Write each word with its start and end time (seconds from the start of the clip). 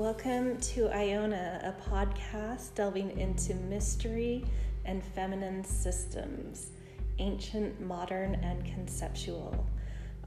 Welcome 0.00 0.56
to 0.60 0.88
Iona, 0.88 1.60
a 1.62 1.90
podcast 1.90 2.74
delving 2.74 3.20
into 3.20 3.54
mystery 3.54 4.46
and 4.86 5.04
feminine 5.04 5.62
systems, 5.62 6.70
ancient, 7.18 7.78
modern, 7.82 8.36
and 8.36 8.64
conceptual. 8.64 9.66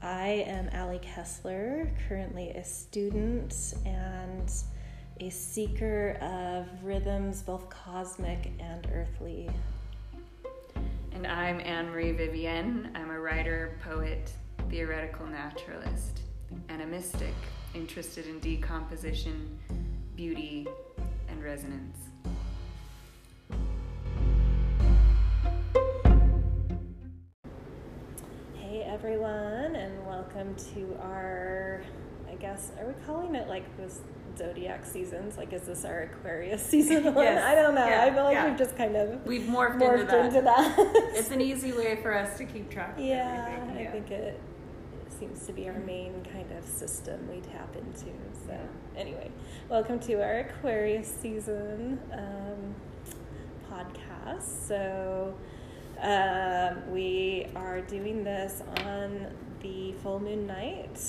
I 0.00 0.44
am 0.46 0.68
Allie 0.68 1.00
Kessler, 1.02 1.90
currently 2.06 2.50
a 2.50 2.62
student 2.62 3.74
and 3.84 4.48
a 5.18 5.28
seeker 5.28 6.18
of 6.22 6.68
rhythms 6.84 7.42
both 7.42 7.68
cosmic 7.68 8.52
and 8.60 8.86
earthly. 8.94 9.50
And 11.10 11.26
I'm 11.26 11.58
Anne 11.58 11.90
Marie 11.90 12.12
Vivienne. 12.12 12.92
I'm 12.94 13.10
a 13.10 13.18
writer, 13.18 13.76
poet, 13.82 14.30
theoretical 14.70 15.26
naturalist, 15.26 16.20
and 16.68 16.80
a 16.80 16.86
mystic 16.86 17.34
interested 17.74 18.26
in 18.26 18.38
decomposition, 18.38 19.58
beauty, 20.14 20.66
and 21.28 21.42
resonance. 21.42 21.98
Hey 28.54 28.82
everyone, 28.82 29.74
and 29.74 30.06
welcome 30.06 30.54
to 30.74 30.96
our, 31.02 31.82
I 32.30 32.36
guess, 32.36 32.70
are 32.78 32.86
we 32.86 32.94
calling 33.06 33.34
it 33.34 33.48
like 33.48 33.64
this 33.76 34.00
zodiac 34.38 34.84
seasons? 34.86 35.36
Like, 35.36 35.52
is 35.52 35.62
this 35.62 35.84
our 35.84 36.02
Aquarius 36.02 36.64
season 36.70 37.12
one? 37.12 37.24
Yes. 37.24 37.42
I 37.42 37.60
don't 37.60 37.74
know. 37.74 37.86
Yeah, 37.86 38.04
I 38.04 38.14
feel 38.14 38.22
like 38.24 38.34
yeah. 38.34 38.48
we've 38.48 38.58
just 38.58 38.76
kind 38.76 38.96
of 38.96 39.26
We've 39.26 39.42
morphed, 39.42 39.80
morphed 39.80 40.00
into 40.00 40.06
that. 40.06 40.26
into 40.26 40.40
that. 40.42 40.76
It's 41.14 41.30
an 41.32 41.40
easy 41.40 41.72
way 41.72 41.96
for 42.00 42.16
us 42.16 42.38
to 42.38 42.44
keep 42.44 42.70
track 42.70 42.96
of 42.96 43.04
yeah, 43.04 43.58
everything. 43.60 43.88
I 43.88 43.90
think 43.90 44.10
it 44.12 44.40
seems 45.18 45.46
to 45.46 45.52
be 45.52 45.68
our 45.68 45.78
main 45.80 46.24
kind 46.32 46.50
of 46.52 46.64
system 46.66 47.28
we 47.30 47.40
tap 47.40 47.74
into. 47.76 48.10
So, 48.46 48.58
anyway, 48.96 49.30
welcome 49.68 50.00
to 50.00 50.14
our 50.14 50.40
Aquarius 50.40 51.08
season 51.08 52.00
um, 52.12 52.74
podcast. 53.70 54.66
So, 54.66 55.34
um, 56.00 56.90
we 56.90 57.46
are 57.54 57.80
doing 57.82 58.24
this 58.24 58.62
on 58.84 59.28
the 59.62 59.92
full 60.02 60.18
moon 60.18 60.46
night, 60.46 61.00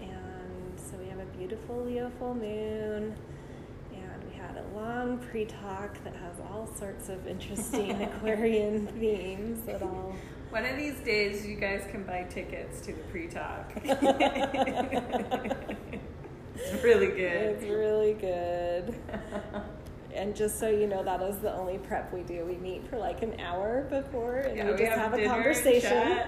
and 0.00 0.72
so 0.76 0.96
we 0.96 1.08
have 1.08 1.18
a 1.18 1.26
beautiful 1.36 1.84
Leo 1.84 2.10
full 2.18 2.34
moon. 2.34 3.14
And 3.92 4.24
we 4.30 4.36
had 4.36 4.56
a 4.56 4.76
long 4.76 5.18
pre 5.18 5.44
talk 5.44 6.02
that 6.04 6.16
has 6.16 6.40
all 6.50 6.66
sorts 6.74 7.10
of 7.10 7.26
interesting 7.26 8.02
Aquarian 8.02 8.86
themes 8.86 9.62
that 9.66 9.82
all 9.82 10.14
One 10.52 10.66
of 10.66 10.76
these 10.76 10.98
days, 10.98 11.46
you 11.46 11.56
guys 11.56 11.82
can 11.90 12.02
buy 12.02 12.24
tickets 12.24 12.82
to 12.82 12.92
the 12.92 13.00
pre-talk. 13.04 13.72
it's 13.84 13.94
really 16.84 17.06
good. 17.06 17.16
It's 17.16 17.64
really 17.64 18.12
good. 18.12 18.94
And 20.14 20.36
just 20.36 20.60
so 20.60 20.68
you 20.68 20.86
know, 20.86 21.02
that 21.04 21.22
is 21.22 21.38
the 21.38 21.54
only 21.54 21.78
prep 21.78 22.12
we 22.12 22.20
do. 22.20 22.44
We 22.44 22.58
meet 22.58 22.86
for 22.90 22.98
like 22.98 23.22
an 23.22 23.40
hour 23.40 23.86
before 23.88 24.40
and 24.40 24.58
Yeah, 24.58 24.70
we 24.72 24.76
just 24.76 24.92
have, 24.92 25.14
a 25.14 25.24
conversation. 25.24 26.26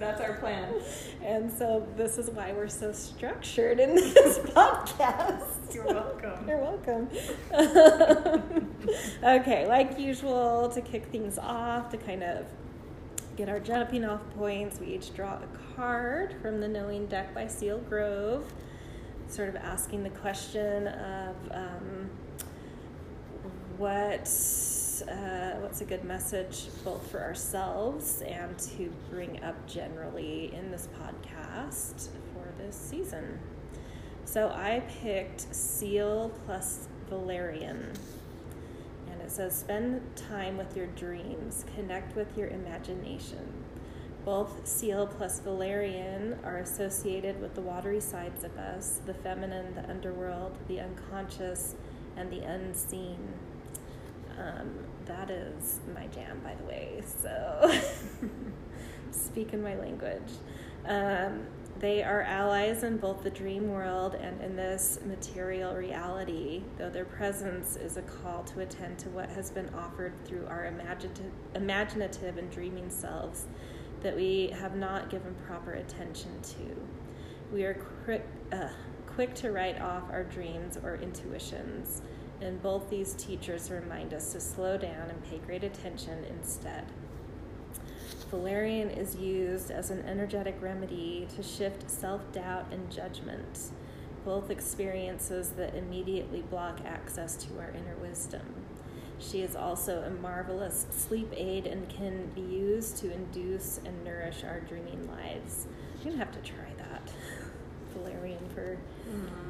That's 0.00 0.20
our 0.20 0.34
plan. 0.38 0.74
And 1.22 1.52
so 1.52 1.86
this 1.96 2.18
is 2.18 2.28
why 2.30 2.52
we're 2.52 2.66
so 2.68 2.90
structured 2.92 3.78
in 3.78 3.94
this 3.94 4.38
podcast. 4.38 5.72
You're 5.72 5.84
welcome. 5.84 6.48
You're 6.48 6.58
welcome. 6.58 7.08
okay, 9.22 9.66
like 9.68 9.96
usual, 9.96 10.68
to 10.70 10.80
kick 10.80 11.06
things 11.06 11.38
off, 11.38 11.90
to 11.90 11.98
kind 11.98 12.24
of 12.24 12.46
get 13.36 13.48
our 13.50 13.60
jumping 13.60 14.04
off 14.04 14.22
points, 14.36 14.80
we 14.80 14.94
each 14.94 15.14
draw 15.14 15.34
a 15.34 15.74
card 15.74 16.34
from 16.40 16.60
the 16.60 16.68
Knowing 16.68 17.06
deck 17.06 17.34
by 17.34 17.46
Seal 17.46 17.78
Grove, 17.80 18.50
sort 19.28 19.50
of 19.50 19.56
asking 19.56 20.02
the 20.02 20.10
question 20.10 20.88
of 20.88 21.36
um, 21.50 22.10
what 23.76 24.22
uh, 25.10 25.60
what's 25.60 25.82
a 25.82 25.84
good 25.84 26.02
message 26.04 26.68
both 26.82 27.10
for 27.10 27.20
ourselves 27.20 28.22
and 28.22 28.58
to 28.58 28.90
bring 29.10 29.42
up 29.42 29.66
generally 29.68 30.54
in 30.54 30.70
this 30.70 30.88
podcast 30.98 32.08
for 32.32 32.46
this 32.56 32.74
season. 32.74 33.38
So 34.24 34.48
I 34.48 34.82
picked 35.02 35.54
Seal 35.54 36.32
plus 36.46 36.88
Valerian. 37.10 37.92
It 39.26 39.32
says, 39.32 39.58
spend 39.58 40.14
time 40.14 40.56
with 40.56 40.76
your 40.76 40.86
dreams, 40.86 41.64
connect 41.74 42.14
with 42.14 42.38
your 42.38 42.46
imagination. 42.46 43.64
Both 44.24 44.68
Seal 44.68 45.08
plus 45.08 45.40
Valerian 45.40 46.38
are 46.44 46.58
associated 46.58 47.40
with 47.40 47.56
the 47.56 47.60
watery 47.60 47.98
sides 47.98 48.44
of 48.44 48.56
us 48.56 49.00
the 49.04 49.14
feminine, 49.14 49.74
the 49.74 49.90
underworld, 49.90 50.56
the 50.68 50.78
unconscious, 50.78 51.74
and 52.16 52.30
the 52.30 52.38
unseen. 52.38 53.18
Um, 54.38 54.70
that 55.06 55.28
is 55.28 55.80
my 55.92 56.06
jam, 56.06 56.40
by 56.44 56.54
the 56.54 56.64
way. 56.64 57.02
So, 57.04 57.80
speaking 59.10 59.60
my 59.60 59.74
language. 59.74 60.30
Um, 60.86 61.48
they 61.78 62.02
are 62.02 62.22
allies 62.22 62.82
in 62.82 62.96
both 62.96 63.22
the 63.22 63.30
dream 63.30 63.70
world 63.70 64.14
and 64.14 64.40
in 64.40 64.56
this 64.56 64.98
material 65.04 65.74
reality, 65.74 66.62
though 66.78 66.88
their 66.88 67.04
presence 67.04 67.76
is 67.76 67.96
a 67.96 68.02
call 68.02 68.44
to 68.44 68.60
attend 68.60 68.98
to 69.00 69.08
what 69.10 69.28
has 69.30 69.50
been 69.50 69.68
offered 69.74 70.12
through 70.24 70.46
our 70.46 70.66
imaginative, 70.66 71.30
imaginative 71.54 72.38
and 72.38 72.50
dreaming 72.50 72.88
selves 72.88 73.46
that 74.02 74.16
we 74.16 74.48
have 74.58 74.76
not 74.76 75.10
given 75.10 75.34
proper 75.46 75.72
attention 75.72 76.40
to. 76.42 76.76
We 77.52 77.64
are 77.64 77.74
quick, 78.04 78.26
uh, 78.52 78.68
quick 79.06 79.34
to 79.36 79.52
write 79.52 79.80
off 79.80 80.04
our 80.10 80.24
dreams 80.24 80.78
or 80.82 80.96
intuitions, 80.96 82.02
and 82.40 82.62
both 82.62 82.88
these 82.90 83.14
teachers 83.14 83.70
remind 83.70 84.14
us 84.14 84.32
to 84.32 84.40
slow 84.40 84.76
down 84.78 85.10
and 85.10 85.24
pay 85.24 85.38
great 85.38 85.64
attention 85.64 86.24
instead. 86.24 86.84
Valerian 88.30 88.90
is 88.90 89.14
used 89.16 89.70
as 89.70 89.90
an 89.90 90.04
energetic 90.04 90.56
remedy 90.60 91.28
to 91.36 91.42
shift 91.42 91.88
self 91.88 92.32
doubt 92.32 92.66
and 92.72 92.90
judgment, 92.90 93.70
both 94.24 94.50
experiences 94.50 95.50
that 95.50 95.74
immediately 95.76 96.42
block 96.42 96.80
access 96.84 97.36
to 97.36 97.58
our 97.58 97.70
inner 97.70 97.94
wisdom. 98.00 98.66
She 99.18 99.42
is 99.42 99.54
also 99.54 100.02
a 100.02 100.10
marvelous 100.10 100.86
sleep 100.90 101.32
aid 101.34 101.66
and 101.66 101.88
can 101.88 102.26
be 102.34 102.40
used 102.40 102.96
to 102.98 103.12
induce 103.12 103.80
and 103.84 104.04
nourish 104.04 104.44
our 104.44 104.60
dreaming 104.60 105.08
lives. 105.08 105.66
I'm 105.98 106.10
gonna 106.10 106.18
have 106.18 106.32
to 106.32 106.40
try 106.40 106.72
that. 106.78 107.10
Valerian 107.94 108.48
for 108.54 108.76
mm-hmm. 109.08 109.45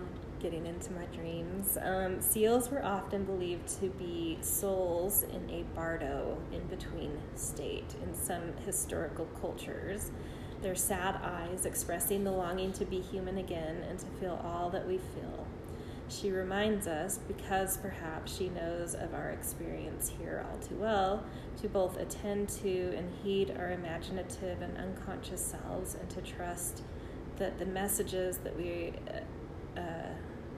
Getting 0.47 0.67
into 0.67 0.93
my 0.93 1.05
dreams. 1.07 1.77
Um, 1.83 2.21
seals 2.21 2.71
were 2.71 2.85
often 2.85 3.25
believed 3.25 3.67
to 3.81 3.89
be 3.89 4.39
souls 4.43 5.25
in 5.25 5.51
a 5.51 5.65
bardo, 5.75 6.39
in 6.53 6.63
between 6.69 7.19
state, 7.35 7.97
in 8.01 8.15
some 8.15 8.53
historical 8.65 9.27
cultures. 9.41 10.13
Their 10.63 10.77
sad 10.77 11.17
eyes 11.17 11.67
expressing 11.67 12.23
the 12.23 12.31
longing 12.31 12.73
to 12.75 12.85
be 12.85 13.01
human 13.01 13.39
again 13.39 13.85
and 13.91 13.99
to 13.99 14.07
feel 14.21 14.41
all 14.45 14.71
that 14.71 14.87
we 14.87 14.99
feel. 14.99 15.49
She 16.09 16.31
reminds 16.31 16.87
us, 16.87 17.19
because 17.27 17.79
perhaps 17.79 18.37
she 18.37 18.49
knows 18.49 18.95
of 18.95 19.15
our 19.15 19.31
experience 19.31 20.13
here 20.17 20.47
all 20.49 20.59
too 20.61 20.77
well, 20.77 21.25
to 21.61 21.69
both 21.69 21.97
attend 21.97 22.51
to 22.61 22.95
and 22.97 23.13
heed 23.25 23.53
our 23.59 23.73
imaginative 23.73 24.63
and 24.63 24.79
unconscious 24.79 25.45
selves 25.45 25.97
and 25.97 26.09
to 26.11 26.21
trust 26.21 26.85
that 27.39 27.59
the 27.59 27.67
messages 27.67 28.39
that 28.39 28.57
we 28.57 28.93
uh, 29.09 29.81
uh, 29.81 30.13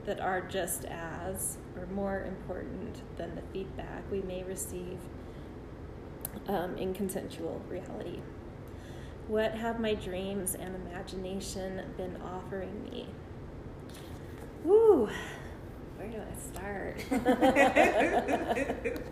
that 0.09 0.19
are 0.19 0.41
just 0.41 0.83
as 0.85 1.57
or 1.77 1.85
more 1.93 2.23
important 2.23 3.03
than 3.15 3.35
the 3.35 3.43
feedback 3.53 4.01
we 4.11 4.23
may 4.23 4.41
receive 4.41 4.97
um, 6.47 6.75
in 6.77 6.95
consensual 6.95 7.61
reality. 7.69 8.21
What 9.27 9.53
have 9.53 9.79
my 9.79 9.93
dreams 9.93 10.55
and 10.55 10.75
imagination 10.75 11.83
been 11.95 12.17
offering 12.23 12.85
me? 12.85 13.09
Woo! 14.63 15.07
Where 15.97 16.07
do 16.07 16.17
I 16.17 16.33
start? 16.39 17.05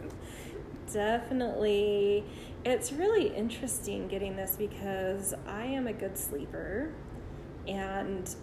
Definitely. 0.92 2.26
It's 2.66 2.92
really 2.92 3.28
interesting 3.36 4.08
getting 4.08 4.36
this 4.36 4.56
because 4.58 5.36
I 5.48 5.66
am 5.66 5.86
a 5.86 5.94
good 5.94 6.18
sleeper. 6.18 6.92
And 7.68 8.36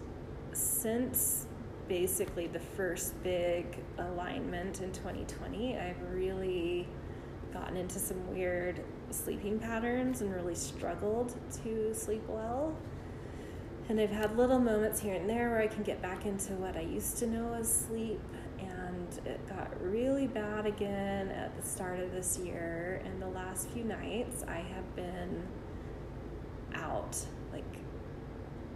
since 0.53 1.47
basically 1.87 2.47
the 2.47 2.59
first 2.59 3.21
big 3.23 3.77
alignment 3.97 4.81
in 4.81 4.91
2020, 4.91 5.77
I've 5.77 6.01
really 6.11 6.87
gotten 7.53 7.77
into 7.77 7.99
some 7.99 8.27
weird 8.29 8.83
sleeping 9.11 9.59
patterns 9.59 10.21
and 10.21 10.33
really 10.33 10.55
struggled 10.55 11.35
to 11.63 11.93
sleep 11.93 12.23
well. 12.27 12.75
And 13.87 13.99
I've 13.99 14.09
had 14.09 14.35
little 14.35 14.59
moments 14.59 14.99
here 14.99 15.13
and 15.13 15.29
there 15.29 15.51
where 15.51 15.61
I 15.61 15.67
can 15.67 15.83
get 15.83 16.01
back 16.01 16.25
into 16.25 16.53
what 16.53 16.75
I 16.75 16.81
used 16.81 17.17
to 17.17 17.27
know 17.27 17.53
as 17.53 17.71
sleep. 17.71 18.19
And 18.59 19.07
it 19.25 19.47
got 19.47 19.69
really 19.79 20.25
bad 20.25 20.65
again 20.65 21.29
at 21.29 21.55
the 21.55 21.67
start 21.67 21.99
of 21.99 22.11
this 22.11 22.39
year. 22.39 23.01
And 23.05 23.21
the 23.21 23.27
last 23.27 23.69
few 23.69 23.83
nights, 23.83 24.43
I 24.47 24.57
have 24.57 24.95
been 24.95 25.43
out, 26.73 27.17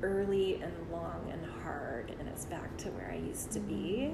early 0.02 0.62
and 0.62 0.74
long 0.92 1.30
and 1.32 1.46
hard, 1.64 2.14
and 2.20 2.28
it's 2.30 2.46
back 2.46 2.76
to 2.78 2.90
where 2.90 3.12
I 3.12 3.18
used 3.18 3.52
to 3.52 3.60
be. 3.60 4.12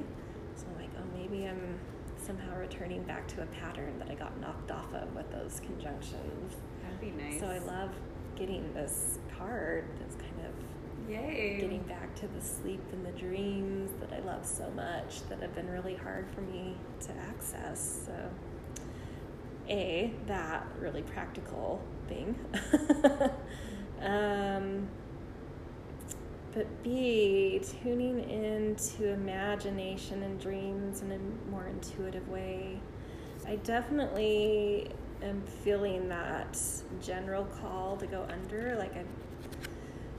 So 0.56 0.66
I'm 0.70 0.82
like, 0.82 0.92
oh, 0.98 1.18
maybe 1.18 1.48
I'm 1.48 1.80
somehow 2.18 2.58
returning 2.58 3.04
back 3.04 3.28
to 3.28 3.44
a 3.44 3.46
pattern 3.48 4.00
that 4.00 4.10
I 4.10 4.16
got 4.16 4.40
knocked 4.40 4.72
off 4.72 4.94
of 4.94 5.16
with 5.16 5.30
those 5.32 5.62
conjunctions. 5.66 6.56
That'd 6.84 7.02
be 7.02 7.12
nice. 7.12 7.40
So 7.40 7.48
I 7.48 7.60
love 7.60 7.92
getting 8.36 8.74
this 8.74 9.20
card 9.38 9.86
that's 10.00 10.16
kind 10.16 10.46
of 10.46 11.10
Yay. 11.10 11.58
getting 11.60 11.84
back 11.84 12.16
to 12.16 12.28
the 12.28 12.42
sleep 12.42 12.81
and 12.92 13.06
the 13.06 13.12
dreams 13.12 13.92
that 14.00 14.12
I 14.12 14.20
love 14.26 14.46
so 14.46 14.70
much 14.72 15.28
that 15.30 15.40
have 15.42 15.54
been 15.54 15.70
really 15.70 15.96
hard 15.96 16.28
for 16.34 16.42
me 16.42 16.76
to 17.02 17.12
access. 17.30 18.06
So, 18.06 18.30
A, 19.70 20.14
that 20.28 20.66
really 20.80 21.04
practical 21.04 21.81
thing. 22.08 22.36
um, 24.02 24.88
but 26.56 26.84
B, 26.84 27.62
tuning 27.84 28.30
into 28.30 29.10
imagination 29.10 30.24
and 30.24 30.40
dreams 30.40 31.02
in 31.02 31.12
a 31.12 31.52
more 31.52 31.68
intuitive 31.68 32.28
way. 32.30 32.80
I 33.46 33.57
definitely 33.57 34.90
am 35.22 35.42
feeling 35.63 36.07
that 36.10 36.57
general 37.02 37.44
call 37.62 37.98
to 37.98 38.07
go 38.07 38.25
under. 38.31 38.75
Like 38.80 38.96
I've 38.96 39.06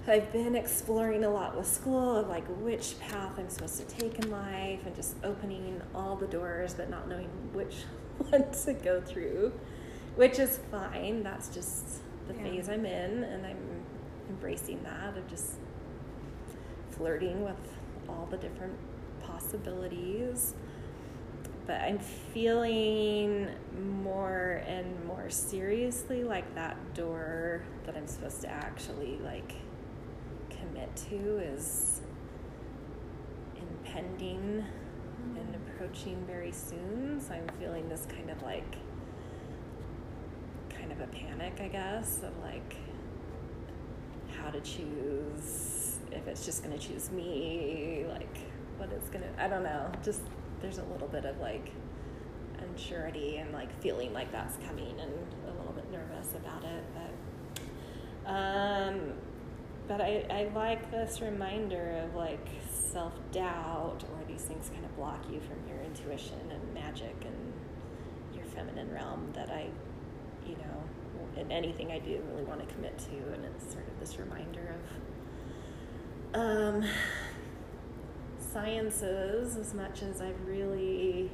I've 0.09 0.31
been 0.33 0.55
exploring 0.55 1.25
a 1.25 1.31
lot 1.31 1.57
with 1.57 1.67
school 1.67 2.17
of 2.17 2.29
like 2.29 2.47
which 2.61 3.01
path 3.01 3.33
I'm 3.39 3.49
supposed 3.49 3.79
to 3.79 3.87
take 3.87 4.19
in 4.21 4.31
life 4.31 4.87
and 4.87 4.95
just 4.95 5.17
opening 5.25 5.81
all 5.97 6.15
the 6.15 6.29
doors 6.29 6.75
but 6.75 6.89
not 6.91 7.09
knowing 7.09 7.29
which 7.55 7.75
one 8.29 8.51
to 8.53 8.73
go 8.75 9.01
through, 9.01 9.53
which 10.15 10.39
is 10.39 10.61
fine. 10.71 11.23
That's 11.23 11.49
just 11.49 12.03
the 12.29 12.35
Yeah. 12.35 12.43
phase 12.43 12.69
I'm 12.69 12.85
in 12.85 13.25
and 13.25 13.47
I'm 13.47 13.59
embracing 14.29 14.83
that 14.85 15.17
of 15.17 15.27
just 15.29 15.55
flirting 16.97 17.45
with 17.45 17.57
all 18.09 18.27
the 18.31 18.37
different 18.37 18.75
possibilities. 19.21 20.55
But 21.67 21.81
I'm 21.81 21.99
feeling 21.99 23.49
more 24.03 24.63
and 24.67 25.05
more 25.05 25.29
seriously 25.31 26.23
like 26.23 26.55
that 26.55 26.77
door 26.95 27.63
that 27.85 27.97
I'm 27.97 28.07
supposed 28.07 28.41
to 28.43 28.49
actually 28.49 29.19
like 29.25 29.53
commit 30.49 30.95
to 31.11 31.39
is 31.39 32.01
impending 33.57 34.65
and 35.35 35.57
approaching 35.57 36.25
very 36.27 36.53
soon. 36.53 37.21
So 37.21 37.35
I'm 37.35 37.49
feeling 37.59 37.89
this 37.89 38.07
kind 38.07 38.31
of 38.31 38.41
like 38.43 38.77
kind 40.69 40.93
of 40.93 41.01
a 41.01 41.07
panic, 41.09 41.55
I 41.61 41.69
guess, 41.69 42.19
of 42.23 42.33
like 42.45 42.77
how 44.39 44.51
to 44.51 44.61
choose 44.61 45.86
if 46.13 46.27
it's 46.27 46.45
just 46.45 46.63
to 46.79 46.87
choose 46.87 47.11
me, 47.11 48.07
like 48.09 48.39
what 48.79 48.91
it's 48.93 49.11
to 49.11 49.43
I 49.43 49.49
don't 49.49 49.63
know. 49.63 49.91
Just 50.03 50.23
there's 50.61 50.79
a 50.79 50.85
little 50.85 51.09
bit 51.09 51.25
of 51.25 51.39
like 51.39 51.71
unsurety 52.59 53.41
and 53.41 53.53
like 53.53 53.71
feeling 53.81 54.13
like 54.13 54.33
that's 54.33 54.57
coming 54.67 54.99
and 55.01 55.13
a 55.49 55.59
little 55.59 55.73
bit 55.73 55.91
nervous 55.91 56.35
about 56.35 56.65
it, 56.65 56.85
but 56.95 58.31
um 58.31 59.13
but 59.89 60.01
I, 60.01 60.25
I 60.31 60.51
like 60.55 60.91
this 60.91 61.21
reminder 61.21 62.03
of 62.05 62.15
like 62.15 62.45
self 62.69 63.13
doubt 63.31 64.03
or 64.13 64.25
these 64.27 64.43
things 64.43 64.69
kind 64.69 64.85
of 64.85 64.97
block 64.97 65.25
you 65.31 65.41
from 65.41 65.59
your 65.69 65.83
intuition 65.85 66.41
and 66.51 66.75
magic 66.75 67.15
and 67.25 67.53
your 68.35 68.45
feminine 68.47 68.93
realm 68.93 69.31
that 69.35 69.49
I, 69.51 69.69
you 70.47 70.57
know, 70.57 71.41
in 71.41 71.53
anything 71.53 71.93
I 71.93 71.99
do 71.99 72.21
really 72.31 72.45
want 72.45 72.67
to 72.67 72.75
commit 72.75 72.99
to. 72.99 73.33
And 73.33 73.45
it's 73.45 73.73
sort 73.73 73.87
of 73.87 74.01
this 74.01 74.19
reminder 74.19 74.75
of 74.75 74.91
um, 76.37 76.85
sciences 78.53 79.57
as 79.57 79.73
much 79.75 80.03
as 80.03 80.21
I 80.21 80.33
really 80.47 81.31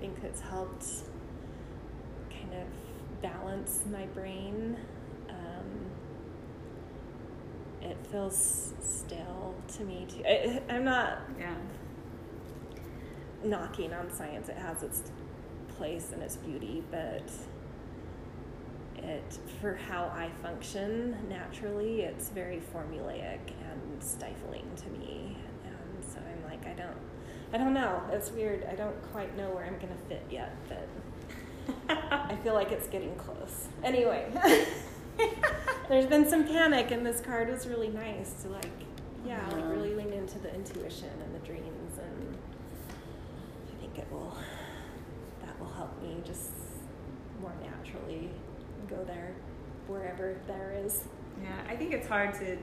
think 0.00 0.16
it's 0.24 0.40
helped 0.40 0.86
kind 2.30 2.54
of 2.54 3.22
balance 3.22 3.84
my 3.90 4.06
brain. 4.06 4.76
Um, 5.28 5.90
it 7.82 7.96
feels 8.10 8.72
stale 8.80 9.54
to 9.76 9.84
me 9.84 10.06
too. 10.08 10.22
I, 10.26 10.60
I'm 10.68 10.84
not 10.84 11.18
Yeah. 11.38 11.54
knocking 13.44 13.92
on 13.92 14.10
science. 14.12 14.48
It 14.48 14.56
has 14.56 14.82
its 14.82 15.02
place 15.76 16.10
and 16.12 16.22
its 16.22 16.36
beauty, 16.36 16.82
but 16.90 17.22
it 19.04 19.38
for 19.60 19.74
how 19.74 20.04
I 20.14 20.30
function 20.42 21.16
naturally, 21.28 22.02
it's 22.02 22.28
very 22.28 22.60
formulaic 22.74 23.40
and 23.70 24.02
stifling 24.02 24.66
to 24.76 24.88
me. 24.98 25.36
And 25.64 26.04
so 26.04 26.18
I'm 26.18 26.50
like, 26.50 26.66
I 26.66 26.72
don't, 26.74 26.96
I 27.52 27.58
don't 27.58 27.74
know. 27.74 28.02
It's 28.12 28.30
weird. 28.30 28.66
I 28.70 28.74
don't 28.74 29.00
quite 29.12 29.36
know 29.36 29.50
where 29.50 29.64
I'm 29.64 29.78
gonna 29.78 30.00
fit 30.08 30.24
yet, 30.30 30.54
but 30.68 30.88
I 31.88 32.36
feel 32.42 32.54
like 32.54 32.72
it's 32.72 32.86
getting 32.86 33.14
close. 33.16 33.68
Anyway, 33.82 34.30
there's 35.88 36.06
been 36.06 36.28
some 36.28 36.46
panic, 36.46 36.90
and 36.90 37.04
this 37.04 37.20
card 37.20 37.48
was 37.48 37.66
really 37.66 37.88
nice 37.88 38.32
to 38.42 38.48
like, 38.48 38.70
yeah, 39.26 39.46
like 39.52 39.64
really 39.68 39.94
lean 39.94 40.12
into 40.12 40.38
the 40.38 40.54
intuition 40.54 41.10
and 41.24 41.34
the 41.34 41.46
dreams, 41.46 41.98
and 41.98 42.38
I 43.68 43.80
think 43.80 43.98
it 43.98 44.10
will, 44.10 44.36
that 45.44 45.58
will 45.60 45.72
help 45.72 46.00
me 46.02 46.16
just 46.24 46.50
more 47.40 47.52
naturally 47.62 48.30
go 48.90 49.02
there, 49.04 49.34
wherever 49.86 50.36
there 50.46 50.74
is. 50.84 51.04
Yeah, 51.42 51.56
I 51.68 51.76
think 51.76 51.92
it's 51.92 52.08
hard 52.08 52.34
to 52.34 52.58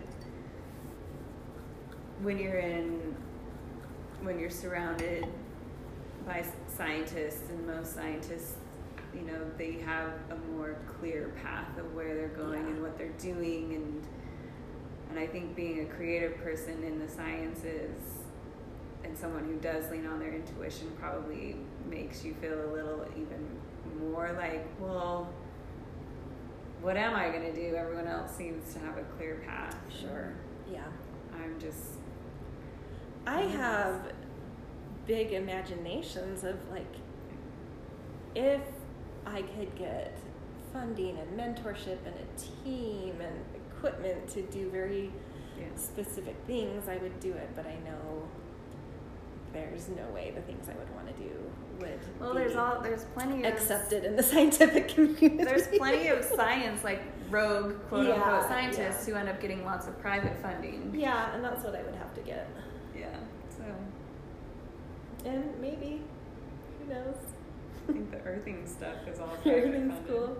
when 2.21 2.37
you're 2.37 2.59
in 2.59 3.15
when 4.21 4.39
you're 4.39 4.49
surrounded 4.49 5.27
by 6.25 6.43
scientists 6.67 7.49
and 7.49 7.65
most 7.67 7.93
scientists 7.93 8.55
you 9.13 9.21
know 9.21 9.39
they 9.57 9.73
have 9.85 10.11
a 10.31 10.35
more 10.51 10.75
clear 10.99 11.31
path 11.43 11.77
of 11.77 11.93
where 11.93 12.15
they're 12.15 12.27
going 12.29 12.61
Yeah. 12.63 12.67
and 12.73 12.81
what 12.81 12.97
they're 12.97 13.09
doing 13.19 13.73
and 13.75 14.07
and 15.09 15.19
I 15.19 15.27
think 15.27 15.55
being 15.55 15.81
a 15.81 15.85
creative 15.85 16.37
person 16.39 16.83
in 16.83 16.99
the 16.99 17.07
sciences 17.07 17.95
and 19.03 19.17
someone 19.17 19.45
who 19.45 19.55
does 19.59 19.89
lean 19.91 20.05
on 20.07 20.19
their 20.19 20.33
intuition 20.33 20.91
probably 20.99 21.55
makes 21.89 22.25
you 22.25 22.33
feel 22.41 22.59
a 22.65 22.71
little 22.73 23.05
even 23.15 23.47
more 24.11 24.33
like 24.37 24.67
well 24.79 25.29
what 26.81 26.97
am 26.97 27.15
I 27.15 27.29
going 27.29 27.43
to 27.43 27.53
do? 27.53 27.75
Everyone 27.75 28.07
else 28.07 28.35
seems 28.35 28.73
to 28.73 28.79
have 28.79 28.97
a 28.97 29.03
clear 29.17 29.41
path. 29.45 29.75
Sure. 30.01 30.33
Yeah. 30.71 30.83
I'm 31.33 31.59
just. 31.59 31.93
I 33.25 33.41
have 33.41 34.13
big 35.05 35.31
imaginations 35.33 36.43
of 36.43 36.55
like 36.69 36.93
if 38.35 38.61
I 39.25 39.41
could 39.41 39.75
get 39.77 40.17
funding 40.73 41.17
and 41.17 41.39
mentorship 41.39 41.97
and 42.05 42.13
a 42.15 42.63
team 42.63 43.15
and 43.21 43.35
equipment 43.55 44.27
to 44.29 44.41
do 44.43 44.69
very 44.69 45.11
Yeah. 45.57 45.65
specific 45.75 46.35
things, 46.45 46.87
I 46.87 46.97
would 46.97 47.19
do 47.19 47.31
it, 47.33 47.49
but 47.55 47.65
I 47.65 47.75
know 47.89 48.27
there's 49.53 49.89
no 49.89 50.07
way 50.13 50.31
the 50.35 50.41
things 50.41 50.69
I 50.69 50.73
would 50.77 50.93
want 50.93 51.07
to 51.07 51.23
do 51.23 51.31
would 51.79 51.99
Well, 52.19 52.33
there's 52.33 52.55
all 52.55 52.81
there's 52.81 53.03
plenty 53.13 53.43
of 53.43 53.53
accepted 53.53 54.03
in 54.03 54.15
the 54.15 54.23
scientific 54.33 54.89
community. 54.89 55.29
There's 55.43 55.67
plenty 55.67 56.07
of 56.09 56.23
science, 56.23 56.83
like 56.83 57.01
rogue 57.29 57.75
quote 57.89 58.07
Yeah, 58.07 58.13
unquote 58.15 58.43
scientists 58.47 59.07
yeah. 59.07 59.13
who 59.13 59.19
end 59.19 59.29
up 59.29 59.41
getting 59.41 59.65
lots 59.65 59.87
of 59.87 59.99
private 60.01 60.37
funding. 60.41 60.93
Yeah, 60.97 61.33
and 61.33 61.43
that's 61.43 61.63
what 61.63 61.75
I 61.75 61.83
would 61.83 61.95
have 61.95 62.13
to 62.15 62.21
get. 62.21 62.49
Yeah. 62.97 63.07
So 63.49 63.63
And 65.29 65.59
maybe, 65.59 66.01
who 66.79 66.93
knows? 66.93 67.15
I 67.89 67.93
think 67.93 68.11
the 68.11 68.19
earthing 68.21 68.65
stuff 68.67 69.07
is 69.07 69.19
all 69.19 69.27
funded. 69.43 69.91
cool. 70.07 70.37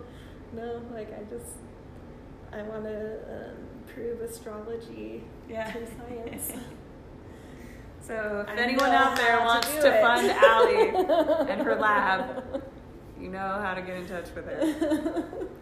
No, 0.54 0.80
like 0.92 1.12
I 1.12 1.22
just, 1.32 1.56
I 2.52 2.62
want 2.62 2.84
to 2.84 3.18
um, 3.50 3.56
prove 3.92 4.20
astrology 4.22 5.22
Yeah. 5.48 5.70
through 5.70 5.86
science. 5.86 6.52
So 8.08 8.46
if 8.48 8.58
I 8.58 8.62
anyone 8.62 8.90
out 8.90 9.16
there 9.16 9.32
how 9.32 9.40
to 9.40 9.44
wants 9.44 9.68
to 9.68 10.00
fund 10.00 10.30
Allie 10.30 10.88
and 11.52 11.60
her 11.60 11.76
lab, 11.76 12.62
you 13.20 13.28
know 13.28 13.60
how 13.62 13.74
to 13.74 13.82
get 13.82 13.96
in 13.96 14.06
touch 14.06 14.34
with 14.34 14.46
her. 14.46 15.24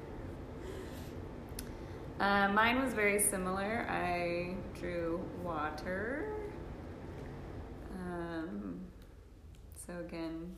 Uh, 2.19 2.49
mine 2.49 2.83
was 2.83 2.95
very 2.95 3.21
similar. 3.21 3.87
I 3.91 4.55
drew 4.81 5.21
water. 5.45 6.33
Um, 7.95 8.81
so 9.75 9.93
again, 10.01 10.51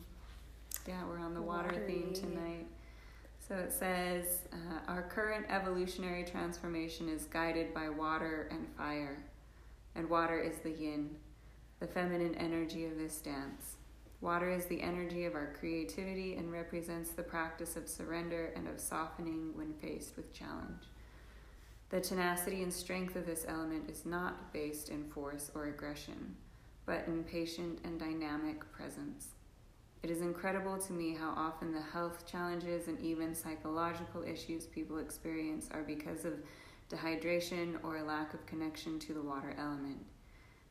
yeah, 0.87 1.03
we're 1.05 1.19
on 1.19 1.33
the 1.33 1.41
water 1.41 1.83
theme 1.85 2.13
tonight. 2.13 2.65
So 3.45 3.55
it 3.55 3.73
says 3.73 4.47
uh, 4.53 4.79
our 4.87 5.01
current 5.01 5.47
evolutionary 5.49 6.23
transformation 6.23 7.09
is 7.09 7.25
guided 7.25 7.73
by 7.73 7.89
water 7.89 8.47
and 8.51 8.65
fire, 8.77 9.25
and 9.95 10.09
water 10.09 10.39
is 10.39 10.59
the 10.59 10.71
yin, 10.71 11.09
the 11.79 11.87
feminine 11.87 12.35
energy 12.35 12.85
of 12.85 12.97
this 12.97 13.19
dance. 13.19 13.77
Water 14.21 14.51
is 14.51 14.65
the 14.65 14.81
energy 14.81 15.23
of 15.23 15.33
our 15.33 15.53
creativity 15.57 16.35
and 16.35 16.51
represents 16.51 17.11
the 17.11 17.23
practice 17.23 17.77
of 17.77 17.87
surrender 17.87 18.51
and 18.55 18.67
of 18.67 18.79
softening 18.79 19.51
when 19.55 19.73
faced 19.73 20.17
with 20.17 20.33
challenge. 20.33 20.83
The 21.89 22.01
tenacity 22.01 22.61
and 22.61 22.73
strength 22.73 23.15
of 23.15 23.25
this 23.25 23.45
element 23.47 23.89
is 23.89 24.05
not 24.05 24.51
based 24.51 24.89
in 24.89 25.05
force 25.05 25.49
or 25.55 25.67
aggression, 25.67 26.35
but 26.85 27.07
in 27.07 27.23
patient 27.23 27.79
and 27.85 27.97
dynamic 27.97 28.69
presence. 28.73 29.29
It 30.03 30.11
is 30.11 30.21
incredible 30.21 30.77
to 30.77 30.93
me 30.93 31.13
how 31.13 31.33
often 31.35 31.71
the 31.71 31.81
health 31.81 32.25
challenges 32.25 32.87
and 32.87 32.99
even 32.99 33.33
psychological 33.33 34.23
issues 34.23 34.65
people 34.65 34.97
experience 34.97 35.69
are 35.71 35.83
because 35.83 36.25
of 36.25 36.33
dehydration 36.89 37.77
or 37.83 37.97
a 37.97 38.03
lack 38.03 38.33
of 38.33 38.45
connection 38.45 38.99
to 38.99 39.13
the 39.13 39.21
water 39.21 39.55
element. 39.57 40.05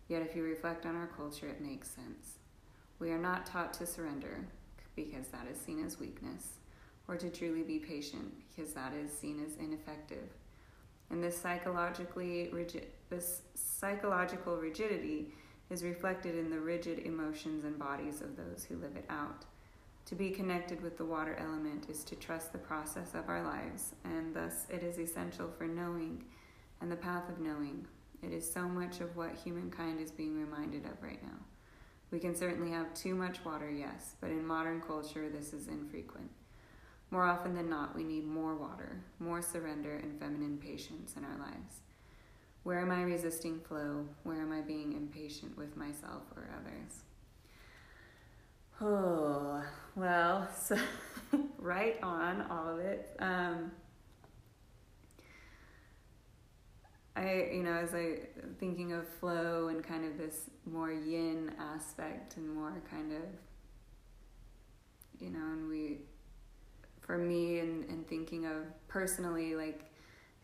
Yet, 0.08 0.22
if 0.22 0.34
you 0.34 0.42
reflect 0.42 0.86
on 0.86 0.96
our 0.96 1.06
culture, 1.06 1.48
it 1.48 1.60
makes 1.60 1.90
sense. 1.90 2.38
We 2.98 3.10
are 3.10 3.18
not 3.18 3.46
taught 3.46 3.74
to 3.74 3.86
surrender 3.86 4.46
because 4.96 5.28
that 5.28 5.46
is 5.50 5.58
seen 5.60 5.84
as 5.84 6.00
weakness, 6.00 6.54
or 7.06 7.16
to 7.16 7.30
truly 7.30 7.62
be 7.62 7.78
patient 7.78 8.32
because 8.48 8.72
that 8.72 8.92
is 8.94 9.12
seen 9.12 9.44
as 9.44 9.56
ineffective. 9.56 10.28
And 11.10 11.22
this 11.22 11.38
psychologically 11.38 12.48
rigid, 12.52 12.86
this 13.08 13.42
psychological 13.54 14.56
rigidity 14.56 15.32
is 15.70 15.84
reflected 15.84 16.36
in 16.36 16.50
the 16.50 16.58
rigid 16.58 17.00
emotions 17.00 17.64
and 17.64 17.78
bodies 17.78 18.20
of 18.20 18.36
those 18.36 18.64
who 18.64 18.76
live 18.76 18.96
it 18.96 19.04
out. 19.08 19.44
To 20.06 20.14
be 20.14 20.30
connected 20.30 20.80
with 20.80 20.96
the 20.96 21.04
water 21.04 21.36
element 21.38 21.90
is 21.90 22.02
to 22.04 22.16
trust 22.16 22.52
the 22.52 22.58
process 22.58 23.14
of 23.14 23.28
our 23.28 23.42
lives, 23.42 23.92
and 24.04 24.34
thus 24.34 24.66
it 24.70 24.82
is 24.82 24.98
essential 24.98 25.50
for 25.56 25.66
knowing 25.66 26.24
and 26.80 26.90
the 26.90 26.96
path 26.96 27.28
of 27.28 27.40
knowing. 27.40 27.86
It 28.22 28.32
is 28.32 28.50
so 28.50 28.62
much 28.68 29.00
of 29.00 29.16
what 29.16 29.34
humankind 29.34 30.00
is 30.00 30.10
being 30.10 30.38
reminded 30.38 30.84
of 30.84 31.02
right 31.02 31.22
now. 31.22 31.38
We 32.10 32.18
can 32.18 32.34
certainly 32.34 32.70
have 32.70 32.94
too 32.94 33.14
much 33.14 33.44
water, 33.44 33.70
yes, 33.70 34.14
but 34.20 34.30
in 34.30 34.46
modern 34.46 34.80
culture, 34.80 35.28
this 35.28 35.52
is 35.52 35.68
infrequent. 35.68 36.30
More 37.10 37.24
often 37.24 37.54
than 37.54 37.70
not, 37.70 37.94
we 37.94 38.04
need 38.04 38.26
more 38.26 38.54
water, 38.56 39.00
more 39.18 39.40
surrender, 39.40 39.96
and 39.96 40.18
feminine 40.18 40.58
patience 40.58 41.14
in 41.16 41.24
our 41.24 41.38
lives. 41.38 41.80
Where 42.64 42.80
am 42.80 42.90
I 42.90 43.02
resisting 43.02 43.60
flow? 43.60 44.06
Where 44.24 44.40
am 44.40 44.52
I 44.52 44.60
being 44.60 44.92
impatient 44.92 45.56
with 45.56 45.76
myself 45.76 46.22
or 46.36 46.50
others? 46.54 47.02
Oh, 48.80 49.64
well, 49.96 50.48
so 50.56 50.76
right 51.58 51.98
on 52.00 52.42
all 52.42 52.68
of 52.68 52.78
it. 52.78 53.16
Um, 53.18 53.72
I, 57.18 57.50
you 57.52 57.64
know, 57.64 57.72
as 57.72 57.94
I 57.94 58.20
thinking 58.60 58.92
of 58.92 59.08
flow 59.08 59.68
and 59.68 59.82
kind 59.82 60.04
of 60.04 60.16
this 60.16 60.50
more 60.64 60.92
yin 60.92 61.52
aspect 61.58 62.36
and 62.36 62.48
more 62.48 62.80
kind 62.88 63.12
of, 63.12 63.22
you 65.20 65.30
know, 65.30 65.44
and 65.52 65.68
we, 65.68 65.98
for 67.00 67.18
me, 67.18 67.58
and, 67.58 67.84
and 67.88 68.06
thinking 68.06 68.46
of 68.46 68.62
personally, 68.86 69.56
like, 69.56 69.90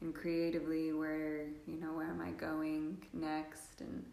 and 0.01 0.13
creatively, 0.13 0.93
where, 0.93 1.47
you 1.67 1.77
know, 1.81 1.93
where 1.93 2.09
am 2.09 2.21
I 2.21 2.31
going 2.33 3.07
next? 3.13 3.81
And 3.81 4.05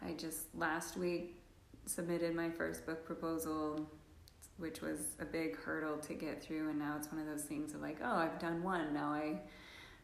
I 0.00 0.12
just 0.12 0.54
last 0.54 0.96
week 0.96 1.42
submitted 1.84 2.34
my 2.34 2.48
first 2.48 2.86
book 2.86 3.04
proposal, 3.04 3.86
which 4.56 4.80
was 4.80 5.00
a 5.20 5.26
big 5.26 5.58
hurdle 5.58 5.98
to 5.98 6.14
get 6.14 6.42
through. 6.42 6.70
And 6.70 6.78
now 6.78 6.94
it's 6.96 7.12
one 7.12 7.20
of 7.20 7.26
those 7.26 7.44
things 7.44 7.74
of 7.74 7.82
like, 7.82 7.98
oh, 8.02 8.16
I've 8.16 8.38
done 8.38 8.62
one. 8.62 8.94
Now 8.94 9.08
I 9.08 9.40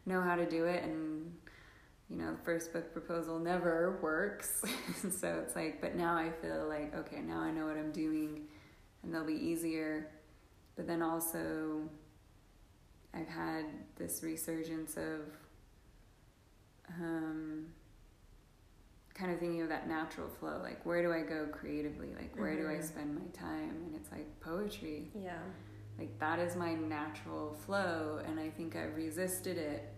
know 0.05 0.21
how 0.21 0.37
to 0.37 0.45
do 0.45 0.67
it. 0.67 0.85
And 0.85 1.33
you 2.09 2.17
know, 2.17 2.33
the 2.33 2.43
first 2.45 2.73
book 2.73 2.93
proposal 2.93 3.39
never 3.39 3.99
works. 4.03 4.63
so 5.19 5.43
it's 5.43 5.57
like, 5.57 5.81
but 5.81 5.95
now 5.95 6.17
I 6.17 6.31
feel 6.31 6.67
like, 6.69 6.95
okay, 6.95 7.21
now 7.21 7.41
I 7.41 7.51
know 7.51 7.67
what 7.67 7.77
I'm 7.77 7.93
doing 7.93 8.43
and 9.03 9.15
they'll 9.15 9.25
be 9.25 9.35
easier. 9.35 10.11
But 10.77 10.87
then 10.87 11.03
also, 11.03 11.89
I've 13.15 13.29
had 13.29 13.65
this 13.97 14.23
resurgence 14.23 14.97
of 14.97 15.21
um, 17.01 17.67
kind 19.15 19.33
of 19.33 19.39
thinking 19.39 19.63
of 19.63 19.69
that 19.69 19.89
natural 19.89 20.29
flow. 20.29 20.61
Like, 20.63 20.85
where 20.85 21.03
do 21.03 21.13
I 21.13 21.23
go 21.23 21.47
creatively? 21.51 22.09
Like, 22.15 22.37
where 22.37 22.51
mm-hmm. 22.51 22.63
do 22.63 22.69
I 22.69 22.75
mm-hmm. 22.75 22.87
spend 22.87 23.15
my 23.15 23.27
time? 23.33 23.77
And 23.87 23.95
it's 23.95 24.11
like 24.11 24.41
poetry. 24.41 25.11
Yeah. 25.15 25.39
Like, 25.99 26.19
that 26.19 26.41
is 26.41 26.57
my 26.57 26.75
natural 26.75 27.57
flow. 27.65 28.21
And 28.27 28.41
I 28.41 28.51
think 28.51 28.75
I've 28.77 28.97
resisted 28.97 29.57
it 29.57 29.95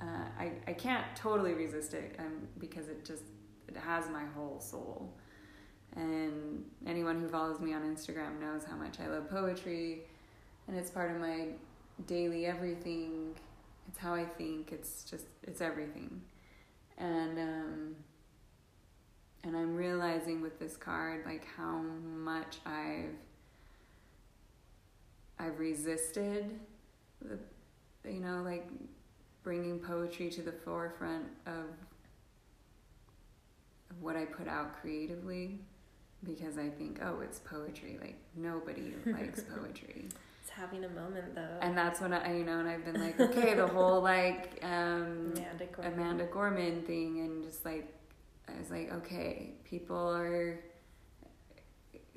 uh, 0.00 0.28
I, 0.38 0.52
I 0.66 0.72
can't 0.72 1.04
totally 1.14 1.54
resist 1.54 1.94
it 1.94 2.16
um, 2.18 2.48
because 2.58 2.88
it 2.88 3.04
just 3.04 3.22
it 3.68 3.76
has 3.76 4.08
my 4.08 4.24
whole 4.34 4.60
soul. 4.60 5.12
And 5.96 6.64
anyone 6.86 7.20
who 7.20 7.28
follows 7.28 7.58
me 7.58 7.72
on 7.72 7.82
instagram 7.82 8.38
knows 8.38 8.64
how 8.64 8.76
much 8.76 9.00
i 9.00 9.06
love 9.06 9.30
poetry 9.30 10.02
and 10.68 10.76
it's 10.76 10.90
part 10.90 11.10
of 11.10 11.18
my 11.18 11.46
daily 12.06 12.44
everything. 12.44 13.34
It's 13.88 13.98
how 13.98 14.14
i 14.14 14.24
think. 14.24 14.72
It's 14.72 15.04
just 15.04 15.26
it's 15.42 15.60
everything. 15.60 16.20
And 16.98 17.38
um, 17.38 17.96
and 19.46 19.56
i'm 19.56 19.76
realizing 19.76 20.40
with 20.42 20.58
this 20.58 20.76
card 20.76 21.24
like 21.24 21.46
how 21.56 21.78
much 21.78 22.58
i've 22.66 23.14
i've 25.38 25.58
resisted 25.58 26.58
the 27.22 27.38
you 28.10 28.20
know 28.20 28.42
like 28.44 28.68
bringing 29.46 29.78
poetry 29.78 30.28
to 30.28 30.42
the 30.42 30.50
forefront 30.50 31.24
of, 31.46 31.70
of 33.88 34.02
what 34.02 34.16
I 34.16 34.24
put 34.24 34.48
out 34.48 34.74
creatively 34.80 35.60
because 36.24 36.58
I 36.58 36.68
think, 36.68 36.98
oh, 37.00 37.20
it's 37.20 37.38
poetry. 37.38 37.96
Like 38.00 38.16
nobody 38.34 38.94
likes 39.06 39.44
poetry. 39.44 40.08
It's 40.42 40.50
having 40.50 40.82
a 40.82 40.88
moment 40.88 41.36
though. 41.36 41.58
And 41.60 41.78
that's 41.78 42.00
when 42.00 42.12
I, 42.12 42.36
you 42.36 42.42
know, 42.42 42.58
and 42.58 42.68
I've 42.68 42.84
been 42.84 43.00
like, 43.00 43.20
okay, 43.20 43.54
the 43.54 43.68
whole 43.68 44.02
like 44.14 44.58
um, 44.64 45.32
Amanda, 45.36 45.66
Gorman. 45.72 45.92
Amanda 45.92 46.24
Gorman 46.24 46.82
thing, 46.82 47.20
and 47.20 47.44
just 47.44 47.64
like, 47.64 47.94
I 48.48 48.58
was 48.58 48.68
like, 48.68 48.92
okay, 48.94 49.52
people 49.62 50.12
are 50.12 50.58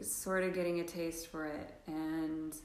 sort 0.01 0.43
of 0.43 0.55
getting 0.55 0.79
a 0.79 0.83
taste 0.83 1.27
for 1.27 1.45
it, 1.45 1.75
and 1.85 2.55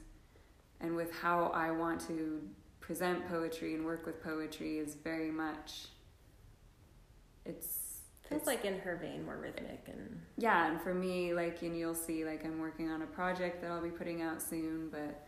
and 0.81 0.95
with 0.95 1.13
how 1.13 1.51
I 1.53 1.69
want 1.69 2.01
to 2.07 2.41
present 2.85 3.27
poetry 3.27 3.73
and 3.73 3.83
work 3.83 4.05
with 4.05 4.21
poetry 4.23 4.77
is 4.77 4.93
very 4.93 5.31
much 5.31 5.87
it's 7.43 8.01
feels 8.29 8.41
it's, 8.41 8.47
like 8.47 8.63
in 8.63 8.77
her 8.77 8.95
vein 8.95 9.25
more 9.25 9.37
rhythmic 9.37 9.83
and 9.87 10.21
yeah 10.37 10.69
and 10.69 10.79
for 10.79 10.93
me 10.93 11.33
like 11.33 11.63
and 11.63 11.75
you'll 11.75 11.95
see 11.95 12.23
like 12.23 12.45
i'm 12.45 12.59
working 12.59 12.91
on 12.91 13.01
a 13.01 13.05
project 13.07 13.59
that 13.59 13.71
i'll 13.71 13.81
be 13.81 13.89
putting 13.89 14.21
out 14.21 14.39
soon 14.39 14.89
but 14.91 15.27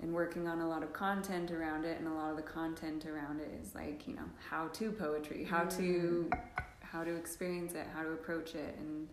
and 0.00 0.14
working 0.14 0.48
on 0.48 0.60
a 0.60 0.68
lot 0.68 0.82
of 0.82 0.94
content 0.94 1.50
around 1.50 1.84
it 1.84 1.98
and 1.98 2.08
a 2.08 2.12
lot 2.12 2.30
of 2.30 2.36
the 2.36 2.42
content 2.42 3.04
around 3.04 3.38
it 3.38 3.50
is 3.62 3.74
like 3.74 4.08
you 4.08 4.14
know 4.14 4.28
how 4.48 4.66
to 4.68 4.90
poetry 4.92 5.44
how 5.44 5.64
mm. 5.64 5.76
to 5.76 6.30
how 6.80 7.04
to 7.04 7.14
experience 7.14 7.74
it 7.74 7.86
how 7.94 8.02
to 8.02 8.12
approach 8.12 8.54
it 8.54 8.74
and 8.78 9.08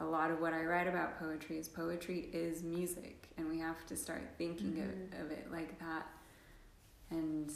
a 0.00 0.04
lot 0.04 0.30
of 0.30 0.40
what 0.40 0.54
i 0.54 0.64
write 0.64 0.88
about 0.88 1.18
poetry 1.18 1.58
is 1.58 1.68
poetry 1.68 2.30
is 2.32 2.62
music 2.62 3.28
and 3.36 3.46
we 3.46 3.58
have 3.58 3.84
to 3.84 3.94
start 3.94 4.22
thinking 4.38 4.72
mm-hmm. 4.72 5.20
of, 5.20 5.26
of 5.26 5.30
it 5.30 5.52
like 5.52 5.78
that 5.78 6.06
and 7.12 7.52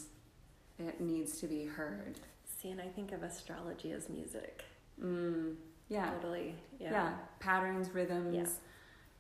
it 0.79 1.01
needs 1.01 1.39
to 1.41 1.47
be 1.47 1.65
heard. 1.65 2.21
See, 2.61 2.71
and 2.71 2.81
I 2.81 2.87
think 2.87 3.13
of 3.13 3.23
astrology 3.23 3.93
as 3.93 4.09
music. 4.09 4.65
Mm, 5.03 5.55
yeah. 5.89 6.11
Totally. 6.11 6.55
Yeah. 6.79 6.91
yeah. 6.91 7.13
Patterns, 7.41 7.91
rhythms. 7.91 8.35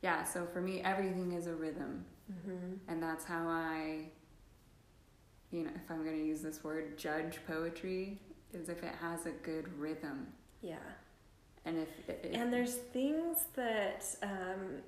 Yeah. 0.02 0.18
yeah. 0.18 0.24
So 0.24 0.46
for 0.52 0.60
me, 0.60 0.82
everything 0.82 1.32
is 1.32 1.46
a 1.46 1.54
rhythm. 1.54 2.04
Mm-hmm. 2.30 2.74
And 2.88 3.02
that's 3.02 3.24
how 3.24 3.46
I, 3.46 4.08
you 5.50 5.64
know, 5.64 5.70
if 5.74 5.90
I'm 5.90 6.04
going 6.04 6.18
to 6.18 6.24
use 6.24 6.42
this 6.42 6.62
word, 6.64 6.98
judge 6.98 7.38
poetry, 7.46 8.20
is 8.52 8.68
if 8.68 8.82
it 8.82 8.94
has 9.00 9.26
a 9.26 9.30
good 9.30 9.66
rhythm. 9.78 10.26
Yeah. 10.62 10.76
And 11.64 11.78
if. 11.78 11.88
if 12.08 12.32
and 12.32 12.52
there's 12.52 12.74
things 12.74 13.46
that. 13.54 14.04
Um, 14.22 14.82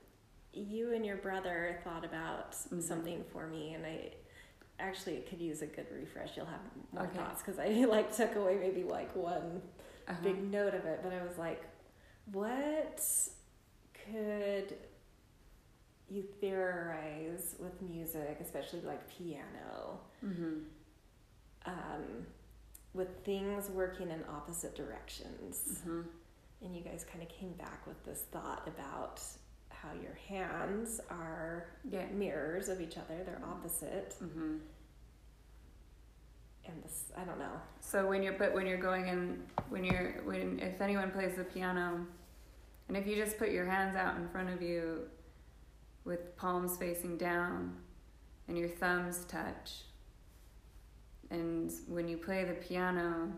you 0.54 0.94
and 0.94 1.04
your 1.04 1.16
brother 1.16 1.78
thought 1.84 2.04
about 2.04 2.52
mm-hmm. 2.52 2.80
something 2.80 3.24
for 3.32 3.46
me, 3.46 3.74
and 3.74 3.84
I 3.84 4.12
actually 4.78 5.14
it 5.14 5.28
could 5.28 5.40
use 5.40 5.62
a 5.62 5.66
good 5.66 5.86
refresh. 5.92 6.36
You'll 6.36 6.46
have 6.46 6.60
more 6.92 7.04
okay. 7.04 7.18
thoughts 7.18 7.42
because 7.42 7.58
I 7.58 7.84
like 7.88 8.14
took 8.14 8.34
away 8.36 8.58
maybe 8.60 8.84
like 8.84 9.14
one 9.14 9.62
uh-huh. 10.06 10.18
big 10.22 10.50
note 10.50 10.74
of 10.74 10.84
it, 10.84 11.00
but 11.02 11.12
I 11.12 11.22
was 11.22 11.38
like, 11.38 11.62
what 12.32 13.02
could 14.04 14.74
you 16.10 16.22
theorize 16.40 17.56
with 17.58 17.80
music, 17.82 18.38
especially 18.40 18.80
like 18.80 19.08
piano, 19.10 20.00
mm-hmm. 20.24 20.60
um, 21.66 22.26
with 22.94 23.08
things 23.24 23.68
working 23.70 24.10
in 24.10 24.24
opposite 24.30 24.74
directions? 24.74 25.80
Mm-hmm. 25.80 26.02
And 26.60 26.74
you 26.74 26.82
guys 26.82 27.04
kind 27.10 27.22
of 27.22 27.28
came 27.28 27.52
back 27.52 27.86
with 27.86 28.02
this 28.04 28.24
thought 28.32 28.66
about 28.66 29.22
how 29.82 29.90
your 30.00 30.16
hands 30.28 31.00
are 31.10 31.68
yeah. 31.88 32.06
mirrors 32.12 32.68
of 32.68 32.80
each 32.80 32.96
other, 32.96 33.22
they're 33.24 33.42
opposite. 33.48 34.14
Mm-hmm. 34.22 34.56
And 36.66 36.82
this, 36.82 37.04
I 37.16 37.24
don't 37.24 37.38
know. 37.38 37.60
So 37.80 38.06
when 38.06 38.22
you're, 38.22 38.34
but 38.34 38.52
when 38.54 38.66
you're 38.66 38.76
going 38.76 39.08
in, 39.08 39.42
when 39.70 39.84
you're, 39.84 40.20
when, 40.24 40.58
if 40.60 40.80
anyone 40.80 41.10
plays 41.10 41.36
the 41.36 41.44
piano, 41.44 42.06
and 42.88 42.96
if 42.96 43.06
you 43.06 43.16
just 43.16 43.38
put 43.38 43.50
your 43.50 43.64
hands 43.66 43.96
out 43.96 44.16
in 44.16 44.28
front 44.28 44.50
of 44.50 44.60
you 44.60 45.02
with 46.04 46.36
palms 46.36 46.76
facing 46.76 47.16
down 47.16 47.76
and 48.48 48.58
your 48.58 48.68
thumbs 48.68 49.24
touch, 49.26 49.84
And 51.30 51.72
when 51.86 52.08
you 52.08 52.16
play 52.16 52.44
the 52.44 52.54
piano 52.54 53.32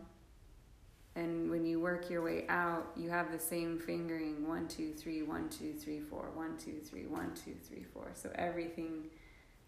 and 1.16 1.50
when 1.50 1.64
you 1.66 1.80
work 1.80 2.08
your 2.08 2.22
way 2.22 2.44
out, 2.48 2.92
you 2.96 3.10
have 3.10 3.32
the 3.32 3.38
same 3.38 3.78
fingering 3.78 4.46
one, 4.46 4.68
two, 4.68 4.92
three, 4.92 5.22
one, 5.22 5.48
two, 5.48 5.72
three, 5.74 6.00
four, 6.00 6.30
one, 6.34 6.56
two, 6.56 6.78
three, 6.84 7.06
one, 7.06 7.32
two, 7.34 7.54
three, 7.68 7.82
four. 7.92 8.10
So 8.14 8.30
everything 8.36 9.06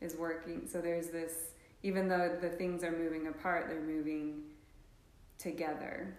is 0.01 0.15
working. 0.17 0.69
So 0.71 0.81
there's 0.81 1.09
this, 1.09 1.33
even 1.83 2.09
though 2.09 2.39
the 2.41 2.49
things 2.49 2.85
are 2.85 2.93
moving 2.93 3.27
apart, 3.27 3.67
they're 3.69 3.81
moving 3.81 4.43
together. 5.39 6.17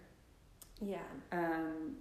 Yeah. 0.82 0.98
Um, 1.32 1.96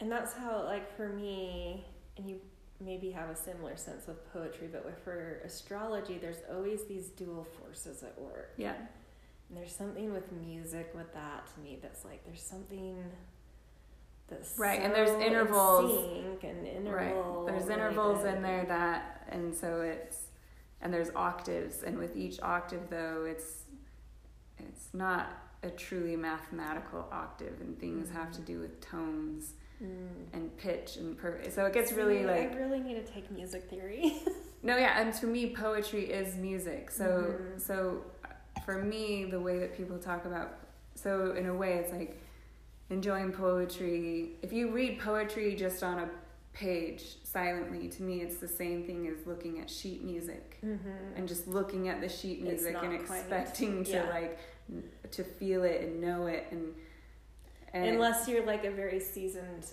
And 0.00 0.10
that's 0.10 0.34
how, 0.34 0.64
like, 0.64 0.96
for 0.96 1.08
me, 1.08 1.84
and 2.16 2.28
you 2.28 2.40
maybe 2.80 3.10
have 3.12 3.30
a 3.30 3.36
similar 3.36 3.76
sense 3.76 4.06
with 4.06 4.32
poetry, 4.32 4.68
but 4.70 4.84
with, 4.84 4.98
for 5.04 5.40
astrology, 5.44 6.18
there's 6.18 6.42
always 6.52 6.84
these 6.86 7.08
dual 7.10 7.44
forces 7.60 8.02
at 8.02 8.18
work. 8.20 8.54
yeah. 8.56 8.74
And 9.48 9.56
there's 9.56 9.74
something 9.74 10.12
with 10.12 10.30
music 10.32 10.92
with 10.94 11.12
that 11.14 11.46
to 11.54 11.60
me 11.60 11.78
that's 11.80 12.04
like, 12.04 12.24
there's 12.24 12.42
something 12.42 13.02
that's 14.28 14.58
Right, 14.58 14.80
and 14.82 14.94
there's 14.94 15.08
so 15.10 15.16
in 15.16 15.22
intervals. 15.22 16.04
and 16.42 16.66
interval. 16.66 17.44
Right. 17.44 17.46
There's 17.58 17.70
intervals 17.70 18.24
in 18.24 18.42
there 18.42 18.64
that, 18.66 19.26
and 19.30 19.54
so 19.54 19.80
it's, 19.80 20.24
and 20.82 20.92
there's 20.92 21.10
octaves, 21.16 21.82
and 21.82 21.96
with 21.98 22.14
each 22.16 22.38
octave 22.42 22.90
though, 22.90 23.24
it's, 23.26 23.62
it's 24.58 24.88
not 24.92 25.28
a 25.62 25.70
truly 25.70 26.14
mathematical 26.14 27.08
octave, 27.10 27.54
and 27.60 27.78
things 27.80 28.10
have 28.10 28.30
to 28.32 28.40
do 28.42 28.60
with 28.60 28.80
tones 28.80 29.54
Mm. 29.80 30.26
and 30.32 30.56
pitch 30.56 30.96
and 30.96 31.16
per. 31.16 31.40
So 31.50 31.64
it 31.66 31.72
gets 31.72 31.92
really 31.92 32.26
like 32.26 32.52
I 32.52 32.56
really 32.56 32.80
need 32.80 32.94
to 32.94 33.12
take 33.12 33.30
music 33.30 33.70
theory. 33.70 34.12
no, 34.64 34.76
yeah, 34.76 35.00
and 35.00 35.14
to 35.14 35.26
me, 35.28 35.54
poetry 35.54 36.06
is 36.10 36.34
music. 36.34 36.90
So 36.90 37.04
Mhm. 37.38 37.60
so 37.60 38.02
for 38.68 38.84
me, 38.84 39.24
the 39.24 39.40
way 39.40 39.58
that 39.60 39.74
people 39.74 39.96
talk 39.96 40.26
about, 40.26 40.58
so 40.94 41.32
in 41.32 41.46
a 41.46 41.54
way, 41.54 41.76
it's 41.76 41.90
like 41.90 42.20
enjoying 42.90 43.32
poetry. 43.32 44.32
If 44.42 44.52
you 44.52 44.70
read 44.70 44.98
poetry 44.98 45.54
just 45.54 45.82
on 45.82 46.00
a 46.00 46.10
page 46.52 47.16
silently, 47.24 47.88
to 47.88 48.02
me, 48.02 48.20
it's 48.20 48.36
the 48.36 48.46
same 48.46 48.84
thing 48.84 49.08
as 49.08 49.26
looking 49.26 49.58
at 49.58 49.70
sheet 49.70 50.04
music 50.04 50.58
mm-hmm. 50.62 51.16
and 51.16 51.26
just 51.26 51.48
looking 51.48 51.88
at 51.88 52.02
the 52.02 52.10
sheet 52.10 52.42
music 52.42 52.76
and 52.82 52.92
expecting 52.92 53.84
to 53.84 54.04
like 54.10 54.38
to 55.12 55.24
feel 55.24 55.62
it 55.62 55.80
and 55.80 56.02
know 56.02 56.26
it 56.26 56.46
and 56.50 56.74
and 57.72 57.86
Unless 57.86 58.28
you're 58.28 58.44
like 58.44 58.66
a 58.66 58.70
very 58.70 59.00
seasoned 59.00 59.64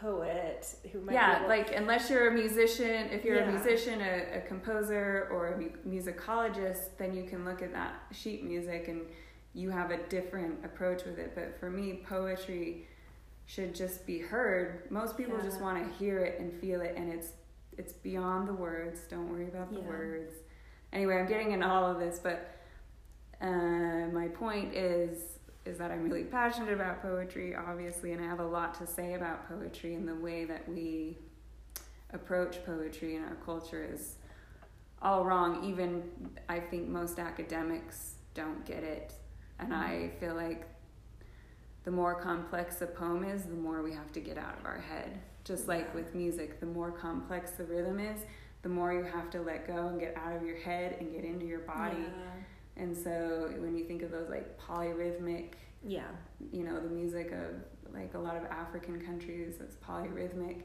poet 0.00 0.66
who 0.92 1.00
might 1.00 1.08
be 1.08 1.14
yeah 1.14 1.38
able- 1.38 1.48
like 1.48 1.72
unless 1.74 2.10
you're 2.10 2.28
a 2.28 2.32
musician 2.32 3.08
if 3.10 3.24
you're 3.24 3.36
Yeah. 3.36 3.48
a 3.48 3.52
musician 3.52 4.00
a, 4.00 4.38
a 4.38 4.40
composer 4.42 5.28
or 5.32 5.48
a 5.54 5.58
mu- 5.58 5.70
musicologist 6.00 6.96
then 6.98 7.14
you 7.14 7.24
can 7.24 7.44
look 7.44 7.62
at 7.62 7.72
that 7.72 7.94
sheet 8.12 8.44
music 8.44 8.88
and 8.88 9.02
you 9.54 9.70
have 9.70 9.92
a 9.92 9.98
different 10.08 10.64
approach 10.64 11.04
with 11.04 11.16
it. 11.18 11.32
But 11.36 11.56
for 11.60 11.70
me 11.70 12.02
poetry 12.08 12.88
should 13.46 13.72
just 13.74 14.04
be 14.04 14.18
heard. 14.18 14.90
Most 14.90 15.16
people 15.16 15.38
just 15.40 15.60
want 15.60 15.76
to 15.80 15.96
hear 15.98 16.18
it 16.18 16.40
and 16.40 16.52
feel 16.60 16.80
it 16.80 16.94
and 16.96 17.12
it's 17.12 17.28
it's 17.78 17.92
beyond 17.92 18.48
the 18.48 18.52
words. 18.54 19.00
Don't 19.08 19.28
worry 19.30 19.46
about 19.48 19.72
the 19.72 19.80
Yeah. 19.80 19.86
words. 19.86 20.32
Anyway 20.92 21.16
i'm 21.18 21.26
getting 21.28 21.52
into 21.52 21.66
all 21.68 21.84
of 21.90 21.98
this 21.98 22.18
but 22.20 22.56
uh, 23.40 24.06
my 24.12 24.28
point 24.28 24.74
is 24.74 25.33
is 25.66 25.78
that 25.78 25.90
I'm 25.90 26.02
really 26.02 26.24
passionate 26.24 26.72
about 26.72 27.00
poetry, 27.00 27.54
obviously, 27.54 28.12
and 28.12 28.22
I 28.22 28.26
have 28.26 28.40
a 28.40 28.46
lot 28.46 28.74
to 28.80 28.86
say 28.86 29.14
about 29.14 29.48
poetry 29.48 29.94
and 29.94 30.06
the 30.06 30.14
way 30.14 30.44
that 30.44 30.68
we 30.68 31.18
approach 32.12 32.64
poetry 32.64 33.16
in 33.16 33.24
our 33.24 33.36
culture 33.44 33.86
is 33.90 34.16
all 35.00 35.24
wrong. 35.24 35.64
Even 35.64 36.02
I 36.48 36.60
think 36.60 36.88
most 36.88 37.18
academics 37.18 38.14
don't 38.34 38.64
get 38.64 38.82
it, 38.82 39.14
and 39.58 39.70
mm-hmm. 39.70 39.82
I 39.82 40.10
feel 40.20 40.34
like 40.34 40.66
the 41.84 41.90
more 41.90 42.14
complex 42.14 42.80
a 42.82 42.86
poem 42.86 43.24
is, 43.24 43.44
the 43.44 43.54
more 43.54 43.82
we 43.82 43.92
have 43.92 44.12
to 44.12 44.20
get 44.20 44.38
out 44.38 44.58
of 44.58 44.64
our 44.64 44.78
head. 44.78 45.18
Just 45.44 45.68
like 45.68 45.94
with 45.94 46.14
music, 46.14 46.60
the 46.60 46.66
more 46.66 46.90
complex 46.90 47.52
the 47.52 47.64
rhythm 47.64 48.00
is, 48.00 48.20
the 48.62 48.70
more 48.70 48.94
you 48.94 49.04
have 49.04 49.28
to 49.30 49.42
let 49.42 49.66
go 49.66 49.88
and 49.88 50.00
get 50.00 50.16
out 50.16 50.34
of 50.34 50.42
your 50.42 50.56
head 50.56 50.96
and 50.98 51.12
get 51.12 51.24
into 51.24 51.44
your 51.44 51.60
body. 51.60 51.98
Yeah. 51.98 52.44
And 52.76 52.96
so 52.96 53.52
when 53.58 53.76
you 53.76 53.84
think 53.84 54.02
of 54.02 54.10
those 54.10 54.28
like 54.28 54.58
polyrhythmic, 54.58 55.52
yeah. 55.82 56.08
you 56.52 56.64
know, 56.64 56.80
the 56.80 56.88
music 56.88 57.32
of 57.32 57.94
like 57.94 58.14
a 58.14 58.18
lot 58.18 58.36
of 58.36 58.44
African 58.46 59.00
countries 59.00 59.54
that's 59.58 59.76
polyrhythmic, 59.76 60.62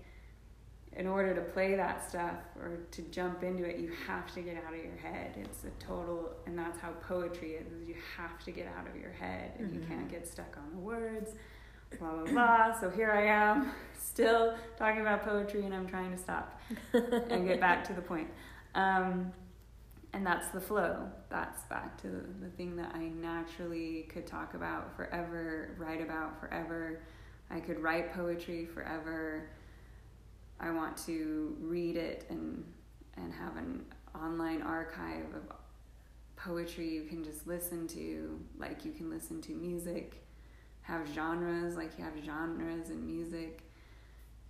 in 0.93 1.07
order 1.07 1.35
to 1.35 1.41
play 1.41 1.75
that 1.75 2.07
stuff 2.09 2.35
or 2.59 2.79
to 2.91 3.01
jump 3.03 3.43
into 3.43 3.63
it, 3.63 3.77
you 3.77 3.91
have 4.07 4.33
to 4.33 4.41
get 4.41 4.57
out 4.57 4.73
of 4.73 4.83
your 4.83 4.97
head. 4.97 5.35
It's 5.37 5.63
a 5.63 5.69
total, 5.83 6.31
and 6.45 6.57
that's 6.57 6.79
how 6.79 6.91
poetry 7.07 7.51
is. 7.51 7.71
is 7.71 7.87
you 7.87 7.95
have 8.17 8.43
to 8.45 8.51
get 8.51 8.67
out 8.77 8.87
of 8.87 8.99
your 8.99 9.11
head, 9.11 9.51
and 9.59 9.73
you 9.73 9.81
can't 9.87 10.09
get 10.09 10.27
stuck 10.27 10.57
on 10.57 10.71
the 10.71 10.79
words. 10.79 11.31
Blah 11.99 12.23
blah 12.23 12.31
blah. 12.31 12.79
So 12.79 12.89
here 12.89 13.11
I 13.11 13.25
am, 13.25 13.71
still 13.99 14.55
talking 14.77 15.01
about 15.01 15.23
poetry, 15.23 15.63
and 15.65 15.73
I'm 15.73 15.87
trying 15.87 16.11
to 16.11 16.17
stop 16.17 16.59
and 16.93 17.47
get 17.47 17.59
back 17.59 17.83
to 17.85 17.93
the 17.93 18.01
point. 18.01 18.27
Um, 18.75 19.31
and 20.13 20.25
that's 20.25 20.47
the 20.49 20.61
flow. 20.61 21.07
That's 21.29 21.63
back 21.63 22.01
to 22.01 22.07
the, 22.41 22.49
thing 22.57 22.75
that 22.77 22.93
I 22.95 23.09
naturally 23.09 24.07
could 24.11 24.25
talk 24.25 24.53
about 24.53 24.95
forever, 24.95 25.75
write 25.77 26.01
about 26.01 26.39
forever. 26.39 27.01
I 27.51 27.59
could 27.59 27.79
write 27.79 28.13
poetry 28.13 28.65
forever. 28.65 29.49
I 30.59 30.71
want 30.71 30.97
to 31.05 31.55
read 31.61 31.95
it 31.95 32.25
and 32.29 32.63
and 33.15 33.33
have 33.33 33.57
an 33.57 33.85
online 34.15 34.61
archive 34.61 35.25
of 35.35 35.55
poetry 36.35 36.89
you 36.89 37.03
can 37.03 37.23
just 37.23 37.47
listen 37.47 37.87
to, 37.87 38.39
like 38.57 38.85
you 38.85 38.91
can 38.91 39.09
listen 39.09 39.41
to 39.41 39.51
music, 39.51 40.23
have 40.81 41.07
genres, 41.13 41.75
like 41.75 41.91
you 41.97 42.03
have 42.03 42.13
genres 42.23 42.89
in 42.89 43.05
music. 43.05 43.63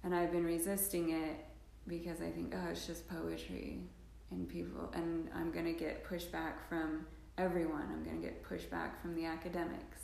And 0.04 0.14
I've 0.14 0.32
been 0.32 0.46
resisting 0.46 1.10
it 1.10 1.46
because 1.88 2.22
I 2.22 2.30
think, 2.30 2.54
oh, 2.56 2.70
it's 2.70 2.86
just 2.86 3.08
poetry. 3.10 3.82
And 4.32 4.48
people, 4.48 4.92
and 4.94 5.30
I'm 5.36 5.52
going 5.52 5.66
to 5.66 5.74
get 5.74 6.06
pushback 6.08 6.54
from 6.68 7.06
everyone. 7.38 7.88
I'm 7.92 8.04
going 8.04 8.22
to 8.22 8.28
get 8.28 8.44
pushback 8.44 9.02
from 9.02 9.16
the 9.16 9.26
academics. 9.26 9.98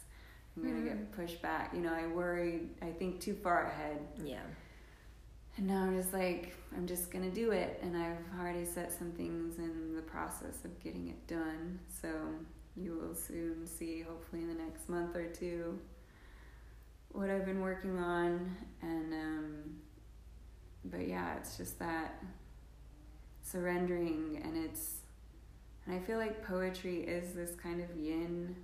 I'm 0.56 0.64
going 0.64 0.84
to 0.84 0.90
get 0.90 1.12
pushback. 1.12 1.74
You 1.74 1.82
know, 1.82 1.94
I 1.94 2.08
worry, 2.08 2.70
I 2.82 2.92
think 2.92 3.20
too 3.20 3.36
far 3.36 3.68
ahead. 3.68 4.00
Yeah. 4.24 4.40
And 5.58 5.68
now 5.68 5.84
I'm 5.84 5.96
just 5.96 6.14
like, 6.14 6.54
I'm 6.76 6.86
just 6.86 7.12
gonna 7.12 7.30
do 7.30 7.52
it. 7.52 7.80
And 7.82 7.96
I've 7.96 8.18
already 8.40 8.66
set 8.66 8.92
some 8.92 9.12
things 9.12 9.58
in 9.58 9.96
the 9.96 10.02
process 10.02 10.66
of 10.66 10.78
getting 10.84 11.08
it 11.08 11.28
done. 11.28 11.80
So 12.02 12.10
you 12.76 12.94
will 12.94 13.16
soon 13.16 13.66
see, 13.66 14.02
hopefully 14.02 14.42
in 14.42 14.50
the 14.50 14.62
next 14.62 14.90
month 14.90 15.16
or 15.16 15.28
two, 15.28 15.80
what 17.12 17.30
I've 17.30 17.46
been 17.46 17.62
working 17.62 17.98
on. 17.98 18.54
And, 18.82 19.14
um, 19.14 19.54
but 20.84 21.08
yeah, 21.08 21.38
it's 21.38 21.56
just 21.56 21.80
that 21.80 22.22
surrendering 23.46 24.42
and 24.44 24.58
it's, 24.58 24.96
and 25.86 25.96
I 25.96 26.00
feel 26.00 26.18
like 26.18 26.46
poetry 26.46 27.02
is 27.02 27.34
this 27.34 27.52
kind 27.56 27.82
of 27.82 27.96
yin 27.96 28.56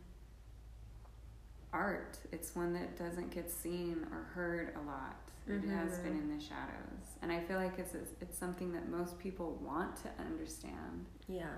art. 1.72 2.18
It's 2.32 2.56
one 2.56 2.74
that 2.74 2.98
doesn't 2.98 3.32
get 3.32 3.50
seen 3.50 4.06
or 4.12 4.24
heard 4.34 4.76
a 4.76 4.88
lot. 4.88 5.16
It 5.48 5.68
has 5.70 5.98
been 5.98 6.14
in 6.14 6.38
the 6.38 6.42
shadows, 6.42 7.18
and 7.22 7.32
I 7.32 7.40
feel 7.42 7.58
like 7.58 7.78
it's 7.80 7.96
it's 8.22 8.38
something 8.38 8.72
that 8.74 8.90
most 8.90 9.18
people 9.18 9.60
want 9.62 9.96
to 9.98 10.10
understand. 10.20 11.08
Yeah. 11.28 11.50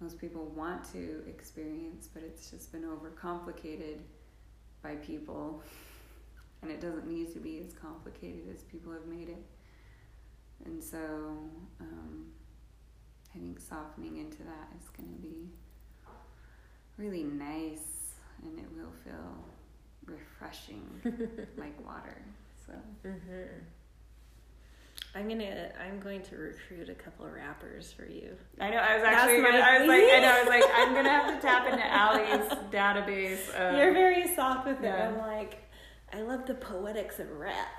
Most 0.00 0.18
people 0.18 0.52
want 0.54 0.84
to 0.92 1.22
experience, 1.26 2.08
but 2.12 2.22
it's 2.22 2.50
just 2.50 2.70
been 2.72 2.82
overcomplicated 2.82 3.98
by 4.82 4.96
people, 4.96 5.62
and 6.62 6.70
it 6.70 6.80
doesn't 6.80 7.06
need 7.06 7.32
to 7.32 7.40
be 7.40 7.58
as 7.58 7.72
complicated 7.72 8.42
as 8.54 8.62
people 8.64 8.92
have 8.92 9.06
made 9.06 9.30
it. 9.30 9.44
And 10.66 10.84
so, 10.84 10.98
um, 11.80 12.26
I 13.34 13.38
think 13.38 13.60
softening 13.60 14.18
into 14.18 14.38
that 14.38 14.68
is 14.78 14.88
going 14.90 15.08
to 15.14 15.22
be 15.22 15.48
really 16.98 17.24
nice, 17.24 18.14
and 18.42 18.58
it 18.58 18.66
will 18.76 18.92
feel 19.04 19.44
refreshing 20.06 20.86
like 21.56 21.86
water. 21.86 22.20
So. 22.66 22.72
Mm-hmm. 23.06 23.64
I'm 25.14 25.28
gonna. 25.28 25.70
I'm 25.78 26.00
going 26.00 26.22
to 26.22 26.36
recruit 26.36 26.88
a 26.88 26.94
couple 26.94 27.26
of 27.26 27.32
rappers 27.32 27.92
for 27.92 28.06
you. 28.06 28.34
I 28.58 28.70
know. 28.70 28.78
I 28.78 28.96
was 28.96 29.04
actually. 29.04 29.42
Gonna, 29.42 29.58
I 29.58 29.78
was 29.80 29.88
like. 29.88 30.04
I 30.04 30.20
know. 30.20 30.28
I 30.28 30.38
was 30.40 30.48
like. 30.48 30.64
I'm 30.74 30.94
gonna 30.94 31.10
have 31.10 31.34
to 31.34 31.46
tap 31.46 31.66
into 31.70 31.84
Allie's 31.92 32.48
database. 32.70 33.48
Of, 33.50 33.76
You're 33.76 33.92
very 33.92 34.34
soft 34.34 34.66
with 34.66 34.78
yeah. 34.82 35.08
it. 35.08 35.12
I'm 35.12 35.18
like, 35.18 35.62
I 36.14 36.22
love 36.22 36.46
the 36.46 36.54
poetics 36.54 37.18
of 37.18 37.30
rap. 37.32 37.78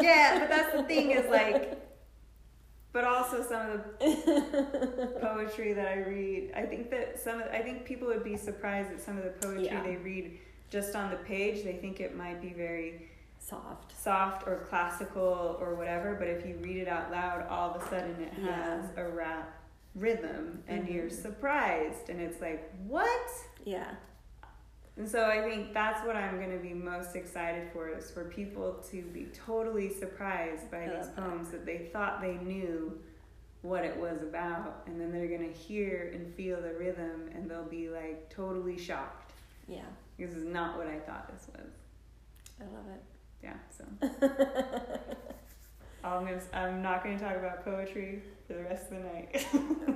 yeah, 0.00 0.38
but 0.38 0.48
that's 0.48 0.74
the 0.74 0.82
thing 0.84 1.10
is 1.10 1.26
like. 1.30 1.89
But 2.92 3.04
also 3.04 3.42
some 3.42 3.70
of 3.70 3.84
the 4.00 5.18
poetry 5.22 5.72
that 5.74 5.86
I 5.86 5.98
read, 6.00 6.52
I 6.56 6.62
think 6.62 6.90
that 6.90 7.20
some. 7.20 7.40
Of, 7.40 7.48
I 7.52 7.60
think 7.62 7.84
people 7.84 8.08
would 8.08 8.24
be 8.24 8.36
surprised 8.36 8.90
at 8.90 9.00
some 9.00 9.16
of 9.16 9.22
the 9.24 9.30
poetry 9.30 9.66
Yeah. 9.66 9.82
they 9.82 9.96
read 9.96 10.38
just 10.70 10.96
on 10.96 11.10
the 11.10 11.16
page. 11.18 11.62
They 11.62 11.74
think 11.74 12.00
it 12.00 12.16
might 12.16 12.40
be 12.42 12.52
very 12.52 13.08
soft. 13.38 13.96
soft 14.00 14.46
or 14.46 14.66
classical 14.68 15.56
or 15.60 15.74
whatever, 15.76 16.14
but 16.18 16.26
if 16.28 16.44
you 16.44 16.56
read 16.62 16.76
it 16.78 16.88
out 16.88 17.10
loud, 17.10 17.46
all 17.48 17.70
of 17.74 17.82
a 17.82 17.88
sudden 17.88 18.20
it 18.22 18.32
Yeah. 18.38 18.46
has 18.64 18.90
a 18.96 19.04
rap 19.08 19.56
rhythm, 19.94 20.62
and 20.68 20.86
Mhm. 20.86 20.94
you're 20.94 21.10
surprised, 21.10 22.10
and 22.10 22.20
it's 22.20 22.40
like, 22.40 22.70
what? 22.86 23.28
Yeah. 23.64 23.94
And 25.00 25.08
so 25.08 25.24
I 25.24 25.40
think 25.40 25.72
that's 25.72 26.06
what 26.06 26.14
I'm 26.14 26.36
going 26.36 26.50
to 26.50 26.58
be 26.58 26.74
most 26.74 27.16
excited 27.16 27.70
for 27.72 27.88
is 27.88 28.10
for 28.10 28.24
people 28.24 28.84
to 28.90 29.00
be 29.00 29.28
totally 29.32 29.88
surprised 29.88 30.70
by 30.70 30.80
these 30.80 30.90
love 30.90 31.16
that. 31.16 31.16
poems 31.16 31.48
that 31.52 31.64
they 31.64 31.88
thought 31.90 32.20
they 32.20 32.34
knew 32.34 33.00
what 33.62 33.82
it 33.82 33.96
was 33.96 34.20
about 34.20 34.82
and 34.84 35.00
then 35.00 35.10
they're 35.10 35.26
going 35.26 35.50
to 35.50 35.58
hear 35.58 36.10
and 36.12 36.34
feel 36.34 36.60
the 36.60 36.74
rhythm 36.74 37.30
and 37.34 37.50
they'll 37.50 37.64
be 37.64 37.88
like 37.88 38.28
totally 38.28 38.76
shocked. 38.76 39.32
Yeah, 39.66 39.86
This 40.18 40.34
is 40.34 40.44
not 40.44 40.76
what 40.76 40.86
I 40.86 40.98
thought 40.98 41.32
this 41.32 41.46
was. 41.56 41.72
I 42.60 42.64
love 42.64 42.84
it. 42.92 43.02
Yeah, 43.42 43.56
so 43.70 43.86
I'm 46.04 46.26
gonna, 46.26 46.42
I'm 46.52 46.82
not 46.82 47.02
going 47.02 47.18
to 47.18 47.24
talk 47.24 47.36
about 47.36 47.64
poetry 47.64 48.22
for 48.46 48.52
the 48.52 48.64
rest 48.64 48.92
of 48.92 48.98
the 48.98 49.04
night. 49.04 49.46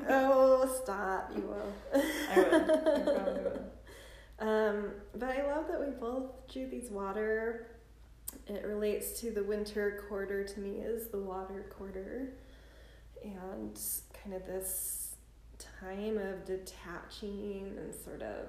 oh, 0.09 0.67
stop! 0.83 1.31
You 1.37 1.43
will. 1.43 1.71
I 1.95 1.99
will. 2.39 2.55
I 2.55 2.59
probably 3.03 3.43
will. 3.43 3.71
Um, 4.39 4.91
but 5.15 5.31
I 5.31 5.47
love 5.47 5.69
that 5.69 5.81
we 5.81 5.93
both 5.93 6.49
drew 6.53 6.69
these 6.69 6.91
water. 6.91 7.69
It 8.47 8.65
relates 8.65 9.21
to 9.21 9.31
the 9.31 9.45
winter 9.45 10.05
quarter 10.09 10.45
to 10.45 10.61
me 10.61 10.81
is 10.81 11.09
the 11.09 11.21
water 11.21 11.67
quarter, 11.77 12.33
and 13.23 13.79
kind 14.23 14.35
of 14.35 14.45
this 14.47 15.15
time 15.59 16.19
of 16.19 16.45
detaching 16.45 17.75
and 17.79 17.95
sort 17.95 18.23
of, 18.23 18.47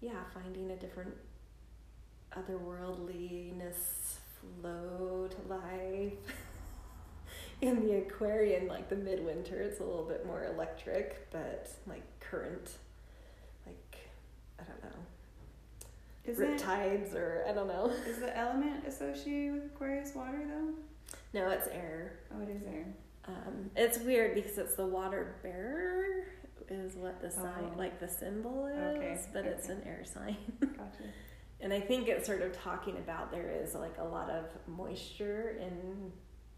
yeah, 0.00 0.24
finding 0.34 0.70
a 0.72 0.76
different 0.76 1.14
otherworldliness 2.36 4.16
flow 4.40 5.28
to 5.28 5.52
life. 5.52 6.12
In 7.60 7.86
the 7.86 7.98
Aquarian, 7.98 8.68
like 8.68 8.88
the 8.88 8.96
midwinter, 8.96 9.60
it's 9.60 9.80
a 9.80 9.84
little 9.84 10.04
bit 10.04 10.26
more 10.26 10.44
electric, 10.44 11.30
but 11.30 11.68
like 11.86 12.02
current, 12.20 12.70
I 14.60 14.70
don't 14.70 14.82
know, 14.84 14.98
Is 16.24 16.38
rip 16.38 16.50
it, 16.50 16.58
tides 16.58 17.14
or 17.14 17.44
I 17.48 17.52
don't 17.52 17.68
know. 17.68 17.90
is 18.06 18.18
the 18.18 18.36
element 18.36 18.86
associated 18.86 19.54
with 19.54 19.64
Aquarius 19.66 20.14
water 20.14 20.42
though? 20.46 20.74
No, 21.32 21.50
it's 21.50 21.68
air. 21.68 22.18
Oh, 22.34 22.42
it 22.42 22.48
is 22.50 22.62
there. 22.62 22.86
Um, 23.26 23.70
it's 23.76 23.98
weird 23.98 24.34
because 24.34 24.58
it's 24.58 24.74
the 24.74 24.86
water 24.86 25.36
bearer 25.42 26.24
is 26.68 26.94
what 26.94 27.20
the 27.20 27.30
sign, 27.30 27.70
Oh. 27.74 27.78
like 27.78 27.98
the 28.00 28.08
symbol 28.08 28.66
is, 28.66 28.96
Okay, 28.96 29.18
but 29.32 29.44
it's 29.44 29.68
an 29.68 29.82
air 29.84 30.04
sign. 30.04 30.36
Gotcha. 30.60 31.02
And 31.60 31.72
I 31.72 31.80
think 31.80 32.08
it's 32.08 32.26
sort 32.26 32.42
of 32.42 32.52
talking 32.56 32.96
about 32.98 33.30
there 33.32 33.50
is 33.50 33.74
like 33.74 33.96
a 33.98 34.04
lot 34.04 34.30
of 34.30 34.46
moisture 34.66 35.56
in 35.60 36.10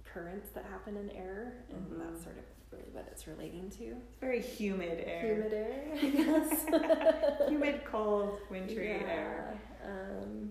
currents 0.05 0.51
that 0.55 0.65
happen 0.67 0.97
in 0.97 1.11
air, 1.11 1.65
and 1.71 1.87
Mhm. 1.91 1.99
that's 1.99 2.23
sort 2.23 2.37
of 2.39 2.45
really 2.73 2.91
what 2.93 3.07
it's 3.11 3.27
relating 3.27 3.71
to. 3.71 3.85
It's 3.85 4.19
very 4.21 4.41
humid 4.41 5.05
air. 5.07 5.35
Humid 5.35 5.53
air, 5.53 5.85
I 5.95 6.09
guess. 7.39 7.49
Humid, 7.49 7.85
cold, 7.85 8.39
wintry 8.51 8.89
air. 8.89 9.59
Um, 9.85 10.51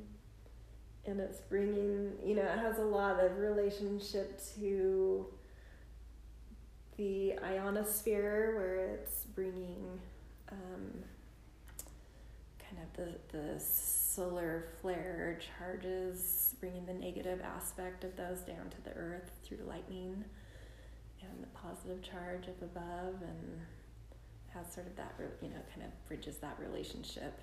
and 1.06 1.20
it's 1.20 1.40
bringing, 1.42 2.14
you 2.24 2.36
know, 2.36 2.44
it 2.44 2.60
has 2.60 2.78
a 2.78 2.84
lot 2.84 3.20
of 3.24 3.38
relationship 3.38 4.40
to 4.56 5.26
the 6.98 7.34
ionosphere 7.44 8.54
where 8.56 8.76
it's 8.96 9.24
bringing 9.34 10.00
um, 10.52 11.04
kind 12.60 12.78
of 12.84 12.98
the, 13.32 13.38
the 13.38 13.60
solar 13.60 14.66
flare 14.82 15.40
charges, 15.58 16.56
bringing 16.60 16.86
the 16.86 16.94
negative 16.94 17.42
aspect 17.42 18.04
of 18.04 18.16
those 18.16 18.42
down 18.42 18.70
to 18.70 18.82
the 18.84 18.92
earth 18.92 19.32
through 19.44 19.60
lightning 19.68 20.24
and 21.24 21.44
the 21.44 21.48
positive 21.48 22.02
charge 22.02 22.48
up 22.48 22.62
above 22.62 23.16
and 23.22 23.60
has 24.54 24.72
sort 24.74 24.88
of 24.88 24.96
that, 24.98 25.14
you 25.42 25.50
know, 25.50 25.62
kind 25.74 25.86
of 25.86 26.08
bridges 26.08 26.38
that 26.38 26.58
relationship 26.60 27.40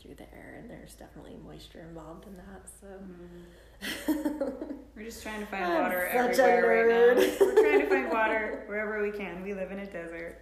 through 0.00 0.14
the 0.14 0.34
air, 0.34 0.56
and 0.60 0.70
there's 0.70 0.94
definitely 0.94 1.36
moisture 1.46 1.80
involved 1.80 2.26
in 2.26 2.36
that. 2.36 2.68
So 2.80 2.86
Mhm. 3.00 4.78
We're 4.94 5.04
just 5.04 5.22
trying 5.22 5.40
to 5.40 5.46
find 5.46 5.64
I'm 5.72 5.82
water 5.82 6.06
everywhere 6.06 6.86
right 6.86 7.16
now. 7.16 7.46
We're 7.46 7.54
trying 7.62 7.80
to 7.80 7.88
find 7.88 8.10
water 8.10 8.64
wherever 8.66 9.02
we 9.02 9.10
can. 9.10 9.42
We 9.42 9.54
live 9.54 9.72
in 9.72 9.78
a 9.80 9.86
desert 9.86 10.38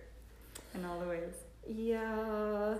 in 0.75 0.85
all 0.85 0.99
the 1.01 1.07
ways. 1.09 1.35
yeah. 1.67 2.75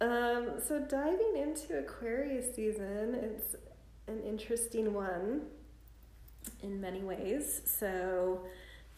Um, 0.00 0.60
so 0.66 0.80
diving 0.80 1.36
into 1.36 1.78
Aquarius 1.78 2.54
season, 2.54 3.14
it's 3.14 3.54
an 4.08 4.20
interesting 4.22 4.92
one 4.92 5.42
in 6.62 6.80
many 6.80 7.02
ways. 7.02 7.62
So 7.64 8.44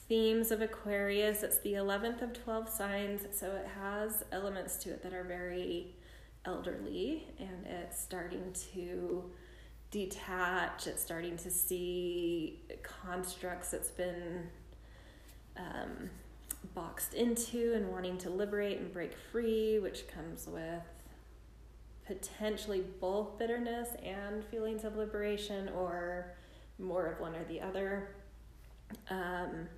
themes 0.08 0.50
of 0.50 0.62
Aquarius, 0.62 1.42
it's 1.42 1.58
the 1.60 1.74
11th 1.74 2.22
of 2.22 2.32
12 2.32 2.68
signs, 2.68 3.22
so 3.32 3.50
it 3.52 3.66
has 3.80 4.24
elements 4.32 4.76
to 4.78 4.90
it 4.90 5.02
that 5.02 5.12
are 5.12 5.24
very 5.24 5.94
elderly 6.44 7.26
and 7.38 7.66
it's 7.66 8.00
starting 8.00 8.52
to 8.72 9.24
detach, 9.90 10.86
it's 10.86 11.02
starting 11.02 11.36
to 11.36 11.50
see 11.50 12.60
constructs 12.82 13.72
it's 13.72 13.90
been 13.90 14.48
um, 15.56 16.10
boxed 16.74 17.14
into 17.14 17.74
and 17.74 17.90
wanting 17.90 18.18
to 18.18 18.30
liberate 18.30 18.78
and 18.78 18.92
break 18.92 19.12
free, 19.32 19.78
which 19.78 20.06
comes 20.08 20.46
with 20.46 20.82
potentially 22.06 22.84
both 23.00 23.38
bitterness 23.38 23.88
and 24.04 24.44
feelings 24.44 24.84
of 24.84 24.96
liberation, 24.96 25.68
or 25.70 26.34
more 26.78 27.06
of 27.06 27.20
one 27.20 27.34
or 27.34 27.44
the 27.44 27.60
other. 27.60 28.10
Um, 29.10 29.68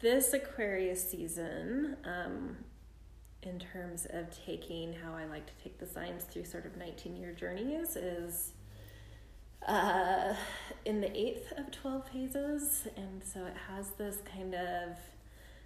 this 0.00 0.32
Aquarius 0.32 1.10
season, 1.10 1.96
um, 2.04 2.56
in 3.42 3.58
terms 3.58 4.06
of 4.10 4.26
taking 4.44 4.92
how 4.92 5.14
I 5.14 5.24
like 5.24 5.46
to 5.46 5.62
take 5.62 5.78
the 5.78 5.86
signs 5.86 6.24
through 6.24 6.44
sort 6.44 6.66
of 6.66 6.76
19 6.76 7.16
year 7.16 7.32
journeys, 7.32 7.96
is 7.96 8.52
uh, 9.66 10.34
in 10.84 11.00
the 11.00 11.16
eighth 11.16 11.52
of 11.56 11.70
12 11.70 12.08
phases. 12.08 12.88
And 12.96 13.22
so 13.22 13.44
it 13.46 13.56
has 13.68 13.90
this 13.90 14.18
kind 14.34 14.54
of 14.54 14.96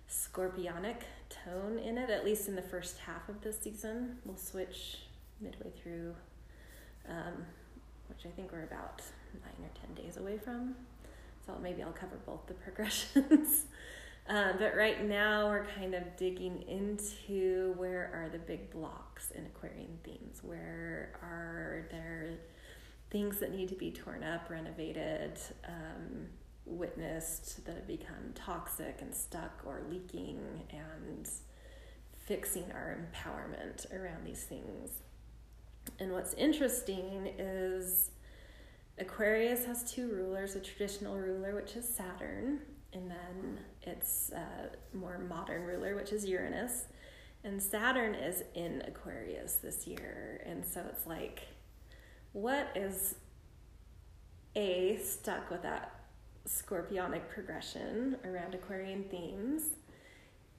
scorpionic 0.09 1.03
tone 1.29 1.79
in 1.79 1.98
it, 1.98 2.11
at 2.11 2.24
least 2.24 2.48
in 2.48 2.55
the 2.55 2.62
first 2.62 2.98
half 2.98 3.29
of 3.29 3.40
the 3.40 3.53
season. 3.53 4.18
We'll 4.24 4.37
switch 4.37 4.98
midway 5.40 5.70
through, 5.83 6.14
um, 7.09 7.44
which 8.09 8.27
I 8.27 8.29
think 8.37 8.53
we're 8.53 8.64
about 8.64 9.03
nine 9.42 9.68
or 9.68 9.94
10 9.94 10.05
days 10.05 10.16
away 10.16 10.38
from. 10.38 10.77
So 11.46 11.59
maybe 11.62 11.83
I'll 11.83 11.92
cover 11.92 12.16
both 12.24 12.46
the 12.46 12.55
progressions. 12.55 13.66
Um, 14.27 14.55
but 14.59 14.75
right 14.75 15.07
now, 15.07 15.49
we're 15.49 15.67
kind 15.67 15.95
of 15.95 16.17
digging 16.17 16.63
into 16.67 17.75
where 17.77 18.11
are 18.15 18.31
the 18.31 18.39
big 18.39 18.71
blocks 18.71 19.31
in 19.33 19.45
Aquarian 19.45 19.99
themes? 20.03 20.41
Where 20.43 21.19
are 21.23 21.87
there 21.91 22.39
things 23.11 23.39
that 23.41 23.55
need 23.55 23.69
to 23.69 23.75
be 23.75 23.91
torn 23.91 24.25
up, 24.25 24.49
renovated, 24.49 25.39
um, 25.69 26.27
witnessed 26.65 27.67
that 27.67 27.75
have 27.75 27.87
become 27.87 28.33
toxic 28.35 28.97
and 29.03 29.15
stuck 29.15 29.61
or 29.67 29.83
leaking, 29.91 30.41
and 30.71 31.29
fixing 32.25 32.73
our 32.73 32.97
empowerment 32.99 33.93
around 33.93 34.25
these 34.25 34.45
things? 34.45 35.03
And 35.99 36.13
what's 36.13 36.33
interesting 36.33 37.35
is 37.39 38.11
Aquarius 38.99 39.67
has 39.67 39.91
two 39.91 40.09
rulers 40.09 40.57
a 40.57 40.61
traditional 40.61 41.17
ruler, 41.19 41.55
which 41.55 41.77
is 41.77 41.87
Saturn, 41.87 42.61
and 42.94 43.11
then 43.11 43.59
its 43.83 44.33
uh, 44.33 44.68
more 44.92 45.18
modern 45.18 45.64
ruler, 45.64 45.94
which 45.96 46.12
is 46.12 46.24
Uranus. 46.24 46.85
And 47.42 47.62
Saturn 47.62 48.14
is 48.14 48.42
in 48.54 48.83
Aquarius 48.87 49.57
this 49.57 49.87
year. 49.87 50.42
And 50.46 50.64
so 50.64 50.83
it's 50.88 51.07
like, 51.07 51.42
what 52.33 52.68
is 52.74 53.16
A, 54.57 54.98
stuck 55.04 55.50
with 55.50 55.62
that 55.62 56.00
scorpionic 56.48 57.28
progression 57.28 58.16
around 58.24 58.54
Aquarian 58.54 59.04
themes? 59.04 59.64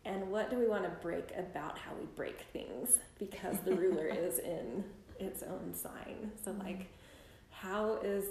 And 0.03 0.29
what 0.29 0.51
do 0.51 0.59
we 0.59 0.67
want 0.67 0.83
to 0.83 0.91
break 1.01 1.31
about 1.35 1.79
how 1.79 1.91
we 1.99 2.05
break 2.15 2.41
things? 2.53 2.99
Because 3.17 3.57
the 3.61 3.75
ruler 3.75 4.07
is 4.11 4.37
in 4.37 4.83
its 5.19 5.41
own 5.41 5.73
sign. 5.73 6.31
So, 6.43 6.55
like, 6.63 6.87
how 7.49 7.97
is 8.03 8.25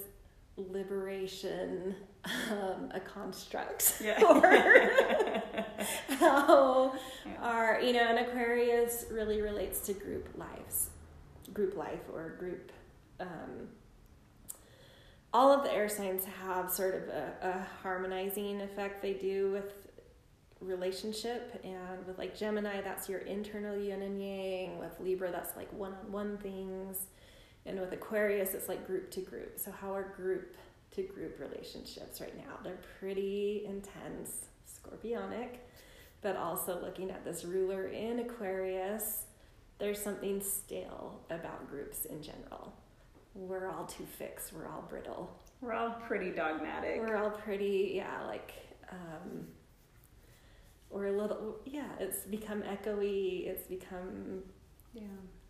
liberation 0.57 1.97
um, 2.51 2.91
a 2.93 3.01
construct? 3.01 4.01
Yeah. 4.03 4.23
or 4.29 5.65
how 6.17 6.95
Yeah. 7.27 7.33
are, 7.43 7.81
you 7.81 7.93
know, 7.93 8.07
an 8.09 8.19
Aquarius 8.19 9.07
really 9.11 9.41
relates 9.43 9.81
to 9.87 9.93
group 9.93 10.29
lives, 10.37 10.91
group 11.53 11.77
life 11.77 12.01
or 12.13 12.31
group. 12.39 12.73
Um, 13.21 13.69
all 15.33 15.51
of 15.53 15.65
the 15.65 15.73
air 15.73 15.89
signs 15.89 16.25
have 16.25 16.71
sort 16.71 16.95
of 16.95 17.09
a, 17.09 17.33
a 17.43 17.67
harmonizing 17.83 18.61
effect 18.61 19.03
they 19.03 19.15
do 19.15 19.51
with 19.51 19.73
relationship 20.61 21.61
and 21.63 22.07
with 22.07 22.17
like 22.17 22.35
gemini 22.39 22.81
that's 22.81 23.07
your 23.09 23.19
internal 23.21 23.77
yin 23.77 24.01
and 24.01 24.19
yang 24.23 24.79
with 24.79 24.99
libra 24.99 25.31
that's 25.31 25.55
like 25.57 25.71
one-on-one 25.75 26.39
things 26.39 27.09
and 27.67 27.79
with 27.79 27.93
aquarius 27.93 28.55
it's 28.55 28.67
like 28.69 28.87
group 28.87 29.11
to 29.11 29.21
group 29.21 29.59
so 29.59 29.71
how 29.71 29.93
are 29.95 30.05
group 30.17 30.57
to 30.95 31.03
group 31.03 31.39
relationships 31.41 32.21
right 32.21 32.37
now 32.37 32.59
they're 32.63 32.81
pretty 32.99 33.65
intense 33.67 34.47
scorpionic 34.69 35.57
but 36.23 36.37
also 36.37 36.81
looking 36.81 37.11
at 37.11 37.25
this 37.25 37.45
ruler 37.45 37.89
in 37.89 38.21
aquarius 38.21 39.25
there's 39.79 40.01
something 40.01 40.41
stale 40.41 41.21
about 41.31 41.69
groups 41.69 42.05
in 42.05 42.23
general. 42.23 42.73
We're 43.35 43.69
all 43.69 43.85
too 43.85 44.07
fixed. 44.07 44.53
We're 44.53 44.69
all 44.69 44.85
brittle. 44.89 45.37
We're 45.61 45.73
all 45.73 45.91
pretty 46.07 46.31
dogmatic. 46.31 47.01
We're 47.01 47.17
all 47.17 47.31
pretty, 47.31 47.93
yeah, 47.97 48.25
like, 48.27 48.53
um, 48.91 49.47
we're 50.91 51.07
a 51.07 51.13
little, 51.13 51.57
yeah, 51.65 51.89
it's 51.99 52.21
become 52.21 52.63
echoey. 52.63 53.47
It's 53.47 53.67
become 53.67 54.43
yeah. 54.93 55.03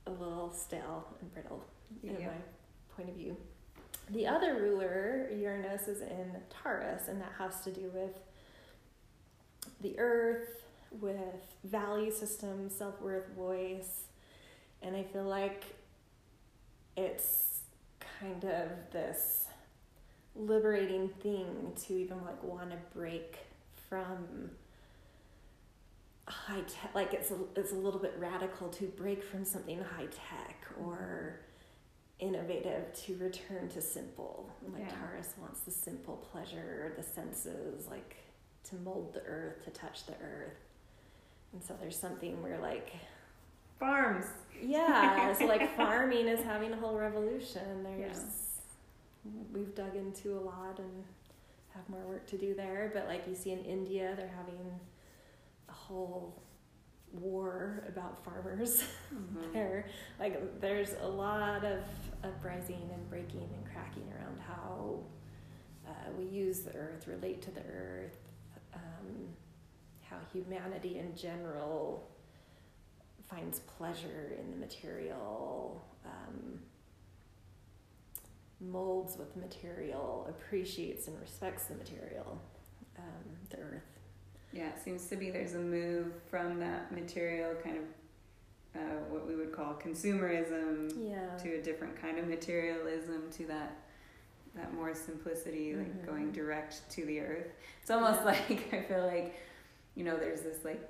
a 0.06 0.10
little 0.10 0.52
stale 0.52 1.06
and 1.20 1.32
brittle 1.32 1.62
in 2.02 2.14
my 2.14 2.32
point 2.96 3.10
of 3.10 3.16
view. 3.16 3.36
The 4.10 4.26
other 4.26 4.54
ruler, 4.54 5.28
Uranus, 5.34 5.88
is 5.88 6.02
in 6.02 6.36
Taurus, 6.50 7.08
and 7.08 7.20
that 7.20 7.32
has 7.38 7.60
to 7.62 7.70
do 7.70 7.90
with 7.94 8.18
the 9.80 9.98
earth, 9.98 10.62
with 11.00 11.18
value 11.64 12.12
system, 12.12 12.68
self 12.68 13.00
worth, 13.00 13.28
voice. 13.34 14.02
And 14.82 14.94
I 14.94 15.02
feel 15.02 15.24
like 15.24 15.64
it's 16.96 17.60
kind 18.20 18.44
of 18.44 18.68
this 18.92 19.46
liberating 20.36 21.08
thing 21.20 21.72
to 21.86 21.94
even 21.94 22.22
like 22.24 22.42
want 22.42 22.70
to 22.70 22.76
break 22.94 23.38
from 23.88 24.50
high 26.26 26.62
tech 26.62 26.90
like 26.94 27.12
it's 27.12 27.30
a, 27.30 27.36
it's 27.54 27.72
a 27.72 27.76
little 27.76 28.00
bit 28.00 28.14
radical 28.18 28.68
to 28.68 28.86
break 28.86 29.22
from 29.22 29.44
something 29.44 29.78
high 29.78 30.06
tech 30.06 30.66
or 30.82 31.38
innovative 32.20 32.92
to 32.94 33.16
return 33.18 33.68
to 33.70 33.80
simple. 33.82 34.48
Like 34.72 34.82
Yeah. 34.88 34.94
taurus 34.96 35.34
wants 35.40 35.60
the 35.60 35.70
simple 35.70 36.16
pleasure 36.30 36.92
the 36.96 37.02
senses 37.02 37.86
like 37.88 38.16
to 38.70 38.76
mold 38.76 39.12
the 39.12 39.22
earth 39.22 39.64
to 39.64 39.70
touch 39.70 40.06
the 40.06 40.14
earth. 40.22 40.54
And 41.52 41.62
so 41.62 41.74
there's 41.80 41.98
something 41.98 42.42
where 42.42 42.58
like 42.58 42.92
Farms. 43.78 44.26
yeah 44.62 45.32
so 45.32 45.46
like 45.46 45.76
farming 45.76 46.28
is 46.28 46.42
having 46.44 46.72
a 46.72 46.76
whole 46.76 46.96
revolution. 46.96 47.82
There's 47.82 48.60
we've 49.52 49.74
dug 49.74 49.96
into 49.96 50.38
a 50.38 50.40
lot 50.40 50.78
and 50.78 51.04
have 51.74 51.88
more 51.88 52.02
work 52.06 52.26
to 52.28 52.38
do 52.38 52.54
there. 52.54 52.90
But 52.94 53.08
like 53.08 53.26
you 53.28 53.34
see 53.34 53.50
in 53.50 53.64
india 53.64 54.14
they're 54.16 54.32
having 54.36 54.58
a 55.68 55.72
whole 55.72 56.40
war 57.20 57.84
about 57.88 58.22
farmers 58.24 58.82
Mhm. 59.14 59.52
there 59.52 59.86
like 60.18 60.60
there's 60.60 60.94
a 61.00 61.06
lot 61.08 61.64
of 61.64 61.80
uprising 62.24 62.88
and 62.92 63.08
breaking 63.08 63.48
and 63.54 63.64
cracking 63.72 64.10
around 64.12 64.40
how 64.40 64.98
uh, 65.86 66.10
we 66.18 66.24
use 66.24 66.60
the 66.60 66.74
earth 66.74 67.06
relate 67.06 67.40
to 67.42 67.50
the 67.52 67.60
earth 67.62 68.16
um, 68.74 69.28
how 70.02 70.16
humanity 70.32 70.98
in 70.98 71.14
general 71.16 72.08
finds 73.28 73.60
pleasure 73.60 74.32
in 74.38 74.50
the 74.50 74.56
material 74.56 75.84
um, 76.04 76.58
molds 78.60 79.16
with 79.18 79.32
the 79.34 79.40
material 79.40 80.26
appreciates 80.28 81.06
and 81.08 81.20
respects 81.20 81.64
the 81.64 81.74
material 81.74 82.38
um, 82.98 83.24
the 83.50 83.58
earth 83.58 83.93
Yeah, 84.54 84.68
it 84.68 84.78
seems 84.82 85.06
to 85.08 85.16
be 85.16 85.30
there's 85.30 85.54
a 85.54 85.58
move 85.58 86.12
from 86.30 86.60
that 86.60 86.92
material 86.92 87.54
kind 87.62 87.76
of 87.78 87.82
uh, 88.76 88.98
what 89.10 89.26
we 89.26 89.34
would 89.36 89.52
call 89.52 89.74
consumerism 89.74 90.92
yeah 91.08 91.36
to 91.38 91.54
a 91.58 91.62
different 91.62 92.00
kind 92.00 92.18
of 92.18 92.26
materialism 92.26 93.22
to 93.32 93.46
that 93.46 93.76
that 94.56 94.72
more 94.72 94.94
simplicity, 94.94 95.74
like 95.74 95.92
Mhm. 96.02 96.06
going 96.06 96.30
direct 96.32 96.88
to 96.90 97.04
the 97.04 97.18
earth. 97.20 97.48
It's 97.82 97.90
almost 97.90 98.20
Yeah. 98.20 98.24
like 98.50 98.72
I 98.72 98.82
feel 98.82 99.04
like 99.06 99.34
you 99.96 100.04
know 100.04 100.16
there's 100.16 100.42
this 100.42 100.64
like 100.64 100.80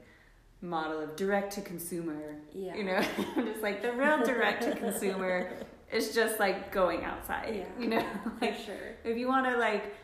model 0.61 1.01
of 1.01 1.17
direct 1.17 1.53
to 1.55 1.61
consumer. 1.63 2.37
yeah 2.53 2.75
You 2.75 2.85
know, 2.85 3.03
I'm 3.37 3.47
just 3.47 3.63
like 3.63 3.81
the 3.83 3.93
real 3.93 4.23
direct 4.25 4.63
to 4.65 4.75
consumer 4.77 5.51
is 5.93 6.15
just 6.15 6.39
like 6.39 6.73
going 6.73 7.05
outside. 7.05 7.55
Yeah. 7.57 7.83
You 7.83 7.89
know, 7.89 8.05
for 8.23 8.33
like 8.43 8.57
sure 8.59 8.97
if 9.05 9.17
you 9.17 9.29
want 9.29 9.47
to 9.47 9.57
like 9.57 9.95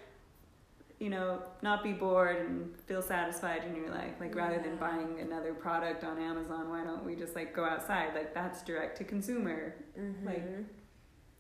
you 1.01 1.11
know 1.11 1.43
not 1.63 1.83
be 1.83 1.93
bored 1.93 2.47
and 2.47 2.71
feel 2.87 3.03
satisfied 3.03 3.65
in 3.65 3.75
your 3.75 3.91
life 3.91 4.13
like 4.21 4.35
rather 4.35 4.61
than 4.61 4.77
buying 4.77 5.19
another 5.21 5.53
product 5.55 6.05
on 6.05 6.19
amazon 6.19 6.69
why 6.69 6.85
don't 6.85 7.05
we 7.05 7.17
just 7.17 7.35
like 7.35 7.55
go 7.55 7.65
outside 7.65 8.15
like 8.15 8.33
that's 8.33 8.63
direct 8.63 8.97
to 8.99 9.05
consumer 9.05 9.75
mm-hmm. 9.99 10.27
like, 10.27 10.45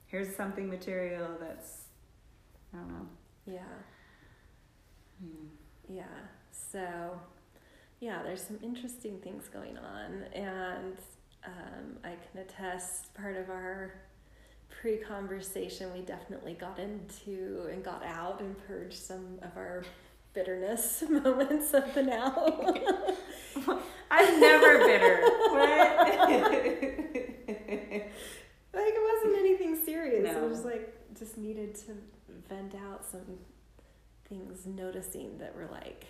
here's 0.07 0.35
something 0.35 0.68
material 0.68 1.29
that's 1.38 1.83
i 2.75 2.79
don't 2.79 2.88
know 2.88 3.07
yeah 3.46 3.61
Hmm. 5.20 5.46
Yeah. 5.88 6.05
So, 6.51 7.20
yeah, 8.01 8.23
there's 8.23 8.42
some 8.42 8.59
interesting 8.62 9.18
things 9.18 9.49
going 9.49 9.77
on, 9.79 10.25
and 10.33 10.96
um, 11.44 11.99
I 12.05 12.14
can 12.31 12.40
attest 12.40 13.12
part 13.14 13.37
of 13.37 13.51
our 13.51 13.94
pre-conversation 14.70 15.92
we 15.92 16.00
definitely 16.00 16.54
got 16.54 16.78
into 16.78 17.68
and 17.72 17.85
got 17.85 18.02
out 18.04 18.40
and 18.40 18.56
purged 18.66 18.98
some 18.98 19.38
of 19.42 19.56
our 19.56 19.85
bitterness 20.33 21.02
moments 21.11 21.74
of 21.74 21.92
the 21.94 22.02
now. 22.02 22.35
i'm 24.11 24.40
never 24.40 24.78
bitter 24.78 25.22
like 28.72 28.92
it 28.94 29.14
wasn't 29.24 29.38
anything 29.38 29.76
serious. 29.85 30.28
It 30.30 30.35
No. 30.40 30.46
was 30.46 30.64
like 30.64 30.94
just 31.18 31.37
needed 31.37 31.74
to 31.87 31.92
vent 32.48 32.74
out 32.74 33.04
some 33.04 33.38
things, 34.28 34.66
noticing 34.66 35.38
that 35.38 35.54
were 35.54 35.68
like 35.70 36.06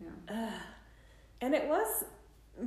yeah. 0.00 0.08
Ugh. 0.46 0.60
And 1.42 1.54
it 1.54 1.68
was 1.68 2.04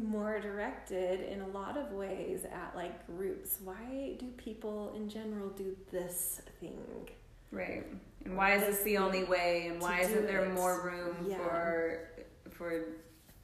more 0.02 0.40
directed 0.40 1.22
in 1.32 1.42
a 1.42 1.48
lot 1.48 1.78
of 1.78 1.92
ways 1.92 2.46
at 2.46 2.74
like 2.76 3.06
groups. 3.08 3.60
Why 3.64 4.16
do 4.20 4.28
people 4.38 4.94
in 4.96 5.10
general 5.10 5.50
do 5.50 5.76
this 5.92 6.42
thing? 6.60 7.10
right 7.52 7.86
and 8.26 8.36
why 8.36 8.54
is 8.56 8.64
this 8.64 8.82
the 8.82 8.98
only 8.98 9.24
way 9.26 9.68
and 9.68 9.80
why 9.80 10.00
isn't 10.00 10.26
there 10.26 10.46
it. 10.46 10.54
more 10.56 10.82
room 10.84 11.16
Yeah. 11.30 11.38
for 11.38 12.10
for 12.50 12.86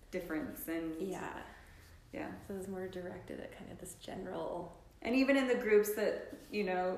difference 0.10 0.68
and 0.68 1.00
Yeah. 1.00 1.30
yeah 2.12 2.28
So 2.48 2.56
it's 2.56 2.68
more 2.68 2.88
directed 2.88 3.40
at 3.40 3.56
kind 3.56 3.72
of 3.72 3.78
this 3.78 3.94
general. 4.02 4.76
and 5.04 5.16
even 5.16 5.38
in 5.38 5.48
the 5.48 5.54
groups 5.54 5.94
that 5.94 6.36
you 6.52 6.64
know 6.64 6.98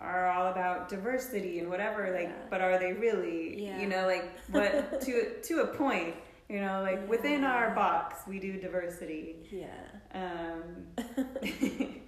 are 0.00 0.26
all 0.28 0.48
about 0.50 0.88
diversity 0.88 1.60
and 1.60 1.70
whatever 1.70 2.10
like 2.12 2.24
Yeah. 2.30 2.46
but 2.50 2.60
are 2.60 2.78
they 2.80 2.92
really 2.94 3.64
Yeah. 3.66 3.78
you 3.80 3.86
know 3.86 4.04
like 4.06 4.28
what 4.50 5.00
to 5.02 5.40
to 5.40 5.60
a 5.60 5.66
point 5.68 6.16
you 6.52 6.60
know 6.60 6.82
like 6.82 7.08
within 7.08 7.42
our 7.44 7.74
box 7.74 8.20
we 8.28 8.38
do 8.38 8.60
diversity 8.60 9.36
Yeah. 9.50 9.66
um 10.14 10.62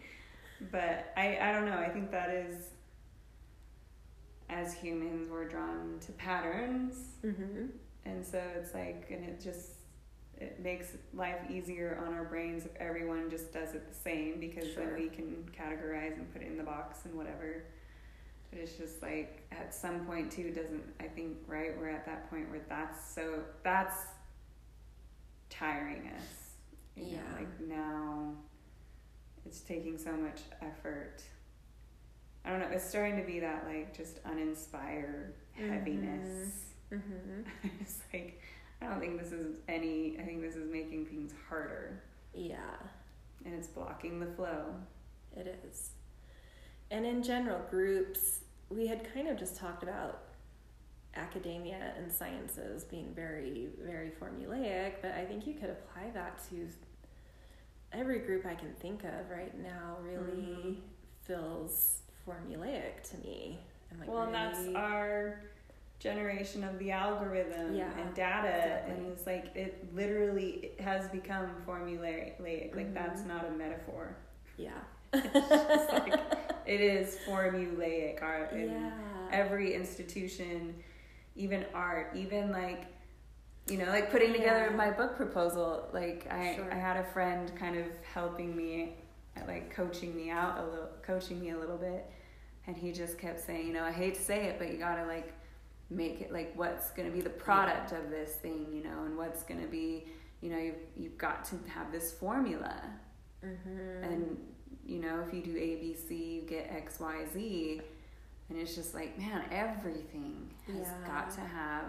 but 0.70 1.12
i 1.16 1.38
i 1.40 1.52
don't 1.52 1.66
know 1.66 1.78
i 1.78 1.88
think 1.88 2.10
that 2.10 2.30
is 2.30 2.70
as 4.50 4.74
humans 4.74 5.28
we're 5.30 5.48
drawn 5.48 5.98
to 6.06 6.12
patterns 6.12 6.96
Mm-hmm. 7.24 7.66
and 8.04 8.24
so 8.24 8.38
it's 8.58 8.74
like, 8.74 9.06
and 9.10 9.24
it 9.24 9.40
just 9.42 9.70
it 10.38 10.60
makes 10.60 10.88
life 11.14 11.38
easier 11.48 11.98
on 12.06 12.12
our 12.12 12.24
brains 12.24 12.66
if 12.66 12.76
everyone 12.76 13.30
just 13.30 13.50
does 13.52 13.72
it 13.74 13.88
the 13.88 13.94
same 13.98 14.38
because 14.40 14.74
then 14.74 14.92
we 14.94 15.08
can 15.08 15.48
categorize 15.58 16.12
and 16.18 16.30
put 16.34 16.42
it 16.42 16.48
in 16.48 16.58
the 16.58 16.62
box 16.64 17.06
and 17.06 17.14
whatever. 17.14 17.64
But 18.50 18.58
it's 18.60 18.74
just 18.74 19.00
like 19.00 19.46
at 19.52 19.72
some 19.74 20.04
point 20.04 20.30
too 20.30 20.50
doesn't 20.50 20.82
I 21.00 21.04
think 21.04 21.38
right 21.46 21.72
we're 21.78 21.88
at 21.88 22.04
that 22.04 22.28
point 22.30 22.50
where 22.50 22.60
that's 22.68 23.14
so 23.14 23.40
that's 23.62 23.96
tiring 25.58 26.08
us. 26.16 26.52
You 26.96 27.04
know, 27.04 27.10
Yeah. 27.12 27.38
like 27.38 27.60
now 27.60 28.34
it's 29.46 29.60
taking 29.60 29.98
so 29.98 30.12
much 30.12 30.40
effort. 30.62 31.22
I 32.44 32.50
don't 32.50 32.60
know, 32.60 32.68
it's 32.72 32.84
starting 32.88 33.16
to 33.18 33.24
be 33.26 33.40
that 33.40 33.66
like 33.66 33.96
just 33.96 34.18
uninspired 34.24 35.34
heaviness. 35.52 36.64
Mm-hmm. 36.92 37.42
it's 37.80 37.98
like 38.12 38.40
I 38.82 38.86
don't 38.88 39.00
think 39.00 39.18
this 39.20 39.32
is 39.32 39.58
any. 39.68 40.18
I 40.20 40.24
think 40.24 40.42
this 40.42 40.56
is 40.56 40.70
making 40.70 41.06
things 41.06 41.32
harder, 41.48 42.02
Yeah. 42.34 42.58
and 43.44 43.54
it's 43.54 43.66
blocking 43.68 44.20
the 44.20 44.26
flow. 44.26 44.74
It 45.34 45.58
is. 45.66 45.90
And 46.90 47.06
in 47.06 47.22
general, 47.22 47.60
groups, 47.70 48.40
we 48.68 48.86
had 48.86 49.10
kind 49.14 49.26
of 49.28 49.38
just 49.38 49.56
talked 49.56 49.82
about 49.82 50.23
academia 51.16 51.92
and 51.98 52.12
sciences 52.12 52.84
being 52.84 53.12
very, 53.14 53.68
very 53.82 54.10
formulaic, 54.10 54.94
but 55.02 55.12
I 55.12 55.24
think 55.24 55.46
you 55.46 55.54
could 55.54 55.70
apply 55.70 56.10
that 56.14 56.38
to 56.50 56.68
every 57.92 58.18
group 58.20 58.44
I 58.46 58.54
can 58.54 58.72
think 58.74 59.04
of 59.04 59.30
right 59.30 59.56
now, 59.62 59.98
really 60.02 60.42
Mhm. 60.42 60.76
feels 61.22 62.00
formulaic 62.26 63.02
to 63.10 63.18
me. 63.18 63.60
And 63.90 64.00
like 64.00 64.08
well, 64.08 64.22
and 64.24 64.34
that's 64.34 64.66
our 64.74 65.40
generation 66.00 66.64
of 66.64 66.78
the 66.78 66.90
algorithm 66.90 67.74
Yeah, 67.74 67.96
and 67.98 68.14
data, 68.14 68.48
exactly. 68.48 68.94
and 68.94 69.06
it's 69.12 69.26
like 69.26 69.54
it 69.56 69.94
literally 69.94 70.72
has 70.80 71.08
become 71.08 71.48
formulaic. 71.66 72.40
Like 72.40 72.92
that's 72.92 73.22
Mhm. 73.22 73.26
not 73.28 73.46
a 73.46 73.50
metaphor. 73.50 74.16
yeah. 74.56 74.80
It's 75.12 75.48
just 75.48 75.92
like 75.92 76.14
it 76.66 76.80
is 76.80 77.16
formulaic. 77.26 78.20
Our 78.22 78.48
yeah. 78.56 78.90
every 79.30 79.74
institution, 79.74 80.82
even 81.36 81.64
art, 81.74 82.12
even 82.14 82.50
like 82.52 82.86
you 83.66 83.78
know, 83.78 83.86
like 83.86 84.10
putting 84.10 84.32
together 84.32 84.68
Yeah. 84.70 84.76
my 84.76 84.90
book 84.90 85.16
proposal. 85.16 85.88
Like 85.92 86.26
I, 86.30 86.56
Sure. 86.56 86.70
I 86.72 86.76
had 86.76 86.98
a 86.98 87.04
friend 87.04 87.50
kind 87.56 87.78
of 87.78 87.86
helping 88.12 88.54
me, 88.54 88.96
like 89.48 89.70
coaching 89.74 90.14
me 90.14 90.28
out 90.30 90.58
a 90.58 90.64
little, 90.66 90.88
coaching 91.02 91.40
me 91.40 91.50
a 91.50 91.58
little 91.58 91.78
bit, 91.78 92.04
and 92.66 92.76
he 92.76 92.92
just 92.92 93.16
kept 93.18 93.40
saying, 93.40 93.66
you 93.66 93.72
know, 93.72 93.82
I 93.82 93.90
hate 93.92 94.14
to 94.16 94.20
say 94.20 94.44
it, 94.48 94.58
but 94.58 94.70
you 94.70 94.76
gotta 94.76 95.06
like 95.06 95.32
make 95.90 96.20
it 96.20 96.30
like 96.32 96.52
what's 96.56 96.90
gonna 96.90 97.10
be 97.10 97.22
the 97.22 97.30
product 97.30 97.92
of 97.92 98.10
this 98.10 98.34
thing, 98.34 98.66
you 98.70 98.82
know, 98.84 99.04
and 99.06 99.16
what's 99.16 99.42
gonna 99.44 99.66
be, 99.66 100.08
you 100.42 100.50
know, 100.50 100.58
you've 100.58 100.76
you've 100.94 101.16
got 101.18 101.44
to 101.46 101.56
have 101.68 101.90
this 101.90 102.12
formula, 102.12 102.82
Mm-hmm. 103.44 104.04
and 104.04 104.38
you 104.86 104.98
know, 105.00 105.24
if 105.26 105.32
you 105.34 105.42
do 105.42 105.52
A 105.56 105.76
B 105.76 105.94
C, 105.94 106.14
you 106.36 106.42
get 106.42 106.70
X 106.70 107.00
Y 107.00 107.24
Z, 107.32 107.80
and 108.48 108.58
it's 108.58 108.74
just 108.74 108.94
like, 108.94 109.18
man, 109.18 109.44
everything 109.50 110.50
has 110.66 110.76
Yeah. 110.76 111.06
got 111.06 111.30
to 111.32 111.40
have 111.40 111.84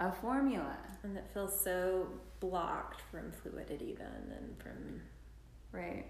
a 0.00 0.12
formula. 0.12 0.76
and 1.02 1.16
it 1.16 1.24
feels 1.32 1.58
so 1.64 2.06
blocked 2.40 3.00
from 3.10 3.32
fluidity 3.32 3.94
then 3.98 4.32
and 4.38 4.58
from 4.62 5.00
Right. 5.72 6.04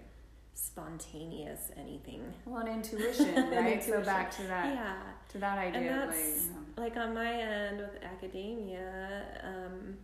spontaneous 0.53 1.71
anything. 1.77 2.33
Well, 2.45 2.57
and 2.65 2.69
intuition, 2.69 3.35
right? 3.51 3.81
So 3.81 3.93
intuition. 3.93 4.03
back 4.03 4.31
to 4.31 4.43
that, 4.43 4.73
yeah. 4.73 5.01
to 5.29 5.37
that 5.39 5.57
idea, 5.57 5.91
and 5.91 6.11
that's 6.11 6.17
like, 6.17 6.43
you 6.45 6.53
know, 6.53 6.81
like 6.83 6.97
on 6.97 7.13
my 7.13 7.31
end 7.33 7.79
with 7.79 8.03
academia 8.03 9.23
um, 9.43 9.97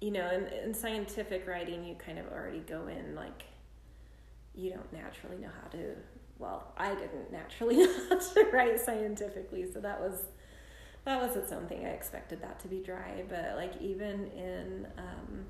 you 0.00 0.10
know 0.10 0.28
in, 0.30 0.44
in 0.46 0.74
scientific 0.74 1.46
writing 1.46 1.82
you 1.84 1.94
kind 1.94 2.18
of 2.18 2.26
already 2.28 2.60
go 2.60 2.86
in 2.86 3.14
like 3.14 3.44
you 4.54 4.70
don't 4.70 4.92
naturally 4.92 5.38
know 5.38 5.48
how 5.62 5.68
to 5.68 5.94
well 6.38 6.72
i 6.76 6.94
didn't 6.94 7.30
naturally 7.32 7.76
know 7.84 7.92
how 8.08 8.18
to 8.18 8.50
write 8.52 8.78
scientifically 8.80 9.70
so 9.72 9.80
that 9.80 10.00
was 10.00 10.24
that 11.04 11.22
was 11.22 11.36
its 11.36 11.52
own 11.52 11.68
thing. 11.68 11.86
I 11.86 11.90
expected 11.90 12.42
that 12.42 12.58
to 12.60 12.68
be 12.68 12.80
dry 12.80 13.24
but 13.28 13.54
like 13.56 13.80
even 13.80 14.26
in 14.32 14.88
um, 14.98 15.46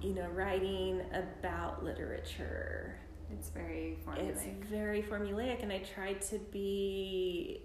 you 0.00 0.14
know 0.14 0.28
writing 0.28 1.02
about 1.12 1.84
literature 1.84 2.96
it's 3.32 3.50
very 3.50 3.98
it's 4.16 4.44
very 4.68 5.02
formulaic 5.02 5.62
and 5.62 5.72
i 5.72 5.78
tried 5.78 6.20
to 6.20 6.38
be 6.50 7.62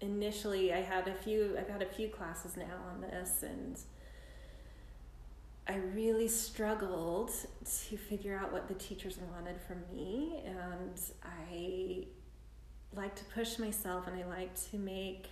initially 0.00 0.72
i 0.72 0.80
had 0.80 1.08
a 1.08 1.14
few 1.14 1.56
i've 1.58 1.68
had 1.68 1.82
a 1.82 1.86
few 1.86 2.08
classes 2.08 2.56
now 2.56 2.76
on 2.92 3.00
this 3.00 3.42
and 3.42 3.78
i 5.66 5.76
really 5.94 6.28
struggled 6.28 7.30
to 7.64 7.96
figure 7.96 8.36
out 8.36 8.52
what 8.52 8.68
the 8.68 8.74
teachers 8.74 9.18
wanted 9.32 9.60
from 9.60 9.78
me 9.94 10.42
and 10.44 11.00
i 11.24 12.04
like 12.94 13.14
to 13.14 13.24
push 13.26 13.58
myself 13.58 14.06
and 14.06 14.22
i 14.22 14.26
like 14.26 14.54
to 14.70 14.76
make 14.76 15.28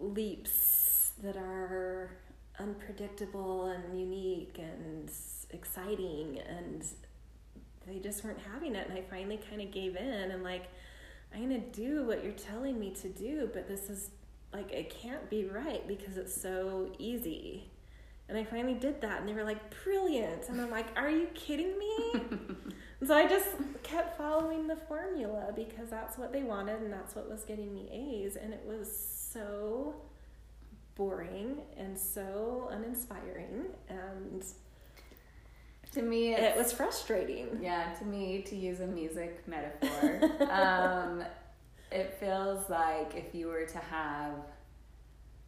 leaps 0.00 1.12
that 1.22 1.36
are 1.36 2.10
unpredictable 2.58 3.66
and 3.66 3.98
unique 3.98 4.58
and 4.58 5.10
exciting 5.50 6.38
and 6.48 6.84
they 7.86 7.98
just 7.98 8.24
weren't 8.24 8.38
having 8.52 8.74
it 8.74 8.88
and 8.88 8.98
i 8.98 9.02
finally 9.10 9.40
kind 9.50 9.60
of 9.60 9.70
gave 9.70 9.96
in 9.96 10.30
and 10.30 10.42
like 10.42 10.68
i'm 11.34 11.42
gonna 11.42 11.58
do 11.58 12.04
what 12.04 12.22
you're 12.22 12.32
telling 12.32 12.78
me 12.78 12.90
to 12.90 13.08
do 13.08 13.50
but 13.52 13.66
this 13.66 13.90
is 13.90 14.10
like 14.52 14.70
it 14.72 14.88
can't 14.88 15.28
be 15.28 15.44
right 15.46 15.86
because 15.88 16.16
it's 16.16 16.40
so 16.40 16.90
easy 16.98 17.68
and 18.28 18.38
i 18.38 18.44
finally 18.44 18.74
did 18.74 19.00
that 19.00 19.20
and 19.20 19.28
they 19.28 19.34
were 19.34 19.44
like 19.44 19.74
brilliant. 19.84 20.48
And 20.48 20.60
i'm 20.60 20.70
like 20.70 20.86
are 20.96 21.10
you 21.10 21.26
kidding 21.34 21.78
me? 21.78 22.22
So 23.06 23.14
i 23.14 23.26
just 23.26 23.48
kept 23.82 24.16
following 24.16 24.66
the 24.66 24.76
formula 24.76 25.52
because 25.54 25.90
that's 25.90 26.16
what 26.16 26.32
they 26.32 26.42
wanted 26.42 26.80
and 26.80 26.90
that's 26.90 27.14
what 27.14 27.28
was 27.28 27.44
getting 27.44 27.74
me 27.74 27.90
a's 27.92 28.36
and 28.36 28.54
it 28.54 28.62
was 28.64 28.90
so 28.90 29.94
boring 30.94 31.58
and 31.76 31.98
so 31.98 32.70
uninspiring 32.72 33.66
and 33.90 34.42
to 35.94 36.02
me, 36.02 36.34
it 36.34 36.56
was 36.56 36.72
frustrating. 36.72 37.60
Yeah, 37.62 37.92
to 37.94 38.04
me, 38.04 38.42
to 38.48 38.56
use 38.56 38.80
a 38.80 38.86
music 38.86 39.46
metaphor, 39.46 40.20
um, 40.50 41.24
it 41.92 42.16
feels 42.18 42.68
like 42.68 43.14
if 43.14 43.34
you 43.34 43.46
were 43.46 43.64
to 43.64 43.78
have 43.78 44.34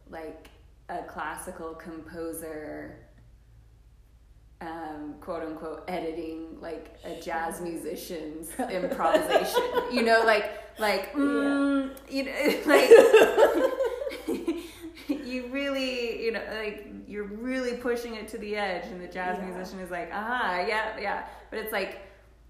like 0.09 0.49
a 0.89 1.03
classical 1.03 1.73
composer, 1.75 2.97
um, 4.61 5.15
quote 5.21 5.43
unquote, 5.43 5.83
editing 5.87 6.59
like 6.61 6.97
a 7.05 7.19
jazz 7.21 7.61
musician's 7.61 8.49
improvisation, 8.71 9.63
you 9.91 10.03
know, 10.03 10.23
like 10.25 10.51
like 10.79 11.13
mm, 11.13 11.89
you 12.09 12.23
know, 12.23 12.31
like 15.07 15.23
you 15.25 15.47
really, 15.51 16.23
you 16.23 16.31
know, 16.31 16.41
like 16.63 16.87
you're 17.07 17.23
really 17.25 17.77
pushing 17.77 18.15
it 18.15 18.27
to 18.29 18.37
the 18.37 18.55
edge, 18.55 18.85
and 18.87 19.01
the 19.01 19.07
jazz 19.07 19.37
Yeah. 19.39 19.45
musician 19.49 19.79
is 19.79 19.91
like, 19.91 20.09
ah, 20.13 20.59
yeah, 20.65 20.97
yeah. 20.99 21.25
But 21.49 21.59
it's 21.59 21.71
like 21.71 21.99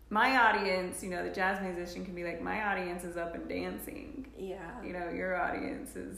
my 0.10 0.38
audience, 0.38 1.04
you 1.04 1.10
know, 1.10 1.24
the 1.24 1.30
jazz 1.34 1.62
musician 1.62 2.06
can 2.06 2.16
be 2.16 2.24
like, 2.24 2.42
my 2.42 2.64
audience 2.72 3.04
is 3.04 3.18
up 3.18 3.36
and 3.36 3.48
dancing. 3.50 4.28
yeah 4.38 4.82
You 4.84 4.94
know, 4.94 5.10
your 5.10 5.40
audience 5.40 5.96
is 5.96 6.18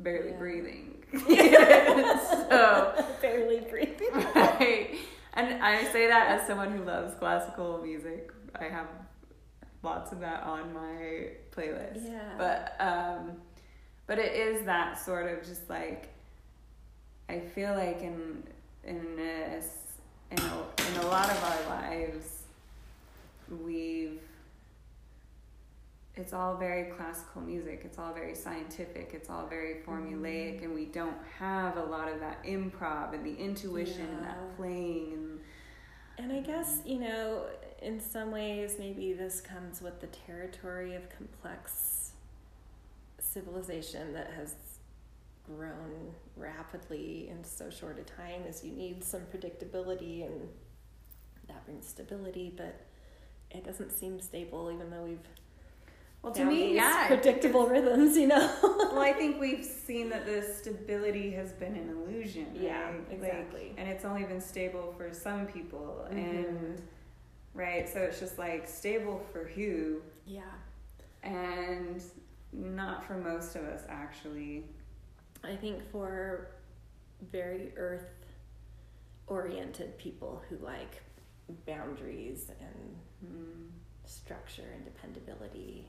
barely 0.00 0.30
Yeah. 0.30 0.36
breathing. 0.38 1.04
so, 1.26 3.04
barely 3.20 3.60
breathing 3.60 4.08
right. 4.34 4.96
And 5.34 5.62
I 5.62 5.84
say 5.92 6.06
that 6.08 6.28
as 6.40 6.46
someone 6.46 6.70
who 6.76 6.84
loves 6.84 7.14
classical 7.14 7.78
music. 7.82 8.30
I 8.54 8.64
have 8.64 8.86
lots 9.82 10.12
of 10.12 10.20
that 10.20 10.42
on 10.42 10.72
my 10.74 11.28
playlist. 11.54 12.04
Yeah. 12.04 12.20
But 12.38 12.76
um 12.80 13.32
but 14.06 14.18
it 14.18 14.32
is 14.34 14.64
that 14.66 14.98
sort 15.02 15.26
of 15.32 15.46
just 15.46 15.68
like 15.70 16.08
I 17.28 17.40
feel 17.40 17.74
like 17.74 18.00
in 18.02 18.42
in 18.84 19.16
this 19.16 19.66
in 20.30 20.38
a, 20.38 20.90
in 20.90 20.96
a 21.04 21.06
lot 21.06 21.30
of 21.30 21.42
our 21.44 21.78
lives 21.78 22.42
we've 23.64 24.20
it's 26.22 26.32
all 26.32 26.56
very 26.56 26.84
classical 26.84 27.42
music. 27.42 27.82
It's 27.84 27.98
all 27.98 28.14
very 28.14 28.36
scientific. 28.36 29.10
It's 29.12 29.28
all 29.28 29.48
very 29.48 29.82
formulaic 29.84 30.56
mm-hmm. 30.56 30.64
and 30.66 30.74
we 30.74 30.84
don't 30.84 31.16
have 31.36 31.76
a 31.76 31.82
lot 31.82 32.08
of 32.08 32.20
that 32.20 32.44
improv 32.44 33.12
and 33.12 33.26
the 33.26 33.34
intuition 33.34 34.06
and 34.06 34.24
that 34.24 34.56
playing 34.56 35.12
and 35.14 35.40
And 36.18 36.32
I 36.32 36.40
guess, 36.40 36.80
you 36.86 37.00
know, 37.00 37.46
in 37.80 37.98
some 37.98 38.30
ways, 38.30 38.76
maybe 38.78 39.12
this 39.14 39.40
comes 39.40 39.82
with 39.82 40.00
the 40.00 40.06
territory 40.06 40.94
of 40.94 41.02
complex 41.10 42.12
civilization 43.18 44.12
that 44.12 44.30
has 44.30 44.54
grown 45.44 46.14
rapidly 46.36 47.28
in 47.30 47.42
so 47.42 47.68
short 47.68 47.98
a 47.98 48.04
time 48.04 48.42
is 48.48 48.62
you 48.62 48.70
need 48.70 49.02
some 49.02 49.22
predictability 49.22 50.24
and 50.24 50.48
that 51.48 51.64
brings 51.64 51.88
stability, 51.88 52.52
but 52.56 52.86
it 53.50 53.64
doesn't 53.64 53.90
seem 53.90 54.20
stable 54.20 54.70
even 54.72 54.88
though 54.88 55.02
we've 55.02 55.28
well 56.22 56.32
to 56.32 56.44
me 56.44 56.74
yeah 56.74 57.06
predictable 57.08 57.66
rhythms, 57.66 58.16
you 58.16 58.26
know. 58.28 58.50
well, 58.62 59.00
I 59.00 59.12
think 59.12 59.40
we've 59.46 59.64
seen 59.64 60.08
that 60.10 60.24
the 60.26 60.42
stability 60.42 61.30
has 61.32 61.52
been 61.52 61.74
an 61.74 61.88
illusion. 61.90 62.46
Yeah, 62.54 62.84
right? 62.90 63.08
Like, 63.08 63.18
exactly. 63.18 63.74
and 63.76 63.88
it's 63.88 64.04
only 64.04 64.24
been 64.24 64.40
stable 64.40 64.94
for 64.96 65.12
some 65.12 65.46
people, 65.46 66.06
Mhm. 66.10 66.16
and 66.16 66.82
right, 67.54 67.88
so 67.88 68.00
it's 68.00 68.20
just 68.20 68.38
like 68.38 68.68
stable 68.68 69.24
for 69.32 69.44
who, 69.44 70.00
yeah. 70.26 70.42
and 71.22 72.02
not 72.52 73.04
for 73.06 73.14
most 73.14 73.56
of 73.56 73.64
us 73.64 73.82
actually. 73.88 74.64
I 75.44 75.56
think 75.56 75.82
for 75.90 76.48
very 77.32 77.72
earth 77.76 78.06
oriented 79.26 79.96
people 79.98 80.42
who 80.48 80.56
like 80.58 81.02
boundaries 81.66 82.50
and 82.60 82.96
Mm. 83.24 83.68
structure 84.04 84.68
and 84.74 84.84
dependability. 84.84 85.86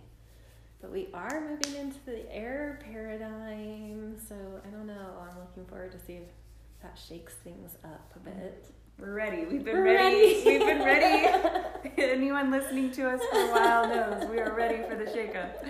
But 0.84 0.92
we 0.92 1.08
are 1.14 1.40
moving 1.40 1.80
into 1.80 1.98
the 2.06 2.30
air 2.30 2.78
paradigm, 2.84 4.18
so 4.20 4.36
I 4.68 4.70
don't 4.70 4.86
know. 4.86 5.14
I'm 5.22 5.40
looking 5.40 5.64
forward 5.66 5.94
to 5.94 5.98
see 5.98 6.16
if 6.16 6.28
that 6.82 7.00
shakes 7.00 7.36
things 7.36 7.78
up 7.86 8.12
a 8.18 8.20
bit. 8.20 8.66
We're 9.00 9.14
ready. 9.14 9.46
We've 9.46 9.64
been 9.64 9.78
ready. 9.78 10.44
ready. 10.44 10.44
We've 10.46 10.60
been 10.60 10.84
ready. 10.84 11.62
Anyone 11.98 12.52
listening 12.52 12.92
to 12.92 13.10
us 13.12 13.22
for 13.32 13.40
a 13.40 13.48
while 13.48 13.88
knows 13.88 14.30
we 14.30 14.40
are 14.40 14.54
ready 14.54 14.84
for 14.90 14.98
the 14.98 15.06
shakeup. 15.06 15.66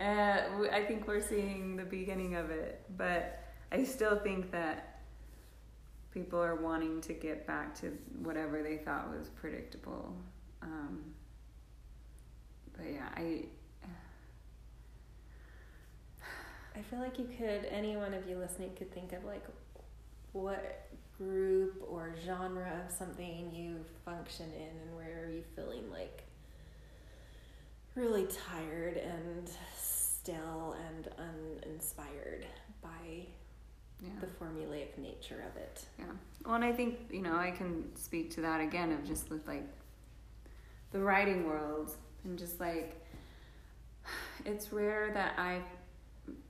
Uh, 0.00 0.74
I 0.74 0.86
think 0.88 1.06
we're 1.06 1.20
seeing 1.20 1.76
the 1.76 1.84
beginning 1.84 2.34
of 2.36 2.48
it, 2.48 2.80
but 2.96 3.44
I 3.70 3.84
still 3.84 4.16
think 4.16 4.52
that 4.52 5.00
people 6.14 6.42
are 6.42 6.54
wanting 6.54 7.02
to 7.02 7.12
get 7.12 7.46
back 7.46 7.78
to 7.80 7.88
whatever 8.22 8.62
they 8.62 8.78
thought 8.78 9.10
was 9.10 9.28
predictable. 9.28 10.16
Um, 10.62 11.00
but 12.74 12.86
yeah, 12.90 13.08
I 13.14 13.44
I 16.76 16.82
feel 16.82 16.98
like 16.98 17.18
you 17.18 17.26
could, 17.38 17.66
any 17.70 17.96
one 17.96 18.12
of 18.12 18.28
you 18.28 18.36
listening 18.36 18.70
could 18.76 18.92
think 18.92 19.12
of 19.12 19.24
like 19.24 19.44
what 20.32 20.88
group 21.16 21.82
or 21.88 22.14
genre 22.24 22.82
of 22.84 22.92
something 22.92 23.50
you 23.50 23.76
function 24.04 24.46
in 24.54 24.86
and 24.86 24.94
where 24.94 25.24
are 25.24 25.30
you 25.30 25.42
feeling 25.54 25.90
like 25.90 26.24
really 27.94 28.26
tired 28.26 28.98
and 28.98 29.50
still 29.74 30.76
and 30.88 31.08
uninspired 31.64 32.44
by 32.82 33.26
the 34.20 34.26
formulaic 34.26 34.98
nature 34.98 35.42
of 35.50 35.56
it. 35.56 35.86
Yeah. 35.98 36.04
Well, 36.44 36.56
and 36.56 36.64
I 36.64 36.72
think, 36.72 36.98
you 37.10 37.22
know, 37.22 37.34
I 37.34 37.50
can 37.50 37.96
speak 37.96 38.30
to 38.32 38.42
that 38.42 38.60
again 38.60 38.92
of 38.92 39.04
just 39.04 39.30
with 39.30 39.46
like 39.48 39.66
the 40.92 40.98
writing 40.98 41.46
world 41.46 41.96
and 42.24 42.38
just 42.38 42.60
like 42.60 42.94
it's 44.44 44.72
rare 44.72 45.10
that 45.14 45.38
I 45.38 45.62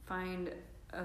find 0.07 0.51
a 0.93 1.03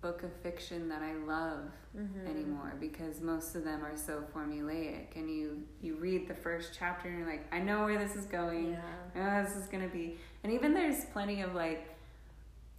book 0.00 0.22
of 0.22 0.32
fiction 0.42 0.88
that 0.88 1.02
I 1.02 1.14
love 1.14 1.64
Mm-hmm. 1.98 2.24
anymore 2.30 2.76
because 2.78 3.20
most 3.20 3.56
of 3.56 3.64
them 3.64 3.84
are 3.84 3.96
so 3.96 4.22
formulaic 4.32 5.16
and 5.16 5.28
you 5.28 5.64
you 5.82 5.96
read 5.96 6.28
the 6.28 6.34
first 6.36 6.70
chapter 6.78 7.08
and 7.08 7.18
you're 7.18 7.26
like 7.28 7.52
I 7.52 7.58
know 7.58 7.82
where 7.84 7.98
this 7.98 8.14
is 8.14 8.26
going. 8.26 8.70
Yeah. 8.70 8.80
I 9.16 9.18
know 9.18 9.44
this 9.44 9.56
is 9.56 9.66
going 9.66 9.82
to 9.82 9.92
be. 9.92 10.16
And 10.44 10.52
even 10.52 10.72
there's 10.72 11.04
plenty 11.06 11.42
of 11.42 11.56
like 11.56 11.96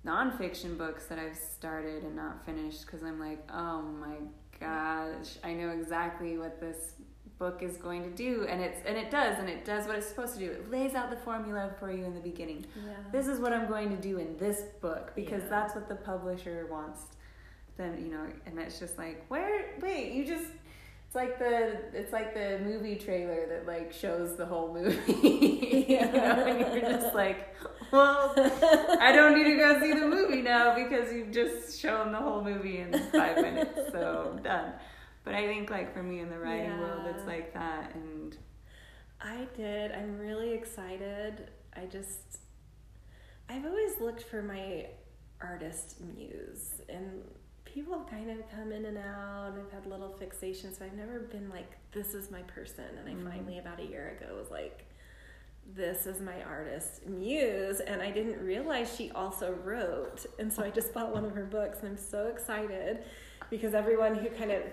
nonfiction 0.05 0.78
books 0.78 1.07
that 1.07 1.20
I've 1.20 1.36
started 1.36 2.03
and 2.03 2.16
not 2.16 2.45
finished 2.45 2.86
because 2.86 3.03
I'm 3.03 3.20
like, 3.20 3.39
oh 3.53 3.82
my 3.82 4.16
gosh, 4.62 5.38
I 5.43 5.53
know 5.53 5.72
exactly 5.72 6.38
what 6.38 6.62
this 6.62 6.93
book 7.41 7.63
is 7.63 7.75
going 7.77 8.03
to 8.03 8.09
do, 8.11 8.45
and 8.47 8.61
it's 8.61 8.79
and 8.85 8.95
it 9.03 9.09
does, 9.09 9.39
and 9.39 9.49
it 9.49 9.65
does 9.65 9.87
what 9.87 9.95
it's 9.97 10.05
supposed 10.07 10.33
to 10.35 10.39
do. 10.45 10.51
It 10.51 10.69
lays 10.69 10.93
out 10.93 11.09
the 11.09 11.21
formula 11.29 11.71
for 11.79 11.91
you 11.91 12.03
in 12.05 12.13
the 12.13 12.19
beginning. 12.31 12.63
Yeah. 12.75 12.93
This 13.11 13.25
is 13.27 13.39
what 13.39 13.51
I'm 13.51 13.67
going 13.67 13.89
to 13.89 14.01
do 14.09 14.19
in 14.19 14.37
this 14.37 14.59
book 14.79 15.05
because 15.15 15.41
Yeah. 15.43 15.49
that's 15.55 15.73
what 15.75 15.89
the 15.89 15.95
publisher 16.11 16.67
wants. 16.69 17.01
Then 17.77 17.97
you 18.03 18.11
know, 18.13 18.25
and 18.45 18.59
it's 18.59 18.77
just 18.79 18.97
like, 18.99 19.25
where? 19.29 19.65
Wait, 19.81 20.13
you 20.13 20.23
just. 20.25 20.45
It's 21.07 21.15
like 21.23 21.39
the 21.39 21.55
it's 21.99 22.13
like 22.13 22.33
the 22.33 22.59
movie 22.63 22.95
trailer 22.95 23.41
that 23.51 23.65
like 23.67 23.91
shows 23.91 24.37
the 24.37 24.45
whole 24.45 24.69
movie. 24.73 25.85
you 25.89 25.99
know, 25.99 26.45
and 26.47 26.59
you're 26.73 26.89
just 26.97 27.13
like, 27.13 27.39
well, 27.91 28.33
I 29.07 29.11
don't 29.17 29.33
need 29.37 29.49
to 29.53 29.57
go 29.57 29.69
see 29.81 29.91
the 29.93 30.07
movie 30.07 30.41
now 30.41 30.73
because 30.81 31.11
you've 31.11 31.31
just 31.31 31.77
shown 31.81 32.13
the 32.13 32.17
whole 32.19 32.41
movie 32.41 32.77
in 32.77 32.93
five 33.11 33.35
minutes. 33.47 33.77
So 33.91 34.39
done. 34.41 34.71
But 35.24 35.36
I 35.36 35.45
think 35.45 35.69
like 35.69 35.93
for 35.93 36.01
me 36.03 36.19
in 36.19 36.30
the 36.30 36.39
writing 36.39 36.80
world, 36.80 37.03
it's 37.07 37.26
like 37.28 37.53
that, 37.53 37.93
and 37.95 38.36
I 39.22 39.47
did. 39.55 39.91
I'm 39.91 40.17
really 40.17 40.51
excited. 40.53 41.49
I 41.76 41.86
just, 41.86 42.39
I've 43.49 43.65
always 43.65 43.99
looked 43.99 44.24
for 44.24 44.41
my 44.41 44.88
artist 45.39 45.97
muse, 46.01 46.82
and 46.89 47.24
people 47.65 47.97
have 47.97 48.09
kind 48.09 48.32
of 48.32 48.38
come 48.49 48.72
in 48.72 48.86
and 48.86 48.97
out. 48.97 49.53
I've 49.57 49.72
had 49.72 49.86
little 49.86 50.09
fixations, 50.19 50.80
but 50.80 50.86
I've 50.86 50.93
never 50.97 51.19
been 51.19 51.49
like, 51.49 51.72
this 51.91 52.13
is 52.15 52.32
my 52.32 52.41
person. 52.43 52.86
And 52.99 53.07
I 53.07 53.13
Mhm. 53.13 53.30
finally, 53.32 53.59
about 53.59 53.80
a 53.80 53.86
year 53.86 54.17
ago, 54.19 54.36
was 54.36 54.49
like, 54.49 54.86
this 55.76 56.07
is 56.07 56.19
my 56.19 56.41
artist 56.43 57.05
muse. 57.07 57.80
And 57.80 58.01
I 58.01 58.09
didn't 58.11 58.43
realize 58.43 58.93
she 58.95 59.11
also 59.11 59.53
wrote. 59.63 60.26
And 60.39 60.51
so 60.51 60.63
I 60.63 60.72
just 60.72 60.93
bought 60.93 61.13
one 61.13 61.24
of 61.24 61.34
her 61.36 61.45
books, 61.45 61.80
and 61.80 61.89
I'm 61.89 61.97
so 61.97 62.26
excited 62.28 63.03
because 63.51 63.74
everyone 63.74 64.15
who 64.15 64.30
kind 64.30 64.51
of, 64.51 64.63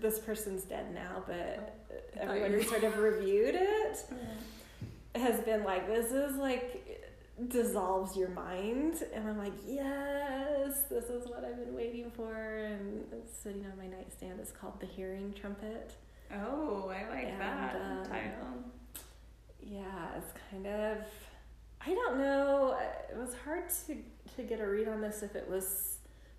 this 0.00 0.18
person's 0.18 0.64
dead 0.64 0.92
now, 0.94 1.22
but 1.26 1.76
everyone 2.18 2.52
who 2.52 2.62
sort 2.62 2.84
of 2.84 2.98
reviewed 2.98 3.54
it 3.54 4.04
has 5.14 5.40
been 5.40 5.64
like, 5.64 5.86
this 5.86 6.12
is 6.12 6.36
like 6.36 7.02
dissolves 7.48 8.16
your 8.16 8.30
mind. 8.30 9.02
And 9.14 9.28
I'm 9.28 9.38
like, 9.38 9.52
yes, 9.66 10.82
this 10.90 11.04
is 11.06 11.26
what 11.28 11.44
I've 11.44 11.56
been 11.58 11.74
waiting 11.74 12.10
for. 12.10 12.34
And 12.34 13.04
it's 13.12 13.36
sitting 13.36 13.64
on 13.66 13.76
my 13.76 13.86
nightstand. 13.86 14.40
It's 14.40 14.52
called 14.52 14.80
The 14.80 14.86
Hearing 14.86 15.34
Trumpet. 15.38 15.92
oh, 16.32 16.88
I 16.88 17.08
like 17.08 17.26
And, 17.26 17.40
that 17.40 17.76
um, 17.76 18.04
title. 18.04 18.48
Yeah, 19.60 20.08
it's 20.16 20.32
kind 20.50 20.66
of, 20.66 20.98
I 21.84 21.94
don't 21.94 22.18
know. 22.18 22.78
It 23.10 23.16
was 23.16 23.34
hard 23.44 23.64
to, 23.86 23.96
to 24.36 24.42
get 24.42 24.60
a 24.60 24.66
read 24.66 24.88
on 24.88 25.00
this 25.00 25.22
if 25.22 25.34
it 25.34 25.48
was 25.48 25.95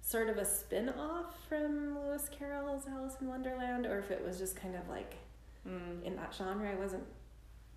sort 0.08 0.30
of 0.30 0.38
a 0.38 0.46
spin 0.46 0.88
off 0.88 1.36
from 1.50 1.98
Lewis 2.00 2.30
Carroll's 2.32 2.84
Alice 2.90 3.16
in 3.20 3.28
Wonderland 3.28 3.86
or 3.86 4.00
if 4.00 4.10
it 4.10 4.24
was 4.26 4.38
just 4.38 4.56
kind 4.56 4.74
of 4.76 4.88
like 4.88 5.16
Mm. 5.68 6.02
in 6.06 6.16
that 6.16 6.34
genre. 6.34 6.72
I 6.72 6.76
wasn't 6.76 7.04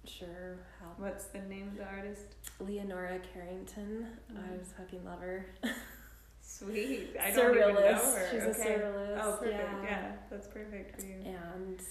sure 0.07 0.59
how 0.79 0.87
What's 0.97 1.25
the 1.25 1.41
name 1.41 1.67
of 1.69 1.77
the 1.77 1.85
artist? 1.85 2.37
Leonora 2.61 3.19
Carrington. 3.35 4.07
I 4.31 4.33
Mhm. 4.35 4.59
was 4.61 4.73
fucking 4.75 5.05
love 5.05 5.21
her. 5.21 5.45
Sweet. 6.41 7.17
I 7.21 7.33
don't 7.33 7.57
even 7.57 7.75
know 7.75 7.81
Surrealist. 7.81 8.15
her. 8.17 8.29
She's 8.31 8.43
a 8.45 8.51
okay. 8.51 8.79
surrealist. 8.79 9.21
Oh, 9.25 9.37
perfect. 9.39 9.53
Yeah. 9.61 9.83
Yeah. 9.83 10.13
that's 10.31 10.47
perfect 10.47 11.01
for 11.01 11.07
you. 11.07 11.15
And 11.25 11.83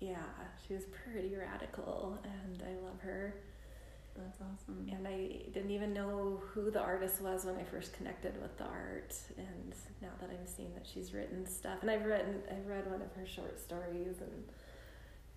yeah, 0.00 0.22
she 0.66 0.72
was 0.74 0.84
pretty 0.86 1.36
radical, 1.36 2.18
and 2.24 2.62
I 2.62 2.74
love 2.82 3.00
her. 3.00 3.34
That's 4.18 4.38
awesome. 4.40 4.86
And 4.90 5.06
I 5.06 5.48
didn't 5.52 5.70
even 5.70 5.92
know 5.92 6.42
who 6.52 6.70
the 6.70 6.80
artist 6.80 7.20
was 7.22 7.44
when 7.44 7.56
I 7.56 7.62
first 7.62 7.92
connected 7.92 8.40
with 8.42 8.56
the 8.58 8.64
art. 8.64 9.14
And 9.36 9.74
now 10.02 10.08
that 10.20 10.28
I'm 10.30 10.46
seeing 10.46 10.74
that 10.74 10.86
she's 10.86 11.14
written 11.14 11.46
stuff, 11.46 11.78
and 11.82 11.90
I've 11.90 12.04
written, 12.04 12.42
I've 12.50 12.66
read 12.66 12.90
one 12.90 13.00
of 13.02 13.12
her 13.14 13.26
short 13.26 13.60
stories, 13.60 14.16
and 14.20 14.44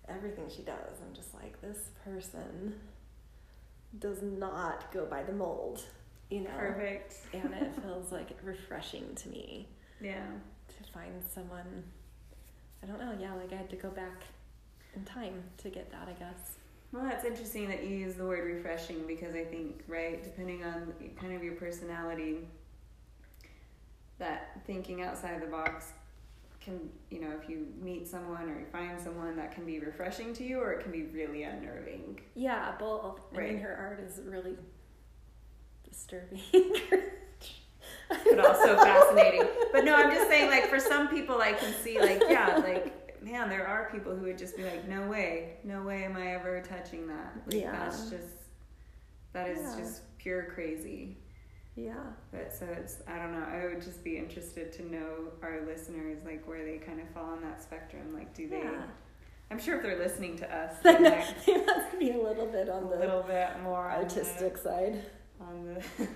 everything 0.08 0.46
she 0.54 0.62
does, 0.62 1.00
I'm 1.06 1.14
just 1.14 1.32
like, 1.34 1.60
this 1.60 1.90
person 2.04 2.74
does 3.98 4.22
not 4.22 4.90
go 4.92 5.04
by 5.06 5.22
the 5.22 5.32
mold, 5.32 5.82
you 6.30 6.40
know. 6.40 6.50
Perfect. 6.56 7.14
and 7.34 7.52
it 7.54 7.72
feels 7.82 8.10
like 8.10 8.30
refreshing 8.42 9.14
to 9.16 9.28
me 9.28 9.68
Yeah. 10.00 10.24
to 10.68 10.92
find 10.92 11.22
someone 11.32 11.84
i 12.82 12.86
don't 12.86 12.98
know 12.98 13.14
yeah 13.20 13.32
like 13.34 13.52
i 13.52 13.56
had 13.56 13.70
to 13.70 13.76
go 13.76 13.90
back 13.90 14.24
in 14.96 15.04
time 15.04 15.40
to 15.58 15.68
get 15.70 15.88
that 15.92 16.08
i 16.08 16.12
guess 16.12 16.56
Well, 16.92 17.04
that's 17.04 17.24
interesting 17.24 17.68
that 17.68 17.84
you 17.84 17.96
use 17.96 18.14
the 18.16 18.24
word 18.24 18.44
refreshing 18.44 19.06
because 19.06 19.34
I 19.34 19.44
think, 19.44 19.82
right, 19.88 20.22
depending 20.22 20.62
on 20.64 20.92
kind 21.18 21.34
of 21.34 21.42
your 21.42 21.54
personality, 21.54 22.46
that 24.18 24.60
thinking 24.66 25.02
outside 25.02 25.40
the 25.42 25.46
box 25.46 25.92
can, 26.60 26.90
you 27.10 27.20
know, 27.20 27.30
if 27.42 27.48
you 27.48 27.66
meet 27.80 28.06
someone 28.06 28.48
or 28.50 28.58
you 28.60 28.66
find 28.70 29.00
someone 29.00 29.36
that 29.36 29.52
can 29.52 29.64
be 29.64 29.80
refreshing 29.80 30.32
to 30.34 30.44
you 30.44 30.60
or 30.60 30.72
it 30.72 30.82
can 30.82 30.92
be 30.92 31.04
really 31.04 31.42
unnerving. 31.44 32.20
yeah 32.34 32.72
both 32.78 33.20
i 33.34 33.36
mean 33.38 33.54
Right. 33.54 33.58
her 33.62 33.74
art 33.74 34.00
is 34.00 34.20
really 34.24 34.54
disturbing 35.88 36.40
but 38.08 38.38
also 38.46 38.76
fascinating. 38.76 39.42
But 39.72 39.84
no, 39.84 39.94
I'm 39.96 40.10
just 40.14 40.28
saying, 40.28 40.50
like, 40.50 40.66
for 40.68 40.78
some 40.78 41.08
people, 41.08 41.40
I 41.40 41.52
can 41.52 41.72
see, 41.82 41.98
like, 41.98 42.22
yeah, 42.28 42.56
like, 42.58 43.01
man, 43.22 43.48
there 43.48 43.66
are 43.66 43.88
people 43.90 44.14
who 44.14 44.24
would 44.26 44.38
just 44.38 44.56
be 44.56 44.64
like, 44.64 44.88
no 44.88 45.06
way, 45.08 45.54
no 45.64 45.82
way 45.82 46.04
am 46.04 46.16
I 46.16 46.34
ever 46.34 46.60
touching 46.62 47.06
that. 47.08 47.32
Like, 47.46 47.60
Yeah. 47.60 47.72
that's 47.72 48.10
just, 48.10 48.36
that 49.32 49.48
is 49.48 49.58
Yeah. 49.62 49.76
just 49.80 50.18
pure 50.18 50.44
crazy. 50.54 51.18
yeah 51.74 51.94
But 52.30 52.52
so 52.52 52.66
it's, 52.66 52.98
I 53.08 53.16
don't 53.18 53.32
know, 53.32 53.46
I 53.46 53.64
would 53.66 53.80
just 53.80 54.04
be 54.04 54.18
interested 54.18 54.72
to 54.74 54.82
know 54.92 55.32
our 55.42 55.62
listeners, 55.66 56.22
like, 56.24 56.46
where 56.46 56.64
they 56.64 56.76
kind 56.78 57.00
of 57.00 57.08
fall 57.10 57.24
on 57.30 57.40
that 57.42 57.62
spectrum. 57.62 58.12
Like, 58.14 58.34
do 58.34 58.48
they, 58.48 58.58
yeah 58.58 58.82
I'm 59.50 59.58
sure 59.58 59.76
if 59.76 59.82
they're 59.82 59.98
listening 59.98 60.36
to 60.38 60.54
us, 60.54 60.76
they 60.82 60.98
must 60.98 61.98
be 61.98 62.10
a 62.12 62.16
little 62.22 62.46
bit 62.46 62.68
on 62.70 62.88
the 62.88 62.96
little 62.96 63.22
bit 63.22 63.48
more 63.62 63.88
on 63.90 63.98
the- 63.98 64.04
artistic 64.04 64.56
side 64.58 65.02
on 65.40 65.64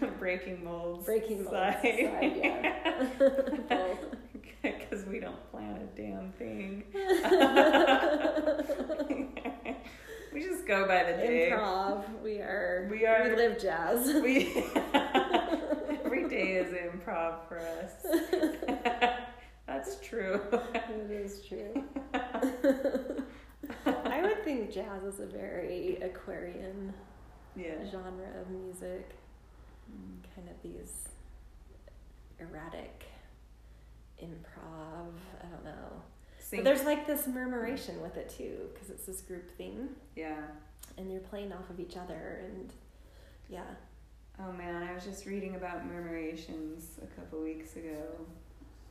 the 0.01 0.07
breaking 0.19 0.63
molds 0.65 1.05
breaking 1.05 1.43
molds 1.45 1.51
side. 1.51 1.81
side, 1.83 2.37
yeah. 2.43 3.95
Because 4.63 5.05
don't 5.67 5.83
a 5.83 5.87
damn 5.97 6.33
thing. 6.33 6.85
we 10.33 10.41
just 10.43 10.67
go 10.67 10.87
by 10.87 11.05
the 11.05 11.13
day. 11.19 11.51
improv 11.53 12.03
we 12.23 12.39
are 12.41 12.89
We 12.91 13.07
are- 13.07 13.29
we 13.31 13.37
live 13.37 13.59
jazz 13.61 14.07
We 14.23 14.65
every 16.05 16.29
day 16.29 16.57
is 16.57 16.73
improv 16.73 17.47
for 17.49 17.59
us. 17.59 17.93
That's 19.67 19.97
true. 20.01 20.41
it 20.53 21.11
is 21.11 21.43
true 21.47 21.85
I 23.85 24.23
would 24.23 24.45
think 24.45 24.71
jazz 24.73 25.03
is 25.05 25.21
a 25.21 25.27
very 25.27 25.99
Aquarian 26.03 26.93
Yeah. 27.57 27.85
genre 27.91 28.29
of 28.41 28.49
music, 28.51 29.11
mm. 29.91 30.23
kind 30.35 30.49
of 30.49 30.57
these 30.63 31.09
erratic 32.39 33.07
improv. 34.23 35.13
I 35.43 35.47
don't 35.47 35.65
know. 35.65 36.03
Sing- 36.39 36.61
But 36.61 36.65
there's 36.65 36.85
like 36.85 37.07
this 37.07 37.27
murmuration 37.27 38.01
with 38.01 38.17
it 38.17 38.29
too, 38.31 38.69
because 38.73 38.91
it's 38.91 39.05
this 39.05 39.21
group 39.21 39.51
thing, 39.57 39.89
yeah. 40.15 40.43
and 40.97 41.11
you're 41.11 41.21
playing 41.21 41.53
off 41.53 41.69
of 41.71 41.81
each 41.81 41.97
other, 41.97 42.41
and 42.45 42.73
yeah, 43.49 43.65
Oh 44.39 44.53
man, 44.53 44.83
I 44.83 44.93
was 44.93 45.03
just 45.05 45.25
reading 45.25 45.55
about 45.55 45.87
murmurations 45.89 46.99
a 47.03 47.07
couple 47.19 47.41
weeks 47.43 47.75
ago 47.77 48.05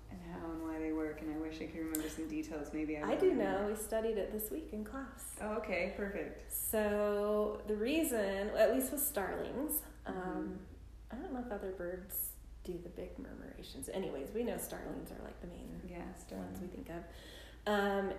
and 0.10 0.20
how 0.34 0.50
and 0.50 0.64
why 0.64 0.80
they 0.80 0.92
work, 0.92 1.22
and 1.22 1.32
I 1.36 1.38
wish 1.38 1.58
I 1.62 1.66
could 1.66 1.82
remember 1.82 2.10
some 2.10 2.28
details. 2.28 2.70
Maybe 2.74 2.98
I. 2.98 3.12
I 3.12 3.16
do 3.16 3.32
know. 3.32 3.68
We 3.70 3.76
studied 3.76 4.18
it 4.18 4.32
this 4.34 4.50
week 4.52 4.70
in 4.74 4.84
class. 4.84 5.36
Oh, 5.42 5.54
okay, 5.58 5.94
perfect. 5.96 6.52
So 6.52 7.62
the 7.68 7.76
reason, 7.76 8.50
at 8.58 8.74
least 8.74 8.92
with 8.92 9.02
starlings, 9.02 9.82
um, 10.08 10.16
Mhm. 10.16 10.58
I 11.12 11.16
don't 11.22 11.32
know 11.32 11.44
if 11.46 11.52
other 11.52 11.72
birds 11.72 12.32
do 12.66 12.74
the 12.84 12.89
big 12.89 13.11
murmurations. 13.18 13.89
Anyways, 13.93 14.30
we 14.34 14.43
know 14.43 14.57
starlings 14.57 15.11
are 15.11 15.24
like 15.24 15.39
the 15.39 15.47
main 15.47 15.82
Yeah, 15.89 15.99
ones 16.38 16.59
we 16.61 16.68
think 16.68 16.89
of. 16.89 17.03
Um, 17.72 18.11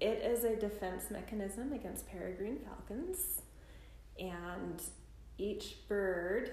it 0.00 0.18
is 0.22 0.44
a 0.44 0.54
defense 0.56 1.10
mechanism 1.10 1.72
against 1.72 2.06
peregrine 2.06 2.58
falcons, 2.58 3.42
and 4.18 4.80
each 5.38 5.76
bird 5.88 6.50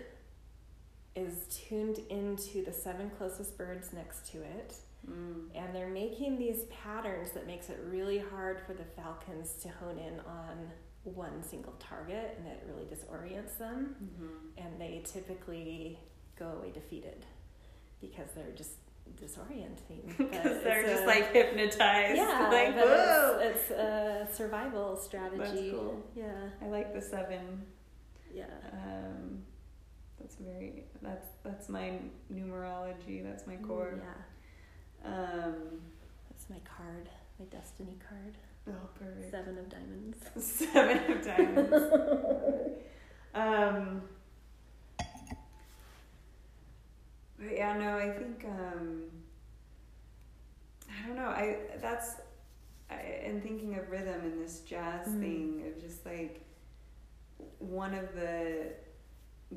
is 1.15 1.45
tuned 1.49 1.99
into 2.09 2.63
the 2.63 2.71
seven 2.71 3.09
closest 3.17 3.57
birds 3.57 3.91
next 3.93 4.31
to 4.31 4.41
it, 4.41 4.75
Mm. 5.07 5.49
and 5.55 5.73
they're 5.73 5.89
making 5.89 6.37
these 6.37 6.63
patterns 6.65 7.31
that 7.31 7.47
makes 7.47 7.69
it 7.69 7.79
really 7.85 8.17
hard 8.19 8.59
for 8.61 8.73
the 8.73 8.83
falcons 8.83 9.53
to 9.61 9.69
hone 9.69 9.97
in 9.97 10.19
on 10.21 10.71
one 11.05 11.41
single 11.41 11.71
target 11.79 12.35
and 12.37 12.45
it 12.45 12.61
really 12.67 12.83
disorients 12.85 13.57
them 13.57 13.95
Mhm. 14.03 14.63
and 14.65 14.79
they 14.81 15.01
typically 15.05 15.97
go 16.39 16.47
away 16.57 16.71
defeated 16.71 17.25
because 18.01 18.29
they're 18.35 18.55
just 18.55 18.71
disorienting 19.21 20.05
Because 20.17 20.63
they're 20.63 20.85
just 20.87 21.03
a- 21.03 21.07
like 21.07 21.33
hypnotized. 21.33 22.15
yeah 22.17 22.49
like, 22.51 22.75
but 22.75 22.85
whoa. 22.85 23.39
it's, 23.41 23.59
it's 23.69 23.71
a 23.71 24.27
survival 24.31 24.95
strategy 24.95 25.37
That's 25.37 25.71
cool. 25.71 26.03
yeah 26.15 26.49
I 26.61 26.67
like 26.67 26.93
the 26.93 27.01
seven. 27.01 27.63
yeah 28.33 28.45
Um, 28.73 29.43
that's 30.19 30.35
very. 30.35 30.83
That's 31.01 31.27
that's 31.43 31.69
my 31.69 31.93
numerology. 32.31 33.23
That's 33.23 33.47
my 33.47 33.55
Mm, 33.55 33.67
core. 33.67 33.93
yeah 33.97 35.11
Um, 35.11 35.55
that's 36.29 36.49
my 36.49 36.59
card 36.77 37.09
my 37.39 37.45
destiny 37.45 37.97
card 38.07 38.35
oh, 38.67 38.87
perfect. 38.99 39.31
seven 39.31 39.57
of 39.57 39.69
diamonds 39.69 40.17
Seven 40.45 40.97
of 41.11 41.25
diamonds. 41.25 41.73
um, 43.33 44.01
but 47.39 47.51
yeah, 47.55 47.77
no, 47.77 47.97
I 47.97 48.09
think 48.11 48.45
um, 48.45 49.03
I 50.89 51.07
don't 51.07 51.15
know. 51.15 51.27
I 51.29 51.57
that's 51.81 52.15
I, 52.89 52.95
and 52.95 53.41
thinking 53.41 53.77
of 53.77 53.89
rhythm 53.89 54.21
and 54.23 54.41
this 54.43 54.59
jazz 54.61 55.07
Mm. 55.07 55.19
thing 55.19 55.63
of 55.67 55.81
just 55.81 56.05
like 56.05 56.41
one 57.59 57.93
of 57.93 58.13
the 58.15 58.73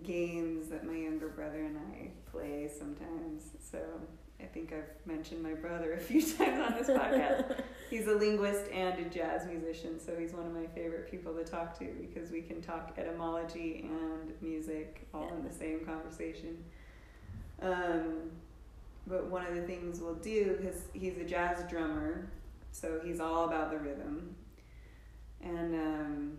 games 0.02 0.68
that 0.68 0.84
my 0.86 0.94
younger 0.96 1.28
brother 1.28 1.60
and 1.60 1.76
I 1.78 2.10
play 2.30 2.70
sometimes. 2.78 3.44
So 3.70 3.78
I 4.40 4.44
think 4.46 4.72
I've 4.72 5.06
mentioned 5.06 5.42
my 5.42 5.54
brother 5.54 5.92
a 5.94 5.98
few 5.98 6.20
times 6.36 6.60
on 6.60 6.74
this 6.78 6.88
podcast. 6.88 7.60
He's 7.90 8.06
a 8.06 8.14
linguist 8.14 8.70
and 8.72 8.98
a 9.06 9.08
jazz 9.10 9.46
musician, 9.46 10.00
so 10.00 10.16
he's 10.18 10.32
one 10.32 10.46
of 10.46 10.54
my 10.54 10.66
favorite 10.74 11.10
people 11.10 11.34
to 11.34 11.44
talk 11.44 11.78
to 11.78 11.84
because 12.00 12.30
we 12.30 12.40
can 12.40 12.62
talk 12.62 12.94
etymology 12.96 13.86
and 13.86 14.32
music 14.40 15.06
all 15.12 15.28
in 15.36 15.44
the 15.46 15.52
same 15.52 15.80
conversation. 15.84 16.64
Um, 17.62 18.30
but 19.06 19.26
one 19.30 19.46
of 19.46 19.54
the 19.54 19.62
things 19.62 20.00
we'll 20.00 20.14
do, 20.14 20.56
because 20.60 20.82
he's 20.92 21.16
a 21.18 21.24
jazz 21.24 21.68
drummer, 21.68 22.28
so 22.70 23.00
he's 23.04 23.20
all 23.20 23.44
about 23.46 23.70
the 23.70 23.78
rhythm. 23.78 24.34
And 25.42 25.74
um, 25.74 26.38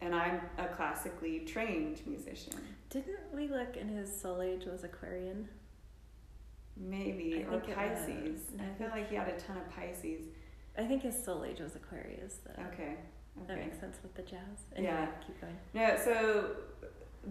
and 0.00 0.14
I'm 0.14 0.40
a 0.58 0.66
classically 0.66 1.40
trained 1.40 2.00
musician. 2.06 2.54
Didn't 2.90 3.18
we 3.34 3.48
look 3.48 3.76
in 3.76 3.88
his 3.88 4.14
soul 4.20 4.42
age 4.42 4.64
was 4.64 4.84
Aquarian? 4.84 5.48
Maybe, 6.76 7.44
I 7.50 7.54
or 7.54 7.60
Pisces. 7.60 8.42
I 8.60 8.64
I 8.64 8.74
feel 8.78 8.88
like 8.90 9.08
he 9.08 9.16
had 9.16 9.28
a 9.28 9.38
ton 9.40 9.56
of 9.56 9.68
Pisces. 9.70 10.26
I 10.78 10.84
think 10.84 11.02
his 11.02 11.20
soul 11.24 11.44
age 11.44 11.58
was 11.60 11.74
Aquarius, 11.74 12.38
though. 12.44 12.62
Okay. 12.72 12.94
That 13.48 13.58
makes 13.58 13.78
sense 13.80 13.96
with 14.02 14.14
the 14.14 14.22
jazz. 14.22 14.40
Anyway, 14.74 14.92
Yeah. 14.92 15.08
keep 15.26 15.40
going. 15.40 15.56
No, 15.74 15.96
so 16.02 16.56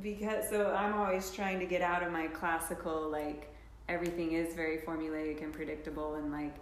because 0.01 0.49
so 0.49 0.73
I'm 0.73 0.93
always 0.93 1.31
trying 1.31 1.59
to 1.59 1.65
get 1.65 1.81
out 1.81 2.03
of 2.03 2.11
my 2.11 2.27
classical 2.27 3.09
like 3.09 3.53
everything 3.87 4.33
is 4.33 4.53
very 4.55 4.79
formulaic 4.79 5.43
and 5.43 5.53
predictable 5.53 6.15
and 6.15 6.31
like 6.31 6.55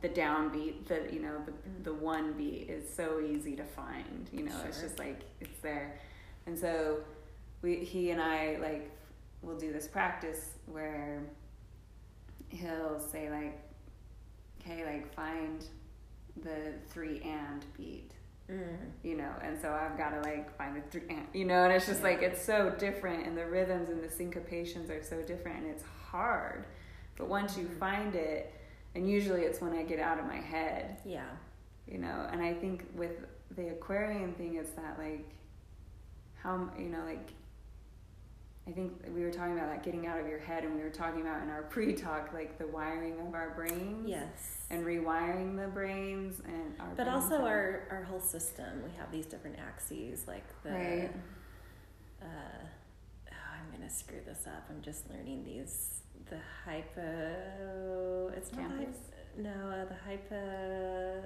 the 0.00 0.08
downbeat, 0.08 0.86
the 0.86 1.08
you 1.12 1.20
know 1.20 1.40
the 1.44 1.52
the 1.84 1.94
one 1.94 2.32
beat 2.32 2.68
is 2.68 2.92
so 2.92 3.20
easy 3.20 3.54
to 3.56 3.64
find. 3.64 4.28
You 4.32 4.44
know, 4.44 4.54
it's 4.66 4.80
just 4.80 4.98
like 4.98 5.20
it's 5.40 5.60
there, 5.60 5.98
and 6.46 6.58
so 6.58 6.98
we 7.62 7.76
he 7.76 8.10
and 8.10 8.20
I 8.20 8.58
like 8.60 8.90
will 9.42 9.56
do 9.56 9.72
this 9.72 9.86
practice 9.86 10.50
where 10.66 11.22
he'll 12.48 12.98
say 12.98 13.30
like, 13.30 13.60
"Okay, 14.60 14.84
like 14.84 15.14
find 15.14 15.64
the 16.42 16.72
three 16.90 17.20
and 17.22 17.64
beat." 17.76 18.12
Mm. 18.50 18.76
you 19.02 19.16
know 19.16 19.32
and 19.42 19.58
so 19.60 19.72
i've 19.72 19.98
got 19.98 20.10
to 20.10 20.20
like 20.20 20.56
find 20.56 20.76
the 20.76 20.80
three 20.90 21.02
you 21.32 21.44
know 21.44 21.64
and 21.64 21.72
it's 21.72 21.86
just 21.86 22.04
like 22.04 22.22
it's 22.22 22.40
so 22.40 22.70
different 22.78 23.26
and 23.26 23.36
the 23.36 23.44
rhythms 23.44 23.88
and 23.88 24.00
the 24.00 24.06
syncopations 24.06 24.88
are 24.88 25.02
so 25.02 25.20
different 25.22 25.58
and 25.64 25.66
it's 25.66 25.82
hard 26.10 26.64
but 27.16 27.26
once 27.28 27.56
you 27.58 27.64
Mhm. 27.64 27.78
find 27.78 28.14
it 28.14 28.54
and 28.94 29.08
usually 29.10 29.42
it's 29.42 29.60
when 29.60 29.72
i 29.72 29.82
get 29.82 29.98
out 29.98 30.18
of 30.20 30.26
my 30.26 30.36
head 30.40 30.98
Yeah. 31.04 31.24
you 31.88 31.98
know 31.98 32.28
and 32.30 32.40
i 32.40 32.54
think 32.54 32.86
with 32.94 33.16
the 33.56 33.68
aquarian 33.70 34.32
thing 34.34 34.54
it's 34.54 34.70
that 34.72 34.96
like 34.96 35.28
how 36.42 36.70
you 36.78 36.88
know 36.88 37.04
like 37.04 37.30
i 38.68 38.70
think 38.72 38.92
we 39.14 39.22
were 39.22 39.30
talking 39.30 39.52
about 39.56 39.68
that 39.68 39.82
getting 39.84 40.06
out 40.06 40.18
of 40.18 40.26
your 40.26 40.38
head 40.38 40.64
and 40.64 40.74
we 40.74 40.82
were 40.82 40.90
talking 40.90 41.20
about 41.20 41.42
in 41.42 41.48
our 41.50 41.62
pre-talk 41.70 42.32
like 42.32 42.58
the 42.58 42.66
wiring 42.66 43.14
of 43.26 43.34
our 43.34 43.50
brains 43.54 44.08
Yes. 44.08 44.64
and 44.70 44.84
rewiring 44.84 45.56
the 45.56 45.68
brains 45.68 46.40
and 46.44 46.74
our 46.80 46.88
but 46.96 47.06
also 47.08 47.36
our 47.42 47.86
our 47.90 48.02
whole 48.04 48.20
system. 48.20 48.82
We 48.84 48.90
have 48.98 49.10
these 49.12 49.26
different 49.26 49.56
axes, 49.58 50.26
like 50.26 50.44
the. 50.62 50.70
right 50.70 51.10
Uh, 52.22 52.24
oh, 53.30 53.50
I'm 53.54 53.70
gonna 53.76 53.90
screw 53.90 54.20
this 54.26 54.46
up. 54.46 54.64
I'm 54.70 54.80
just 54.82 55.08
learning 55.10 55.44
these. 55.44 56.02
The 56.30 56.38
hypo. 56.64 58.32
It's 58.36 58.50
not 58.52 58.70
hypo. 58.70 58.92
No, 59.38 59.50
uh, 59.50 59.84
the 59.84 59.94
hypo. 60.06 61.22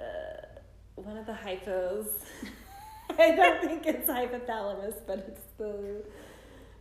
Uh, 0.00 0.46
one 0.96 1.16
of 1.16 1.26
the 1.26 1.32
hypos. 1.46 2.06
I 3.20 3.34
don't 3.34 3.60
think 3.62 3.86
it's 3.86 4.08
hypothalamus, 4.08 4.94
but 5.06 5.18
it's 5.18 5.42
the 5.58 6.02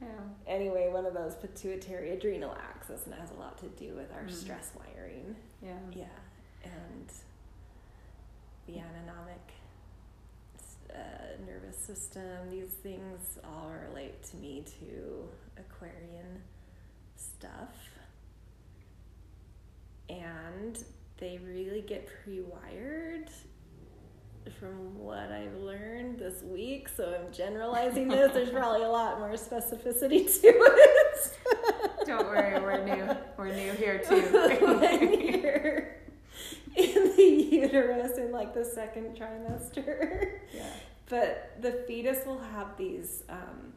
yeah 0.01 0.07
anyway 0.47 0.89
one 0.91 1.05
of 1.05 1.13
those 1.13 1.35
pituitary 1.35 2.11
adrenal 2.11 2.55
axis, 2.61 3.05
and 3.05 3.13
it 3.13 3.19
has 3.19 3.31
a 3.31 3.39
lot 3.39 3.57
to 3.59 3.67
do 3.69 3.93
with 3.95 4.11
our 4.13 4.23
Mm. 4.23 4.31
stress 4.31 4.71
wiring. 4.77 5.35
yeah 5.61 5.73
Yeah, 5.93 6.05
and 6.63 7.11
the 8.67 8.73
autonomic 8.81 9.53
uh, 10.93 11.43
nervous 11.45 11.77
system. 11.77 12.49
These 12.49 12.73
things 12.81 13.37
all 13.43 13.71
relate 13.89 14.23
to 14.31 14.37
me 14.37 14.63
to 14.79 15.29
Aquarian 15.57 16.41
stuff, 17.15 17.75
and 20.09 20.83
they 21.17 21.39
really 21.45 21.81
get 21.81 22.07
pre-wired. 22.23 23.29
From 24.57 24.97
what 24.97 25.31
I've 25.31 25.55
learned 25.55 26.17
this 26.19 26.41
week, 26.43 26.89
so 26.89 27.13
I'm 27.13 27.31
generalizing 27.31 28.07
this. 28.07 28.31
There's 28.33 28.49
probably 28.49 28.83
a 28.83 28.89
lot 28.89 29.19
more 29.19 29.33
specificity 29.33 30.25
to 30.41 30.47
it. 30.47 31.37
Don't 32.05 32.25
worry, 32.25 32.59
we're 32.59 32.83
new. 32.83 33.15
We're 33.37 33.53
new 33.53 33.71
here 33.73 33.99
too. 34.09 34.21
when 34.21 35.21
you're 35.21 35.95
in 36.75 37.15
the 37.15 37.47
uterus 37.51 38.17
in 38.17 38.31
like 38.31 38.53
the 38.53 38.65
second 38.65 39.17
trimester. 39.17 40.39
yeah. 40.53 40.71
But 41.09 41.51
the 41.61 41.83
fetus 41.87 42.25
will 42.25 42.39
have 42.39 42.77
these 42.77 43.23
um, 43.29 43.73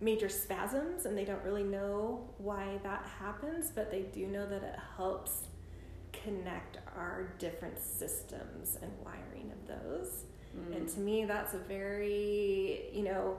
major 0.00 0.28
spasms, 0.28 1.06
and 1.06 1.16
they 1.16 1.24
don't 1.24 1.42
really 1.44 1.62
know 1.64 2.28
why 2.38 2.78
that 2.82 3.06
happens, 3.18 3.70
but 3.74 3.90
they 3.90 4.02
do 4.02 4.26
know 4.26 4.46
that 4.46 4.62
it 4.62 4.76
helps 4.96 5.44
connect 6.12 6.78
our 6.96 7.34
different 7.38 7.78
systems 7.78 8.78
and 8.82 8.90
wiring 9.04 9.52
of 9.52 9.66
those. 9.66 10.24
And 10.72 10.86
Mm. 10.86 10.94
to 10.94 11.00
me, 11.00 11.24
that's 11.26 11.54
a 11.54 11.58
very, 11.58 12.90
you 12.92 13.02
know, 13.04 13.38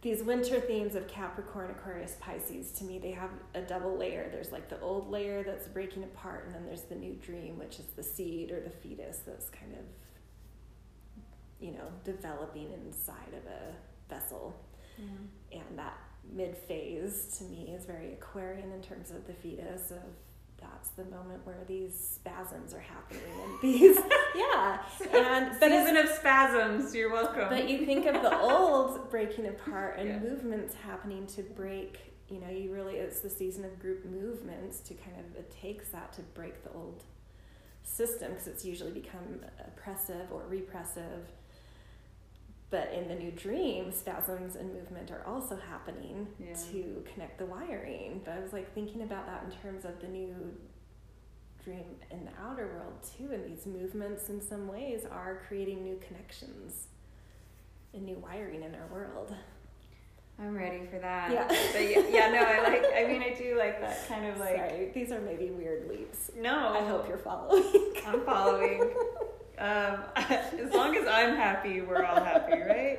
these 0.00 0.22
winter 0.24 0.60
themes 0.60 0.94
of 0.96 1.06
Capricorn, 1.06 1.70
Aquarius, 1.70 2.16
Pisces, 2.18 2.72
to 2.72 2.84
me, 2.84 2.98
they 2.98 3.12
have 3.12 3.30
a 3.54 3.60
double 3.62 3.96
layer. 3.96 4.28
There's 4.32 4.50
like 4.50 4.68
the 4.68 4.80
old 4.80 5.10
layer 5.10 5.44
that's 5.44 5.68
breaking 5.68 6.02
apart, 6.04 6.46
and 6.46 6.54
then 6.54 6.64
there's 6.64 6.82
the 6.82 6.94
new 6.96 7.14
dream, 7.14 7.58
which 7.58 7.78
is 7.78 7.86
the 7.94 8.02
seed 8.02 8.50
or 8.50 8.60
the 8.60 8.70
fetus 8.70 9.18
that's 9.18 9.48
kind 9.50 9.74
of, 9.74 9.84
you 11.60 11.72
know, 11.72 11.86
developing 12.02 12.72
inside 12.72 13.34
of 13.34 13.46
a 13.46 13.74
vessel. 14.12 14.54
Yeah. 14.98 15.60
And 15.60 15.78
that 15.78 15.98
mid 16.32 16.56
phase 16.56 17.36
to 17.38 17.44
me 17.44 17.72
is 17.76 17.84
very 17.84 18.12
Aquarian 18.14 18.72
in 18.72 18.80
terms 18.82 19.10
of 19.10 19.26
the 19.26 19.34
fetus 19.34 19.90
of 19.90 20.02
that's 20.62 20.90
the 20.90 21.04
moment 21.04 21.44
where 21.44 21.58
these 21.66 21.94
spasms 22.16 22.72
are 22.72 22.80
happening 22.80 23.22
and 23.44 23.60
these 23.62 23.98
yeah 24.34 24.78
and 25.12 25.54
Season 25.58 25.96
of 25.96 26.08
spasms. 26.08 26.94
You're 26.94 27.12
welcome. 27.12 27.48
but 27.50 27.68
you 27.68 27.84
think 27.84 28.06
of 28.06 28.22
the 28.22 28.38
old 28.40 29.10
breaking 29.10 29.46
apart 29.48 29.98
and 29.98 30.08
Yeah. 30.08 30.18
movements 30.20 30.74
happening 30.74 31.26
to 31.28 31.42
break, 31.42 31.98
you 32.28 32.40
know, 32.40 32.48
you 32.48 32.72
really, 32.72 32.94
it's 32.96 33.20
the 33.20 33.30
season 33.30 33.64
of 33.64 33.78
group 33.78 34.04
movements 34.04 34.80
to 34.80 34.94
kind 34.94 35.16
of, 35.18 35.36
it 35.36 35.50
takes 35.50 35.88
that 35.90 36.12
to 36.14 36.22
break 36.22 36.62
the 36.64 36.70
old 36.72 37.02
system 37.82 38.30
because 38.30 38.46
it's 38.46 38.64
usually 38.64 38.92
become 38.92 39.40
oppressive 39.66 40.30
or 40.32 40.42
repressive. 40.48 41.26
But 42.72 42.90
in 42.94 43.06
the 43.06 43.14
new 43.14 43.30
dream, 43.30 43.92
spasms 43.92 44.56
and 44.56 44.72
movement 44.72 45.10
are 45.10 45.22
also 45.26 45.56
happening 45.70 46.26
Yeah. 46.40 46.54
to 46.72 47.04
connect 47.12 47.36
the 47.38 47.44
wiring. 47.44 48.22
But 48.24 48.32
I 48.32 48.40
was 48.40 48.54
like 48.54 48.72
thinking 48.74 49.02
about 49.02 49.26
that 49.26 49.44
in 49.44 49.50
terms 49.60 49.84
of 49.84 50.00
the 50.00 50.08
new 50.08 50.34
dream 51.62 51.84
in 52.10 52.24
the 52.24 52.30
outer 52.42 52.66
world 52.68 52.94
too, 53.16 53.30
and 53.30 53.44
these 53.44 53.66
movements 53.66 54.30
in 54.30 54.40
some 54.40 54.66
ways 54.68 55.04
are 55.04 55.42
creating 55.46 55.84
new 55.84 56.00
connections 56.06 56.88
and 57.92 58.04
new 58.04 58.16
wiring 58.16 58.62
in 58.62 58.74
our 58.74 58.86
world. 58.90 59.34
I'm 60.38 60.56
ready 60.56 60.86
for 60.90 60.98
that. 60.98 61.30
Yeah. 61.30 61.46
But 61.46 61.82
yeah, 61.90 62.08
yeah, 62.08 62.30
no, 62.30 62.38
I 62.42 62.62
like. 62.62 62.84
I 62.96 63.06
mean, 63.06 63.22
I 63.22 63.34
do 63.34 63.58
like 63.58 63.82
that 63.82 64.08
kind 64.08 64.24
of 64.24 64.38
like. 64.40 64.56
Sorry, 64.56 64.90
these 64.94 65.12
are 65.12 65.20
maybe 65.20 65.50
weird 65.50 65.88
leaps. 65.90 66.30
No, 66.34 66.70
I 66.70 66.80
hope 66.86 67.06
you're 67.06 67.18
following. 67.18 67.92
I'm 68.06 68.24
following. 68.24 68.90
Um, 69.62 70.00
as 70.16 70.72
long 70.72 70.96
as 70.96 71.06
I'm 71.06 71.36
happy, 71.36 71.80
we're 71.82 72.04
all 72.04 72.22
happy, 72.22 72.60
right? 72.60 72.98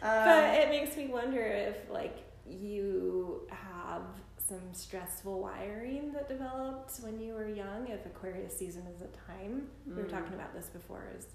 Um, 0.00 0.24
but 0.24 0.44
it 0.60 0.68
makes 0.70 0.96
me 0.96 1.08
wonder 1.08 1.40
if 1.42 1.76
like 1.90 2.18
you 2.48 3.48
have 3.50 4.02
some 4.46 4.60
stressful 4.72 5.40
wiring 5.40 6.12
that 6.12 6.28
developed 6.28 6.98
when 7.00 7.18
you 7.18 7.32
were 7.34 7.48
young 7.48 7.88
if 7.88 8.04
aquarius 8.04 8.56
season 8.56 8.82
is 8.94 9.00
a 9.00 9.08
time 9.32 9.66
we 9.86 9.94
were 9.94 10.02
Mm. 10.02 10.10
talking 10.10 10.34
about 10.34 10.52
this 10.54 10.66
before 10.66 11.08
is 11.18 11.26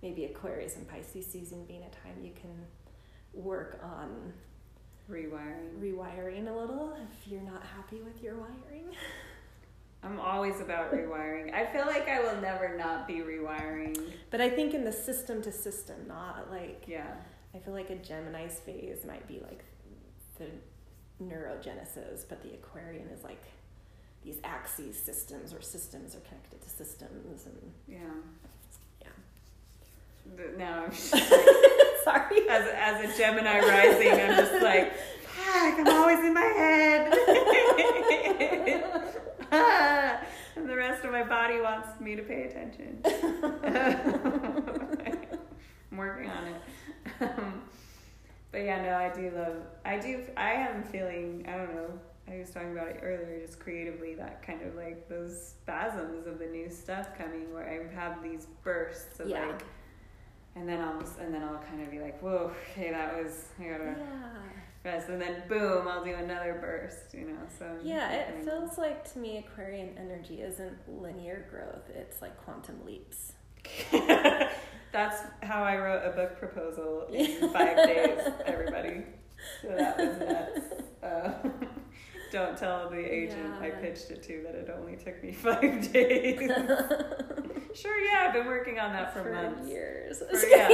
maybe 0.00 0.24
aquarius 0.24 0.76
and 0.76 0.88
pisces 0.88 1.26
season 1.26 1.66
being 1.66 1.82
a 1.82 1.90
time 1.90 2.16
you 2.24 2.32
can 2.40 2.64
work 3.34 3.78
on 3.82 4.32
rewiring. 5.10 5.78
rewiring 5.78 6.48
a 6.48 6.52
little 6.58 6.94
if 6.94 7.30
you're 7.30 7.42
not 7.42 7.62
happy 7.62 8.00
with 8.00 8.22
your 8.22 8.36
wiring 8.36 8.86
I'm 10.02 10.20
always 10.20 10.60
about 10.60 10.92
rewiring. 10.98 11.52
I 11.54 11.66
feel 11.66 11.86
like 11.86 12.08
I 12.08 12.20
will 12.20 12.40
never 12.40 12.76
not 12.76 13.06
be 13.08 13.14
rewiring. 13.16 13.96
but 14.30 14.40
i 14.40 14.48
think 14.48 14.74
in 14.74 14.84
the 14.84 14.92
system 14.92 15.42
to 15.42 15.50
system 15.52 15.96
not 16.06 16.50
like 16.50 16.84
Yeah. 16.86 17.14
I 17.54 17.58
feel 17.58 17.72
like 17.74 17.88
a 17.90 17.96
Gemini's 17.96 18.58
phase 18.60 19.04
might 19.06 19.26
be 19.26 19.40
like 19.40 19.64
the 20.38 20.44
neurogenesis, 21.24 22.24
but 22.28 22.42
the 22.42 22.50
Aquarian 22.54 23.08
is 23.08 23.24
like 23.24 23.42
these 24.22 24.38
axes 24.44 24.96
systems 24.98 25.52
or 25.54 25.60
systems 25.62 26.14
are 26.14 26.20
connected 26.20 26.60
to 26.62 26.68
systems 26.68 27.46
and 27.46 27.72
Yeah. 27.88 27.98
Yeah. 29.00 29.08
The- 30.36 30.58
Now 30.58 30.84
I'm 30.84 30.92
sorry. 32.04 32.48
as 32.48 32.68
as 32.68 32.96
a 33.04 33.18
Gemini 33.18 33.58
rising, 33.60 34.12
I'm 34.12 34.36
just 34.36 34.62
like, 34.62 34.94
fuck, 35.24 35.74
I'm 35.80 35.88
always 35.88 36.18
in 36.20 36.34
my 36.34 36.40
head. 36.62 37.14
and 40.56 40.68
the 40.68 40.76
rest 40.76 41.04
of 41.04 41.12
my 41.12 41.22
body 41.22 41.60
wants 41.60 42.00
me 42.00 42.16
to 42.16 42.22
pay 42.22 42.44
attention. 42.44 43.00
I'm 45.90 45.96
working 45.96 46.30
on 46.30 46.44
it. 46.48 46.60
Um, 47.20 47.62
but 48.52 48.58
yeah, 48.58 48.82
no, 48.82 48.94
I 48.96 49.12
do 49.14 49.30
love. 49.36 49.56
I 49.84 49.98
do. 49.98 50.22
I 50.36 50.52
am 50.52 50.82
feeling. 50.84 51.44
I 51.48 51.56
don't 51.56 51.74
know. 51.74 51.90
I 52.30 52.38
was 52.38 52.50
talking 52.50 52.72
about 52.72 52.88
it 52.88 53.00
earlier, 53.02 53.40
just 53.40 53.58
creatively, 53.58 54.14
that 54.16 54.42
kind 54.42 54.60
of 54.62 54.74
like 54.74 55.08
those 55.08 55.48
spasms 55.48 56.26
of 56.26 56.38
the 56.38 56.46
new 56.46 56.68
stuff 56.68 57.16
coming, 57.16 57.52
where 57.54 57.66
I 57.66 57.94
have 57.94 58.22
these 58.22 58.46
bursts 58.62 59.18
of 59.20 59.28
Yeah. 59.28 59.46
like, 59.46 59.62
and 60.54 60.68
then 60.68 60.80
I'll 60.80 61.00
and 61.20 61.32
then 61.32 61.42
I'll 61.42 61.58
kind 61.58 61.82
of 61.82 61.90
be 61.90 62.00
like, 62.00 62.20
whoa, 62.22 62.52
okay, 62.74 62.90
that 62.90 63.16
was 63.16 63.46
I 63.58 63.62
gotta 63.64 63.94
Yeah. 63.98 64.57
And 65.08 65.20
then 65.20 65.42
boom, 65.48 65.86
I'll 65.88 66.04
do 66.04 66.14
another 66.14 66.58
burst, 66.60 67.14
you 67.14 67.26
know. 67.26 67.38
So 67.58 67.66
Yeah, 67.82 68.10
it 68.12 68.44
feels 68.44 68.78
like 68.78 69.10
to 69.12 69.18
me 69.18 69.38
Aquarian 69.38 69.96
energy 69.98 70.40
isn't 70.42 70.76
linear 70.88 71.46
growth, 71.50 71.88
it's 71.94 72.20
like 72.22 72.36
quantum 72.44 72.84
leaps. 72.84 73.32
That's 74.92 75.22
how 75.42 75.62
I 75.62 75.76
wrote 75.76 76.02
a 76.04 76.10
book 76.10 76.38
proposal 76.38 77.06
in 77.12 77.50
five 77.52 77.76
days, 77.76 78.20
everybody. 78.46 79.04
So 79.62 79.68
that 79.68 79.98
was 79.98 80.18
nuts. 80.18 80.82
Uh, 81.02 81.48
don't 82.30 82.56
tell 82.56 82.88
the 82.90 82.98
agent 82.98 83.54
I 83.60 83.70
pitched 83.70 84.10
it 84.10 84.22
to 84.24 84.42
that 84.44 84.54
it 84.54 84.70
only 84.76 84.96
took 84.96 85.22
me 85.22 85.32
five 85.32 85.92
days. 85.92 86.38
sure, 87.74 88.04
yeah, 88.04 88.24
I've 88.26 88.32
been 88.32 88.46
working 88.46 88.78
on 88.78 88.92
that 88.92 89.12
for, 89.12 89.32
months. 89.32 89.68
years. 89.68 90.18
For- 90.18 90.46
yeah, 90.46 90.68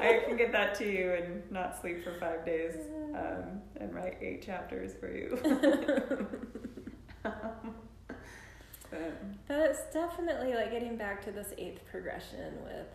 I 0.00 0.22
can 0.26 0.36
get 0.36 0.52
that 0.52 0.74
to 0.76 0.90
you 0.90 1.12
and 1.12 1.42
not 1.50 1.80
sleep 1.80 2.04
for 2.04 2.14
five 2.18 2.44
days 2.44 2.74
um, 3.14 3.60
and 3.80 3.94
write 3.94 4.18
eight 4.20 4.42
chapters 4.42 4.92
for 4.98 5.10
you. 5.10 5.38
Um, 7.24 7.74
but, 8.90 9.46
But 9.48 9.58
it's 9.70 9.82
definitely 9.92 10.54
like 10.54 10.70
getting 10.72 10.96
back 10.96 11.24
to 11.24 11.30
this 11.32 11.52
eighth 11.58 11.80
progression 11.90 12.54
with 12.64 12.86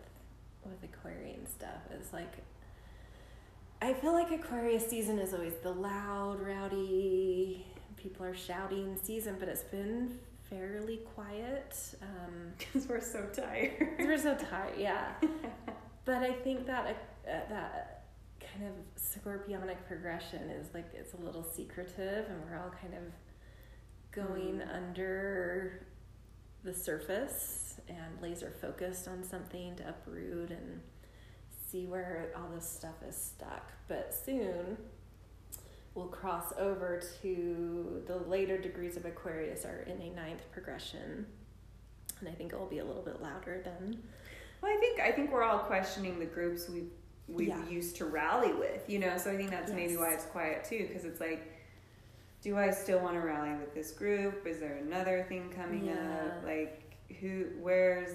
with 0.64 0.82
Aquarian 0.84 1.46
stuff 1.46 1.80
is 1.98 2.12
like 2.12 2.30
I 3.80 3.94
feel 3.94 4.12
like 4.12 4.30
Aquarius 4.32 4.86
season 4.88 5.18
is 5.18 5.32
always 5.32 5.54
the 5.62 5.70
loud, 5.70 6.40
rowdy, 6.40 7.64
people 8.08 8.24
are 8.26 8.34
shouting 8.34 8.96
season, 9.02 9.36
but 9.38 9.48
it's 9.48 9.64
been 9.64 10.18
fairly 10.48 10.98
quiet. 11.14 11.76
Um, 12.02 12.52
because 12.58 12.88
we're 12.88 13.00
so 13.00 13.26
tired. 13.34 13.88
we're 13.98 14.18
so 14.18 14.34
tired, 14.34 14.74
yeah. 14.78 15.12
But 16.04 16.22
I 16.22 16.32
think 16.32 16.66
that 16.66 16.86
uh, 16.86 17.30
that 17.50 18.04
kind 18.40 18.64
of 18.66 18.74
scorpionic 18.98 19.76
progression 19.86 20.48
is 20.48 20.68
like 20.72 20.86
it's 20.94 21.12
a 21.12 21.18
little 21.18 21.44
secretive, 21.44 22.24
and 22.30 22.42
we're 22.48 22.56
all 22.56 22.70
kind 22.70 22.94
of 22.94 23.02
going 24.10 24.60
Mm. 24.60 24.74
under 24.74 25.86
the 26.64 26.72
surface 26.72 27.78
and 27.88 28.22
laser 28.22 28.50
focused 28.58 29.06
on 29.06 29.22
something 29.22 29.76
to 29.76 29.88
uproot 29.90 30.50
and 30.50 30.80
see 31.70 31.84
where 31.84 32.32
all 32.34 32.48
this 32.54 32.66
stuff 32.66 32.94
is 33.06 33.14
stuck. 33.14 33.70
But 33.86 34.14
soon 34.14 34.78
we'll 35.98 36.06
cross 36.06 36.52
over 36.58 37.02
to 37.22 38.02
the 38.06 38.16
later 38.28 38.56
degrees 38.56 38.96
of 38.96 39.04
Aquarius 39.04 39.64
are 39.64 39.80
in 39.88 40.00
a 40.00 40.10
ninth 40.10 40.42
progression. 40.52 41.26
And 42.20 42.28
I 42.28 42.32
think 42.32 42.52
it 42.52 42.58
will 42.58 42.66
be 42.66 42.78
a 42.78 42.84
little 42.84 43.02
bit 43.02 43.20
louder 43.20 43.60
then. 43.64 43.98
Well, 44.62 44.72
I 44.72 44.78
think 44.80 45.00
I 45.00 45.10
think 45.12 45.32
we're 45.32 45.42
all 45.42 45.58
questioning 45.58 46.18
the 46.18 46.24
groups 46.26 46.68
we 46.68 46.84
we 47.28 47.48
Yeah. 47.48 47.68
used 47.68 47.96
to 47.96 48.06
rally 48.06 48.52
with, 48.54 48.88
you 48.88 48.98
know. 49.00 49.18
So 49.18 49.30
I 49.30 49.36
think 49.36 49.50
that's 49.50 49.70
maybe 49.72 49.96
why 49.96 50.14
it's 50.14 50.24
quiet 50.24 50.64
too, 50.64 50.86
because 50.88 51.04
it's 51.04 51.20
like, 51.20 51.42
do 52.42 52.56
I 52.56 52.70
still 52.70 53.00
want 53.00 53.14
to 53.14 53.20
rally 53.20 53.50
with 53.56 53.74
this 53.74 53.90
group? 53.92 54.46
Is 54.46 54.58
there 54.60 54.76
another 54.76 55.26
thing 55.28 55.50
coming 55.50 55.86
Yeah. 55.86 56.24
up? 56.38 56.44
Like, 56.44 56.82
who? 57.20 57.46
Where's? 57.60 58.14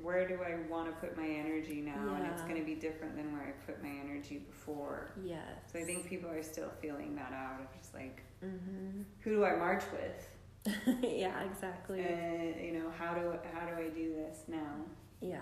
Where 0.00 0.26
do 0.26 0.38
I 0.42 0.56
want 0.70 0.88
to 0.88 1.06
put 1.06 1.16
my 1.16 1.26
energy 1.26 1.80
now? 1.80 2.14
And 2.14 2.26
it's 2.26 2.42
going 2.42 2.56
to 2.56 2.64
be 2.64 2.74
different 2.74 3.16
than 3.16 3.32
where 3.32 3.42
I 3.42 3.50
put 3.66 3.82
my 3.82 3.90
energy 3.90 4.38
before. 4.38 5.12
Yes. 5.22 5.40
So 5.72 5.78
I 5.78 5.84
think 5.84 6.08
people 6.08 6.30
are 6.30 6.42
still 6.42 6.70
feeling 6.80 7.14
that 7.16 7.32
out 7.32 7.60
of 7.60 7.78
just 7.78 7.94
like, 7.94 8.22
hmm 8.40 9.02
who 9.20 9.30
do 9.30 9.44
I 9.44 9.56
march 9.56 9.84
with? 9.92 10.74
yeah, 11.02 11.42
exactly. 11.42 12.00
Uh, 12.00 12.60
you 12.60 12.72
know, 12.72 12.90
how 12.96 13.14
do 13.14 13.32
how 13.52 13.66
do 13.66 13.74
I 13.74 13.88
do 13.88 14.14
this 14.14 14.44
now? 14.48 14.76
Yeah. 15.20 15.40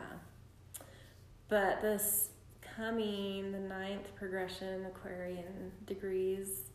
But 1.49 1.83
this 1.83 2.31
coming, 2.77 3.53
the 3.53 3.59
ninth 3.59 4.15
progression, 4.15 4.87
Aquarian 4.87 5.73
degrees, 5.87 6.70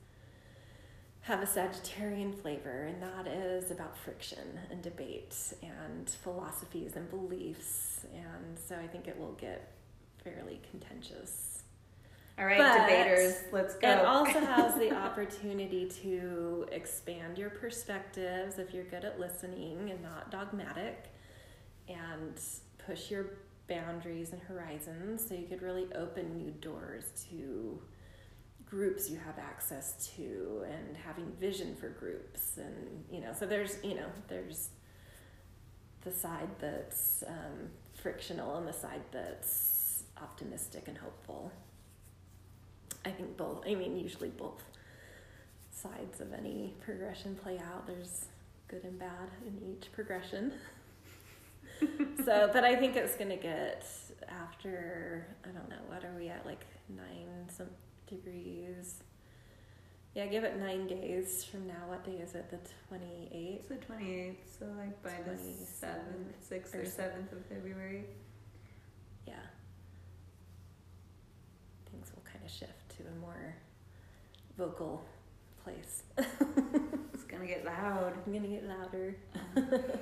have 1.25 1.41
a 1.41 1.45
Sagittarian 1.45 2.39
flavor, 2.39 2.83
and 2.83 3.01
that 3.01 3.25
is 3.27 3.71
about 3.71 3.97
friction 3.97 4.59
and 4.69 4.83
debate 4.83 5.35
and 5.63 6.07
philosophies 6.07 6.95
and 6.95 7.09
beliefs. 7.09 8.05
And 8.13 8.59
so 8.59 8.75
I 8.75 8.85
think 8.85 9.07
it 9.07 9.17
will 9.19 9.33
get 9.33 9.71
fairly 10.23 10.61
contentious. 10.69 11.63
All 12.37 12.45
right, 12.45 12.59
But 12.59 12.87
debaters, 12.87 13.37
let's 13.51 13.73
go. 13.73 13.89
It 13.89 14.05
also 14.05 14.39
has 14.45 14.75
the 14.75 14.95
opportunity 14.95 15.89
to 16.03 16.67
expand 16.71 17.39
your 17.39 17.49
perspectives 17.49 18.59
if 18.59 18.71
you're 18.71 18.83
good 18.83 19.03
at 19.03 19.19
listening 19.19 19.89
and 19.89 20.03
not 20.03 20.29
dogmatic, 20.29 21.05
and 21.87 22.39
push 22.85 23.09
your 23.09 23.31
boundaries 23.67 24.31
and 24.31 24.43
horizons 24.43 25.27
so 25.27 25.33
you 25.33 25.47
could 25.47 25.63
really 25.63 25.87
open 25.95 26.37
new 26.37 26.51
doors 26.61 27.05
to 27.31 27.79
groups 28.75 29.09
you 29.09 29.17
have 29.17 29.37
access 29.39 30.11
to 30.15 30.65
and 30.69 30.97
having 30.97 31.31
vision 31.39 31.75
for 31.75 31.89
groups 31.89 32.57
and 32.57 33.05
you 33.09 33.21
know 33.21 33.31
so 33.31 33.45
there's 33.45 33.77
you 33.83 33.95
know 33.95 34.07
there's 34.27 34.69
the 36.03 36.11
side 36.11 36.49
that's 36.59 37.23
um, 37.27 37.69
frictional 37.93 38.57
and 38.57 38.67
the 38.67 38.73
side 38.73 39.01
that's 39.11 40.03
optimistic 40.21 40.83
and 40.87 40.97
hopeful 40.97 41.51
I 43.05 43.11
think 43.11 43.37
both. 43.37 43.63
I 43.67 43.75
mean, 43.75 43.95
usually 43.95 44.29
both 44.29 44.63
sides 45.71 46.19
of 46.21 46.33
any 46.33 46.73
progression 46.81 47.35
play 47.35 47.59
out. 47.59 47.85
There's 47.85 48.25
good 48.67 48.83
and 48.83 48.97
bad 48.97 49.29
in 49.45 49.61
each 49.71 49.91
progression. 49.91 50.51
so, 52.25 52.49
but 52.51 52.63
I 52.63 52.75
think 52.75 52.95
it's 52.95 53.15
gonna 53.15 53.37
get 53.37 53.85
after 54.27 55.27
I 55.43 55.49
don't 55.49 55.69
know 55.69 55.83
what 55.87 56.03
are 56.03 56.15
we 56.17 56.29
at 56.29 56.45
like 56.45 56.65
nine 56.89 57.47
some 57.49 57.67
degrees. 58.07 58.95
Yeah, 60.13 60.27
give 60.27 60.43
it 60.45 60.57
nine 60.57 60.87
days 60.87 61.43
from 61.43 61.67
now. 61.67 61.83
What 61.87 62.05
day 62.05 62.13
is 62.23 62.35
it? 62.35 62.49
The 62.49 62.57
twenty 62.87 63.29
eighth. 63.33 63.69
It's 63.69 63.87
the 63.87 63.93
28th, 63.93 64.35
so 64.59 64.65
like 64.77 65.03
by 65.03 65.11
the 65.25 65.35
7th, 65.35 65.89
6th 66.49 66.73
or 66.75 66.81
or 66.81 66.83
7th 66.83 67.31
of 67.33 67.45
February. 67.47 68.05
Yeah. 69.27 69.33
Things 71.91 72.11
will 72.15 72.23
kind 72.23 72.45
of 72.45 72.51
shift 72.51 72.97
to 72.97 73.03
a 73.03 73.19
more 73.19 73.55
vocal 74.57 75.03
place. 75.63 76.03
It's 77.13 77.23
gonna 77.23 77.47
get 77.47 77.65
loud. 77.65 78.13
I'm 78.25 78.33
gonna 78.33 78.47
get 78.47 78.65
louder. 78.65 79.15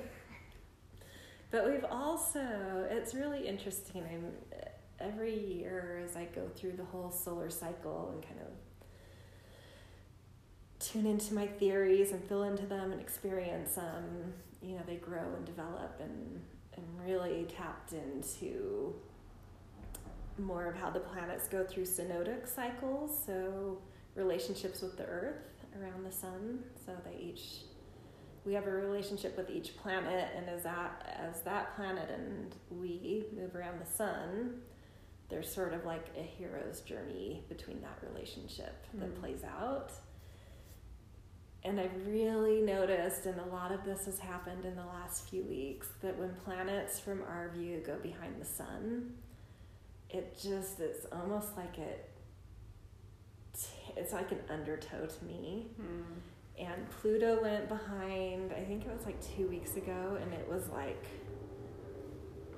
but 1.50 1.70
we've 1.70 1.84
also, 1.90 2.86
it's 2.90 3.14
really 3.14 3.46
interesting. 3.46 4.02
I'm 4.02 4.32
every 5.00 5.38
year 5.38 6.02
as 6.04 6.16
I 6.16 6.24
go 6.24 6.48
through 6.54 6.72
the 6.72 6.84
whole 6.84 7.10
solar 7.10 7.50
cycle 7.50 8.10
and 8.12 8.22
kind 8.22 8.40
of 8.40 8.52
tune 10.78 11.06
into 11.06 11.34
my 11.34 11.46
theories 11.46 12.12
and 12.12 12.22
fill 12.24 12.42
into 12.44 12.66
them 12.66 12.92
and 12.92 13.00
experience 13.00 13.74
them, 13.74 14.34
you 14.62 14.74
know, 14.74 14.82
they 14.86 14.96
grow 14.96 15.34
and 15.36 15.44
develop 15.44 16.00
and 16.00 16.40
and 16.76 16.84
really 17.06 17.46
tapped 17.56 17.92
into 17.92 18.94
more 20.38 20.66
of 20.66 20.74
how 20.74 20.90
the 20.90 20.98
planets 20.98 21.46
go 21.46 21.64
through 21.64 21.84
synodic 21.84 22.52
cycles, 22.52 23.16
so 23.24 23.78
relationships 24.16 24.82
with 24.82 24.96
the 24.96 25.04
earth 25.04 25.64
around 25.80 26.04
the 26.04 26.10
sun. 26.10 26.64
So 26.84 26.92
they 27.04 27.22
each 27.22 27.62
we 28.44 28.52
have 28.52 28.66
a 28.66 28.70
relationship 28.70 29.38
with 29.38 29.48
each 29.48 29.76
planet 29.78 30.28
and 30.36 30.48
as 30.50 30.64
that 30.64 31.16
as 31.18 31.40
that 31.42 31.74
planet 31.76 32.10
and 32.10 32.54
we 32.70 33.24
move 33.34 33.54
around 33.56 33.80
the 33.80 33.90
sun, 33.90 34.60
there's 35.28 35.52
sort 35.52 35.72
of 35.72 35.84
like 35.84 36.06
a 36.16 36.22
hero's 36.22 36.80
journey 36.82 37.42
between 37.48 37.80
that 37.82 37.98
relationship 38.08 38.84
that 38.94 39.14
Mm. 39.14 39.20
plays 39.20 39.42
out. 39.44 39.92
And 41.64 41.80
I've 41.80 42.06
really 42.06 42.60
noticed, 42.60 43.24
and 43.24 43.40
a 43.40 43.46
lot 43.46 43.72
of 43.72 43.84
this 43.84 44.04
has 44.04 44.18
happened 44.18 44.66
in 44.66 44.76
the 44.76 44.84
last 44.84 45.28
few 45.30 45.42
weeks, 45.44 45.88
that 46.02 46.18
when 46.18 46.34
planets 46.44 47.00
from 47.00 47.22
our 47.22 47.48
view 47.48 47.78
go 47.80 47.96
behind 47.98 48.38
the 48.40 48.44
sun, 48.44 49.16
it 50.10 50.38
just 50.40 50.78
it's 50.80 51.06
almost 51.10 51.56
like 51.56 51.78
it 51.78 52.10
it's 53.96 54.12
like 54.12 54.30
an 54.32 54.40
undertow 54.50 55.06
to 55.06 55.24
me 55.24 55.68
Mm. 55.80 56.04
and 56.58 56.90
Pluto 56.90 57.40
went 57.40 57.68
behind, 57.68 58.52
I 58.52 58.62
think 58.64 58.84
it 58.84 58.92
was 58.92 59.04
like 59.06 59.20
two 59.22 59.46
weeks 59.48 59.76
ago, 59.76 60.18
and 60.20 60.32
it 60.34 60.46
was 60.48 60.68
like, 60.68 61.04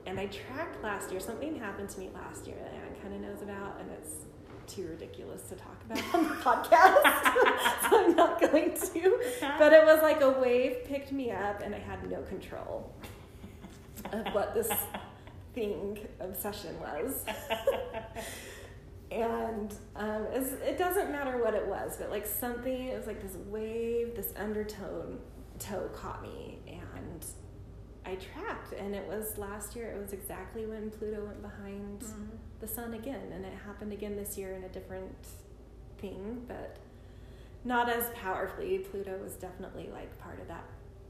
and 0.07 0.19
I 0.21 0.27
tracked 0.27 0.83
last 0.83 1.11
year, 1.11 1.21
something 1.21 1.59
happened 1.59 1.89
to 1.91 2.01
me 2.01 2.11
last 2.15 2.47
year 2.47 2.57
that 2.63 2.73
Anne 2.73 3.01
kind 3.03 3.15
of 3.15 3.21
knows 3.21 3.43
about, 3.43 3.79
and 3.81 3.91
it's 3.91 4.15
too 4.67 4.89
ridiculous 4.89 5.43
to 5.43 5.57
talk 5.57 5.77
about 5.85 6.15
on 6.15 6.29
the 6.29 6.35
podcast, 6.43 7.81
so 7.91 8.05
I'm 8.05 8.17
not 8.17 8.41
going 8.41 8.73
to. 8.75 9.21
But 9.59 9.73
it 9.73 9.85
was 9.85 10.03
like 10.03 10.21
a 10.21 10.31
wave 10.31 10.85
picked 10.85 11.13
me 11.13 11.31
up, 11.31 11.63
and 11.63 11.75
I 11.75 11.79
had 11.79 12.09
no 12.11 12.23
control 12.23 12.93
of 14.13 14.27
what 14.35 14.55
this 14.55 14.71
thing 15.55 15.99
obsession 16.21 16.79
was. 16.81 17.25
and 19.11 19.75
um, 19.97 20.27
it 20.33 20.79
doesn't 20.79 21.11
matter 21.11 21.43
what 21.43 21.55
it 21.55 21.67
was, 21.67 21.97
but 21.99 22.11
like 22.11 22.27
something, 22.27 22.89
it 22.89 22.97
was 22.97 23.07
like 23.07 23.23
this 23.23 23.37
wave, 23.49 24.15
this 24.15 24.33
undertone 24.37 25.19
toe 25.59 25.89
caught 25.95 26.23
me, 26.23 26.56
I 28.07 28.15
tracked. 28.17 28.73
And 28.73 28.95
it 28.95 29.07
was 29.09 29.37
last 29.37 29.75
year, 29.77 29.91
it 29.91 30.01
was 30.01 30.13
exactly 30.13 30.65
when 30.67 30.91
Pluto 30.91 31.25
went 31.25 31.43
behind 31.43 32.01
Mm. 32.01 32.29
the 32.61 32.69
sun 32.69 32.95
again, 32.95 33.33
and 33.33 33.45
it 33.45 33.53
happened 33.67 33.93
again 33.93 34.17
this 34.17 34.39
year 34.39 34.53
in 34.55 34.63
a 34.65 34.69
different 34.69 35.15
thing, 35.99 36.45
but 36.47 36.77
not 37.65 37.89
as 37.89 38.09
powerfully. 38.11 38.79
Pluto 38.79 39.19
was 39.19 39.35
definitely 39.35 39.89
like 39.93 40.17
part 40.19 40.39
of 40.41 40.47
that 40.49 40.65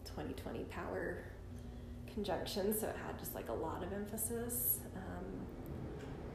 2020 0.06 0.64
power 0.64 1.18
conjunction, 2.12 2.72
so 2.78 2.86
it 2.88 2.96
had 3.06 3.18
just 3.18 3.34
like 3.34 3.48
a 3.50 3.52
lot 3.52 3.82
of 3.84 3.92
emphasis. 3.92 4.80
Um, 4.96 5.24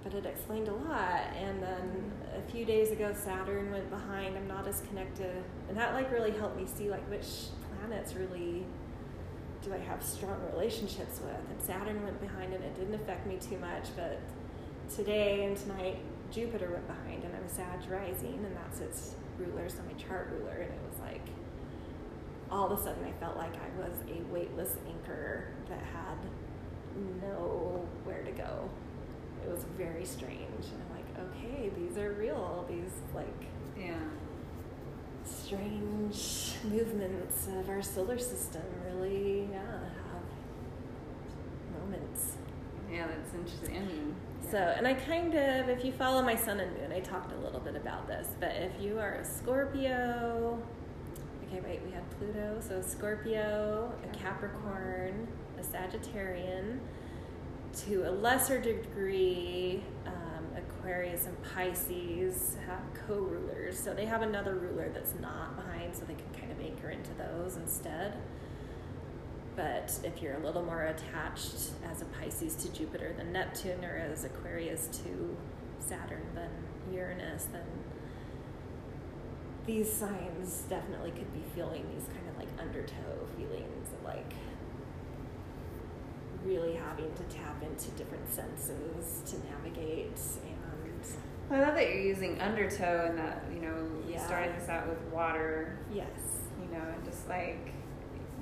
but 0.04 0.14
it 0.14 0.26
explained 0.26 0.68
a 0.68 0.74
lot. 0.74 1.26
And 1.36 1.62
then 1.62 2.12
a 2.38 2.52
few 2.52 2.66
days 2.66 2.92
ago, 2.92 3.14
Saturn 3.14 3.72
went 3.72 3.90
behind. 3.90 4.36
I'm 4.38 4.48
not 4.48 4.68
as 4.68 4.82
connected, 4.82 5.44
and 5.70 5.78
that 5.78 5.94
like 5.96 6.12
really 6.12 6.32
helped 6.32 6.56
me 6.58 6.66
see 6.68 6.90
like 6.90 7.08
which 7.10 7.48
planets 7.80 8.14
really 8.16 8.66
do 9.64 9.74
I 9.74 9.78
have 9.78 10.04
strong 10.04 10.38
relationships 10.54 11.20
with. 11.24 11.36
And 11.50 11.62
Saturn 11.62 12.04
went 12.04 12.20
behind, 12.20 12.54
and 12.54 12.64
it 12.64 12.76
didn't 12.76 12.96
affect 12.96 13.28
me 13.28 13.38
too 13.38 13.58
much. 13.60 13.90
But 13.96 14.20
today 14.94 15.46
and 15.46 15.56
tonight, 15.56 15.98
Jupiter 16.32 16.70
went 16.72 16.88
behind, 16.88 17.24
and 17.24 17.36
I'm 17.36 17.48
Sag 17.48 17.90
rising, 17.90 18.44
and 18.46 18.56
that's 18.56 18.80
its 18.80 19.16
ruler, 19.38 19.70
so 19.70 19.80
my 19.88 19.94
chart 19.94 20.30
ruler, 20.32 20.54
and 20.54 20.72
it 20.72 20.80
was 20.90 21.00
like 21.00 21.22
all 22.52 22.70
of 22.70 22.78
a 22.78 22.84
sudden 22.84 23.04
I 23.06 23.12
felt 23.20 23.38
like 23.38 23.54
I 23.56 23.80
was 23.80 23.98
a 24.10 24.22
weightless 24.34 24.76
anchor 24.88 25.48
that 25.70 25.80
had 25.80 26.18
nowhere 27.22 28.24
to 28.24 28.32
go. 28.32 28.70
It 29.44 29.50
was 29.50 29.64
very 29.78 30.06
strange. 30.06 30.66
And 30.66 30.82
I'm 30.84 30.98
like, 30.98 31.36
okay, 31.36 31.72
these 31.78 31.98
are 31.98 32.12
real. 32.14 32.66
These 32.70 32.92
like 33.16 33.28
Yeah. 33.80 33.96
Strange 35.26 36.54
movements 36.64 37.48
of 37.48 37.70
our 37.70 37.82
solar 37.82 38.18
system 38.18 38.62
really, 38.86 39.48
yeah, 39.52 39.60
have 39.60 41.82
moments. 41.82 42.38
Yeah, 42.92 43.08
that's 43.08 43.34
interesting. 43.34 43.78
I 43.78 43.82
mean, 43.82 44.16
So, 44.50 44.58
and 44.58 44.86
I 44.88 44.94
kind 44.94 45.34
of, 45.34 45.70
if 45.70 45.86
you 45.86 45.92
follow 45.94 46.22
my 46.22 46.36
sun 46.36 46.60
and 46.60 46.76
moon, 46.78 46.92
I 46.92 47.00
talked 47.00 47.32
a 47.32 47.38
little 47.38 47.60
bit 47.62 47.76
about 47.76 48.08
this, 48.08 48.28
but 48.40 48.52
if 48.56 48.72
you 48.82 49.00
are 49.00 49.14
a 49.16 49.26
Scorpio, 49.26 50.62
okay, 51.48 51.62
wait, 51.66 51.82
we 51.86 51.92
had 51.92 52.10
Pluto, 52.18 52.60
so 52.60 52.82
Scorpio, 52.82 53.92
a 54.04 54.18
Capricorn, 54.18 55.28
a 55.58 55.62
Sagittarian, 55.64 56.80
to 57.86 58.10
a 58.10 58.12
lesser 58.12 58.60
degree, 58.60 59.82
um, 60.06 60.14
Aquarius 60.82 61.28
and 61.28 61.38
Pisces 61.44 62.58
have 62.68 62.82
co 63.08 63.16
rulers. 63.16 63.80
So 63.80 63.94
they 63.94 64.06
have 64.06 64.24
another 64.24 64.56
ruler 64.56 64.90
that's 64.92 65.14
not 65.22 65.56
behind, 65.56 65.96
so 65.96 66.06
they 66.06 66.16
can 66.16 66.40
kind 66.40 66.52
of 66.52 66.60
anchor 66.60 66.90
into 66.90 67.12
those 67.14 67.56
instead. 67.56 68.18
But 69.56 70.00
if 70.04 70.22
you're 70.22 70.36
a 70.36 70.40
little 70.40 70.64
more 70.64 70.84
attached 70.84 71.72
as 71.88 72.02
a 72.02 72.06
Pisces 72.06 72.56
to 72.56 72.74
Jupiter 72.74 73.14
than 73.16 73.32
Neptune, 73.32 73.86
or 73.86 73.96
as 73.96 74.24
Aquarius 74.24 74.88
to 75.04 75.38
Saturn 75.80 76.26
than 76.34 76.50
Uranus, 76.92 77.46
then 77.52 77.62
these 79.68 79.92
signs 79.92 80.64
definitely 80.68 81.12
could 81.12 81.32
be 81.32 81.44
feeling 81.54 81.86
these 81.94 82.08
kind 82.08 82.28
of 82.28 82.38
like 82.38 82.50
undertow 82.60 83.28
feelings 83.38 83.88
of 83.94 84.04
like 84.04 84.34
really 86.44 86.74
having 86.74 87.14
to 87.14 87.24
tap 87.24 87.62
into 87.62 87.92
different 87.92 88.28
senses 88.34 89.22
to 89.28 89.38
navigate 89.52 90.18
and 90.44 90.71
I 91.50 91.60
love 91.62 91.76
that 91.76 91.90
you're 91.90 92.00
using 92.02 92.40
undertow 92.40 93.06
and 93.10 93.18
that, 93.18 93.44
you 93.54 93.62
know, 93.62 93.76
you 94.08 94.14
Yeah. 94.14 94.26
started 94.26 94.56
this 94.56 94.70
out 94.70 94.88
with 94.88 95.02
water, 95.14 95.78
yes 95.92 96.08
you 96.62 96.78
know, 96.78 96.84
and 96.94 97.04
just 97.04 97.28
like 97.28 97.72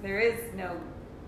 there 0.04 0.20
is 0.20 0.54
no 0.54 0.80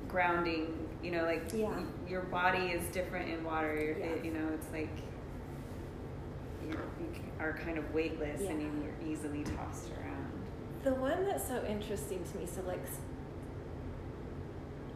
grounding, 0.07 0.87
you 1.01 1.09
know, 1.11 1.23
like 1.23 1.51
Yeah. 1.53 1.69
y- 1.69 1.83
your 2.07 2.21
body 2.21 2.67
is 2.71 2.85
different 2.89 3.29
in 3.29 3.43
water. 3.43 3.73
You're, 3.73 3.97
Yeah. 3.97 4.05
it, 4.05 4.25
you 4.25 4.31
know, 4.31 4.49
it's 4.53 4.69
like 4.71 4.89
you're, 6.63 6.81
you 6.99 7.21
are 7.39 7.53
kind 7.53 7.77
of 7.79 7.91
weightless 7.93 8.41
and 8.41 8.61
you're 8.61 8.93
easily 9.11 9.43
tossed 9.43 9.89
around. 9.93 10.31
The 10.83 10.93
one 10.93 11.25
that's 11.25 11.47
so 11.47 11.63
interesting 11.65 12.23
to 12.23 12.37
me, 12.37 12.45
so 12.45 12.61
like, 12.67 12.81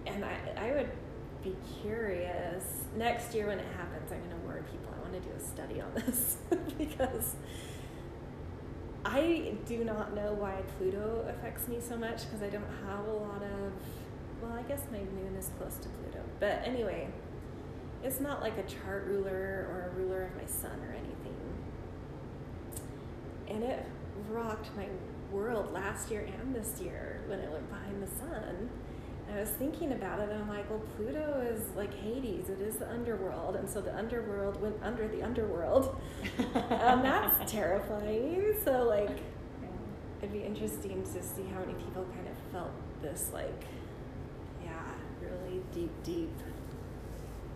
and 0.05 0.23
I, 0.23 0.35
I 0.57 0.71
would 0.73 0.89
be 1.49 1.55
curious 1.81 2.63
next 2.97 3.33
year 3.33 3.47
when 3.47 3.59
it 3.59 3.67
happens. 3.77 4.11
I'm 4.11 4.19
going 4.19 4.31
to 4.31 4.37
warn 4.45 4.63
people. 4.63 4.93
I 4.95 5.01
want 5.01 5.13
to 5.13 5.19
do 5.19 5.35
a 5.35 5.39
study 5.39 5.81
on 5.81 5.91
this 5.93 6.37
because 6.77 7.35
I 9.05 9.53
do 9.65 9.83
not 9.83 10.15
know 10.15 10.33
why 10.33 10.61
Pluto 10.77 11.25
affects 11.29 11.67
me 11.67 11.77
so 11.79 11.95
much 11.95 12.25
because 12.25 12.41
I 12.41 12.49
don't 12.49 12.67
have 12.87 13.07
a 13.07 13.13
lot 13.13 13.43
of. 13.43 13.71
Well, 14.41 14.53
I 14.53 14.63
guess 14.63 14.81
my 14.91 14.99
moon 14.99 15.35
is 15.37 15.49
close 15.57 15.77
to 15.77 15.87
Pluto, 15.89 16.19
but 16.39 16.61
anyway, 16.65 17.07
it's 18.03 18.19
not 18.19 18.41
like 18.41 18.57
a 18.57 18.63
chart 18.63 19.05
ruler 19.07 19.67
or 19.71 19.91
a 19.91 19.99
ruler 19.99 20.23
of 20.23 20.35
my 20.35 20.45
sun 20.45 20.79
or 20.81 20.91
anything 20.91 21.15
and 23.47 23.63
it 23.63 23.85
rocked 24.29 24.75
my 24.75 24.87
world 25.31 25.71
last 25.73 26.11
year 26.11 26.27
and 26.41 26.55
this 26.55 26.79
year 26.81 27.21
when 27.27 27.39
it 27.39 27.51
went 27.51 27.69
behind 27.69 28.01
the 28.01 28.07
sun. 28.07 28.69
I 29.35 29.39
was 29.41 29.49
thinking 29.49 29.91
about 29.91 30.19
it, 30.19 30.29
and 30.29 30.41
I'm 30.41 30.47
like, 30.47 30.69
well, 30.69 30.81
Pluto 30.95 31.41
is 31.51 31.61
like 31.75 31.93
Hades. 31.93 32.47
It 32.49 32.61
is 32.61 32.77
the 32.77 32.89
underworld, 32.89 33.55
and 33.57 33.69
so 33.69 33.81
the 33.81 33.93
underworld 33.95 34.61
went 34.61 34.75
under 34.81 35.07
the 35.09 35.21
underworld. 35.23 35.95
um, 36.55 37.01
that's 37.01 37.51
terrifying. 37.51 38.55
So 38.63 38.83
like, 38.83 39.09
Yeah. 39.09 39.67
it'd 40.19 40.31
be 40.31 40.43
interesting 40.43 41.03
to 41.03 41.21
see 41.21 41.43
how 41.53 41.59
many 41.59 41.73
people 41.73 42.05
kind 42.13 42.27
of 42.27 42.37
felt 42.53 42.71
this 43.01 43.31
like, 43.33 43.65
yeah, 44.63 44.71
really 45.21 45.61
deep, 45.73 45.91
deep, 46.03 46.31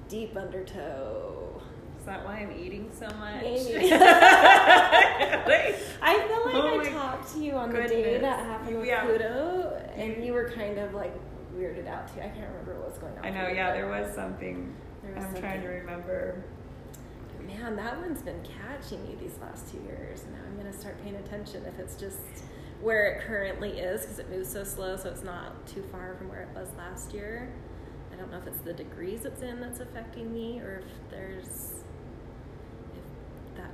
deep 0.09 0.35
undertow. 0.35 1.61
Is 1.97 2.05
that 2.05 2.25
why 2.25 2.39
I'm 2.39 2.51
eating 2.59 2.89
so 2.97 3.05
much? 3.17 3.41
Maybe. 3.41 3.91
I 6.01 6.17
feel 6.27 6.45
like 6.45 6.55
Oh 6.55 6.79
I 6.81 6.89
talked 6.89 7.33
to 7.33 7.39
you 7.39 7.53
on 7.53 7.69
the 7.71 7.83
day 7.87 8.17
that 8.19 8.39
happened 8.45 8.77
with 8.79 8.87
Yeah. 8.87 9.05
Pluto, 9.05 9.81
and 9.95 10.23
you 10.25 10.33
were 10.33 10.49
kind 10.49 10.77
of 10.79 10.93
like 10.93 11.13
weirded 11.59 11.87
out 11.87 12.07
too. 12.13 12.21
I 12.21 12.29
can't 12.29 12.49
remember 12.49 12.75
what 12.75 12.89
was 12.89 12.97
going 12.97 13.17
on. 13.17 13.25
I 13.25 13.29
know, 13.29 13.47
yeah, 13.49 13.73
there 13.73 13.87
was 13.87 14.13
something. 14.15 14.73
There 15.03 15.13
was 15.13 15.25
I'm 15.25 15.35
trying 15.35 15.61
to 15.61 15.67
remember. 15.67 16.43
Man, 17.45 17.75
that 17.75 17.99
one's 17.99 18.21
been 18.21 18.41
catching 18.43 19.03
me 19.03 19.17
these 19.19 19.37
last 19.41 19.71
two 19.71 19.79
years. 19.79 20.23
and 20.23 20.33
Now 20.33 20.39
I'm 20.47 20.57
gonna 20.57 20.73
start 20.73 21.01
paying 21.03 21.15
attention 21.15 21.65
if 21.65 21.79
it's 21.79 21.95
just 21.95 22.19
where 22.81 23.07
it 23.11 23.21
currently 23.25 23.79
is 23.79 24.01
because 24.01 24.19
it 24.19 24.29
moves 24.29 24.49
so 24.49 24.63
slow, 24.63 24.95
so 24.95 25.09
it's 25.09 25.23
not 25.23 25.67
too 25.67 25.83
far 25.91 26.15
from 26.15 26.29
where 26.29 26.41
it 26.41 26.49
was 26.55 26.69
last 26.77 27.13
year. 27.13 27.51
I 28.13 28.15
don't 28.15 28.31
know 28.31 28.37
if 28.37 28.47
it's 28.47 28.61
the 28.61 28.73
degrees 28.73 29.25
it's 29.25 29.41
in 29.41 29.59
that's 29.59 29.79
affecting 29.79 30.33
me, 30.33 30.59
or 30.59 30.83
if 30.85 31.09
there's 31.11 31.73
if 32.95 33.57
that 33.57 33.71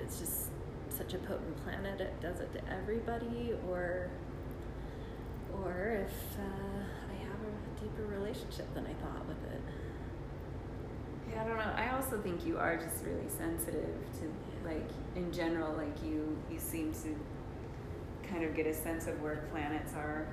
it's 0.00 0.18
just 0.18 0.48
such 0.88 1.14
a 1.14 1.18
potent 1.18 1.56
planet 1.64 1.98
it 2.00 2.20
does 2.20 2.40
it 2.40 2.52
to 2.52 2.60
everybody 2.70 3.54
or 3.68 4.10
or 5.54 6.04
if 6.04 6.38
uh, 6.38 6.42
I 6.42 6.44
have 6.44 6.69
a 6.69 6.69
deeper 7.80 8.06
relationship 8.06 8.72
than 8.74 8.86
I 8.86 8.94
thought 9.02 9.26
with 9.26 9.42
it. 9.52 9.60
Yeah, 11.30 11.44
I 11.44 11.48
don't 11.48 11.56
know. 11.56 11.72
I 11.76 11.96
also 11.96 12.20
think 12.20 12.44
you 12.44 12.58
are 12.58 12.76
just 12.76 13.04
really 13.04 13.28
sensitive 13.28 13.94
to 14.20 14.68
like 14.68 14.88
in 15.16 15.32
general, 15.32 15.74
like 15.76 16.02
you 16.04 16.36
you 16.50 16.58
seem 16.58 16.92
to 16.92 17.16
kind 18.28 18.44
of 18.44 18.54
get 18.54 18.66
a 18.66 18.74
sense 18.74 19.06
of 19.06 19.20
where 19.22 19.44
planets 19.50 19.94
are. 19.94 20.26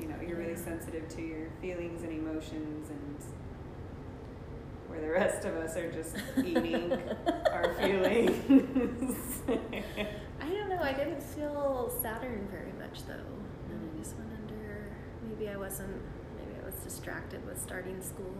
You 0.00 0.08
know, 0.08 0.16
you're 0.26 0.38
really 0.38 0.56
sensitive 0.56 1.08
to 1.10 1.22
your 1.22 1.48
feelings 1.60 2.02
and 2.02 2.12
emotions 2.12 2.90
and 2.90 3.16
where 4.88 5.00
the 5.00 5.10
rest 5.10 5.44
of 5.44 5.54
us 5.56 5.76
are 5.76 5.90
just 5.90 6.16
eating 6.38 6.92
our 7.52 7.74
feelings. 7.74 9.42
I 9.48 10.48
don't 10.48 10.68
know. 10.68 10.80
I 10.80 10.92
didn't 10.92 11.22
feel 11.22 11.92
Saturn 12.02 12.48
very 12.50 12.72
much 12.78 13.06
though. 13.06 13.14
And. 13.70 13.90
I 13.92 13.98
just 13.98 14.16
went 14.16 14.30
under. 14.32 14.88
Maybe 15.28 15.48
I 15.48 15.56
wasn't. 15.56 16.00
Was 16.74 16.82
distracted 16.82 17.46
with 17.46 17.60
starting 17.60 18.02
school. 18.02 18.34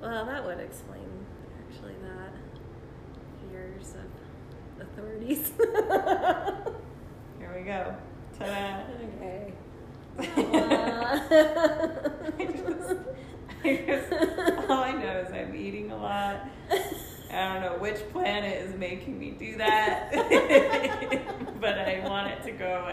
Well, 0.00 0.24
that 0.24 0.46
would 0.46 0.60
explain 0.60 1.26
actually 1.68 1.94
that 2.02 2.32
years 3.52 3.94
of 3.94 4.86
authorities. 4.86 5.52
Here 7.38 7.54
we 7.54 7.62
go. 7.64 7.94
Ta-da. 8.38 8.84
okay. 9.16 9.52
I 12.38 12.44
just, 12.56 12.96
I 13.62 13.84
just, 13.86 14.12
all 14.70 14.82
I 14.84 14.92
know 14.92 15.24
is 15.26 15.32
I'm 15.32 15.54
eating 15.54 15.90
a 15.90 15.96
lot. 15.96 16.48
I 17.30 17.52
don't 17.52 17.60
know 17.62 17.76
which 17.78 17.98
planet 18.12 18.62
is 18.62 18.74
making 18.76 19.18
me 19.18 19.32
do 19.32 19.58
that, 19.58 20.12
but 21.60 21.78
I 21.78 22.00
want 22.04 22.28
it 22.28 22.42
to 22.44 22.52
go 22.52 22.84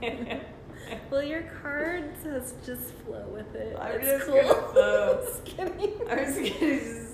away. 0.00 0.40
well, 1.10 1.22
your 1.22 1.42
card 1.62 2.04
says 2.22 2.54
just 2.64 2.92
flow 3.04 3.26
with 3.32 3.54
it. 3.54 3.76
I'm 3.80 4.00
It's 4.00 4.06
just 4.06 4.26
cool. 4.26 4.36
gonna 4.42 4.68
flow. 4.72 5.20
Just 5.24 5.44
kidding. 5.44 5.92
I'm 6.10 6.18
just 6.18 6.36
gonna 6.38 6.80
just 6.80 7.12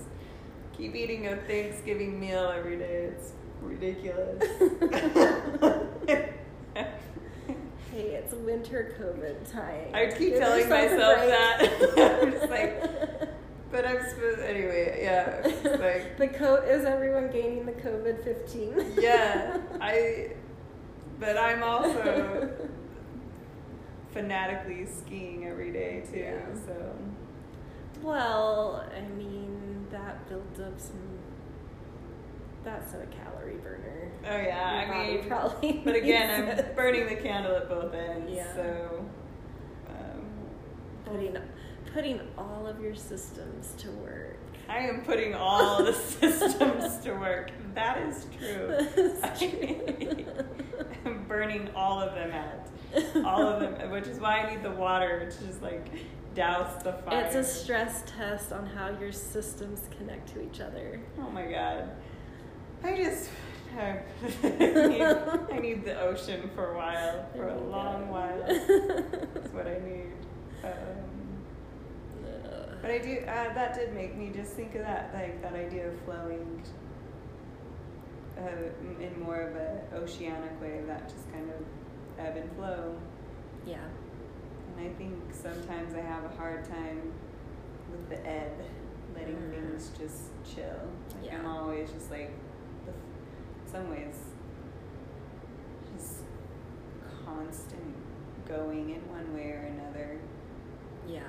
keep 0.77 0.95
eating 0.95 1.27
a 1.27 1.35
Thanksgiving 1.37 2.19
meal 2.19 2.51
every 2.55 2.77
day. 2.77 3.11
It's 3.13 3.31
ridiculous. 3.61 4.43
Hey, 7.91 8.11
it's 8.11 8.33
winter 8.33 8.95
COVID 8.97 9.51
time. 9.51 9.89
I 9.93 10.05
keep 10.17 10.29
Give 10.29 10.39
telling 10.39 10.69
myself 10.69 11.17
break. 11.17 11.29
that. 11.29 12.21
I'm 12.23 12.31
just 12.31 12.49
like, 12.49 12.81
but 13.69 13.85
I'm 13.85 14.01
supposed 14.09 14.39
anyway. 14.39 15.01
Yeah, 15.03 15.41
like 15.77 16.17
the 16.17 16.29
coat 16.29 16.63
is 16.69 16.85
everyone 16.85 17.29
gaining 17.31 17.65
the 17.65 17.73
COVID 17.73 18.23
fifteen. 18.23 18.93
yeah. 18.97 19.57
I, 19.81 20.35
but 21.19 21.37
I'm 21.37 21.63
also 21.63 22.49
fanatically 24.13 24.85
skiing 24.85 25.45
every 25.47 25.71
day 25.71 26.03
too. 26.11 26.19
Yeah. 26.19 26.45
So 26.65 26.95
Well, 28.01 28.85
I 28.95 29.01
mean 29.15 29.87
that 29.91 30.27
built 30.29 30.59
up 30.59 30.79
some. 30.79 30.97
That's 32.63 32.93
a 32.93 33.07
calorie 33.07 33.57
burner. 33.57 34.11
oh 34.29 34.37
yeah, 34.37 34.85
Your 34.85 34.95
I 34.95 35.07
mean, 35.07 35.27
probably. 35.27 35.81
but 35.85 35.95
again, 35.95 36.43
I'm 36.43 36.59
it. 36.59 36.75
burning 36.75 37.07
the 37.07 37.15
candle 37.15 37.55
at 37.55 37.67
both 37.69 37.93
ends. 37.93 38.31
Yeah. 38.33 38.53
So. 38.53 39.05
Um, 39.89 40.25
putting 41.05 41.37
putting 41.93 42.21
all 42.37 42.67
of 42.67 42.79
your 42.79 42.95
systems 42.95 43.73
to 43.79 43.89
work. 43.91 44.37
I 44.69 44.77
am 44.79 45.01
putting 45.01 45.33
all 45.35 45.83
the 45.83 45.93
systems 46.19 46.97
to 46.99 47.13
work. 47.13 47.51
That 47.73 47.97
is 48.03 48.25
true. 48.37 48.77
That's 49.19 49.39
true. 49.39 50.25
I'm 51.05 51.25
burning 51.27 51.69
all 51.75 51.99
of 51.99 52.13
them 52.13 52.31
out. 52.31 52.67
All 53.25 53.47
of 53.47 53.59
them, 53.59 53.91
which 53.91 54.07
is 54.07 54.19
why 54.19 54.39
I 54.39 54.51
need 54.51 54.63
the 54.63 54.71
water 54.71 55.29
to 55.29 55.45
just 55.45 55.61
like 55.61 55.87
douse 56.35 56.81
the 56.83 56.93
fire. 56.93 57.25
It's 57.25 57.35
a 57.35 57.43
stress 57.43 58.03
test 58.05 58.51
on 58.51 58.65
how 58.65 58.89
your 58.99 59.11
systems 59.11 59.81
connect 59.97 60.33
to 60.33 60.41
each 60.41 60.59
other. 60.59 60.99
Oh 61.19 61.29
my 61.29 61.45
god. 61.45 61.89
I 62.83 62.95
just. 62.95 63.29
I 63.79 64.01
need, 64.43 65.01
I 65.01 65.59
need 65.59 65.85
the 65.85 65.97
ocean 66.01 66.49
for 66.53 66.73
a 66.73 66.77
while, 66.77 67.25
for 67.35 67.47
a 67.47 67.57
long 67.57 68.09
while. 68.09 68.43
That's 68.45 69.53
what 69.53 69.65
I 69.65 69.79
need. 69.79 70.11
Um, 70.61 71.41
But 72.81 72.91
I 72.91 72.97
do. 72.97 73.19
Uh, 73.19 73.53
that 73.53 73.73
did 73.75 73.93
make 73.93 74.17
me 74.17 74.29
just 74.35 74.53
think 74.53 74.75
of 74.75 74.81
that, 74.81 75.13
like 75.13 75.41
that 75.41 75.53
idea 75.53 75.87
of 75.87 75.97
flowing 76.01 76.61
uh, 78.37 79.01
in 79.01 79.21
more 79.21 79.39
of 79.41 79.55
a 79.55 79.81
oceanic 79.95 80.59
way, 80.61 80.81
that 80.87 81.07
just 81.07 81.31
kind 81.31 81.49
of 81.49 81.65
ebb 82.25 82.37
and 82.37 82.51
flow. 82.55 82.95
yeah. 83.65 83.77
And 84.77 84.89
I 84.89 84.93
think 84.97 85.13
sometimes 85.33 85.93
I 85.95 86.01
have 86.01 86.23
a 86.23 86.29
hard 86.35 86.63
time 86.63 87.11
with 87.91 88.09
the 88.09 88.25
ebb, 88.27 88.53
letting 89.13 89.35
Mm. 89.35 89.51
things 89.51 89.91
just 89.99 90.29
chill. 90.55 90.89
Like 91.21 91.33
I'm 91.33 91.45
always 91.45 91.91
just 91.91 92.09
like, 92.09 92.31
the, 92.85 92.93
some 93.69 93.89
ways, 93.89 94.15
just 95.95 96.23
constant 97.25 97.95
going 98.47 98.89
in 98.91 99.01
one 99.09 99.33
way 99.35 99.51
or 99.51 99.67
another. 99.77 100.17
Yeah. 101.07 101.21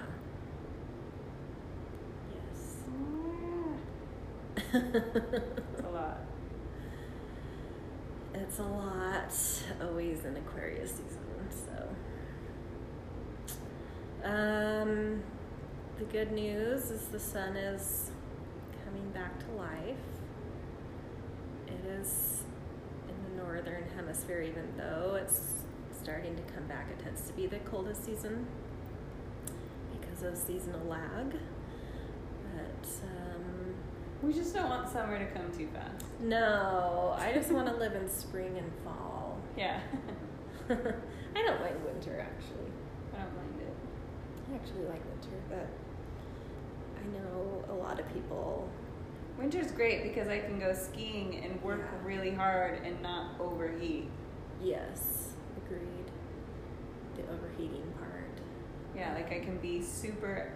Yes. 2.33 2.77
Lot. 4.73 5.43
It's 8.35 8.59
a 8.59 8.63
lot, 8.63 9.33
always 9.83 10.25
in 10.25 10.37
Aquarius 10.37 10.91
season, 10.91 11.49
so. 11.51 11.89
Um, 14.25 15.23
the 15.99 16.05
good 16.05 16.33
news 16.33 16.91
is 16.91 17.09
the 17.09 17.19
sun 17.19 17.57
is 17.57 18.11
coming 18.85 19.11
back 19.11 19.39
to 19.47 19.53
life. 19.53 19.97
It 21.67 21.85
is 21.87 22.43
in 23.09 23.37
the 23.37 23.43
northern 23.43 23.85
hemisphere, 23.97 24.43
even 24.43 24.73
though 24.77 25.19
it's 25.21 25.41
starting 26.03 26.35
to 26.37 26.43
come 26.55 26.67
back. 26.67 26.89
It 26.91 27.03
tends 27.03 27.23
to 27.29 27.33
be 27.33 27.47
the 27.47 27.59
coldest 27.59 28.05
season 28.05 28.47
because 30.01 30.23
of 30.23 30.37
seasonal 30.37 30.87
lag. 30.87 31.37
But 32.55 32.89
um, 33.05 33.32
We 34.23 34.33
just 34.33 34.55
don't 34.55 34.69
want 34.69 34.89
summer 34.89 35.19
to 35.19 35.27
come 35.27 35.51
too 35.57 35.69
fast. 35.75 36.05
no, 36.21 37.17
I 37.19 37.33
just 37.33 37.51
want 37.51 37.67
to 37.67 37.75
live 37.75 37.95
in 37.95 38.09
spring 38.09 38.57
and 38.57 38.71
fall. 38.85 39.39
Yeah. 39.57 39.81
I 40.71 41.43
don't 41.43 41.61
mind 41.61 41.85
winter 41.85 42.21
actually. 42.21 42.71
I 43.15 43.23
don't 43.23 43.35
mind 43.37 43.61
it. 43.61 43.75
I 44.53 44.55
actually 44.55 44.85
like 44.85 45.03
winter, 45.11 45.37
but 45.49 45.67
I 47.01 47.19
know 47.19 47.65
a 47.71 47.75
lot 47.75 47.99
of 47.99 48.13
people. 48.15 48.69
Winter's 49.39 49.73
great 49.73 50.05
because 50.05 50.29
I 50.29 50.39
can 50.39 50.61
go 50.61 50.73
skiing 50.73 51.43
and 51.45 51.61
work 51.63 51.81
Yeah. 51.81 51.99
really 52.07 52.31
hard 52.33 52.81
and 52.85 53.01
not 53.03 53.41
overheat. 53.41 54.09
Yes, 54.63 55.31
agreed. 55.57 56.11
The 57.17 57.23
overheating 57.33 57.93
part. 57.99 58.29
Yeah, 58.97 59.15
like 59.15 59.33
I 59.33 59.41
can 59.41 59.59
be 59.59 59.83
super, 59.83 60.53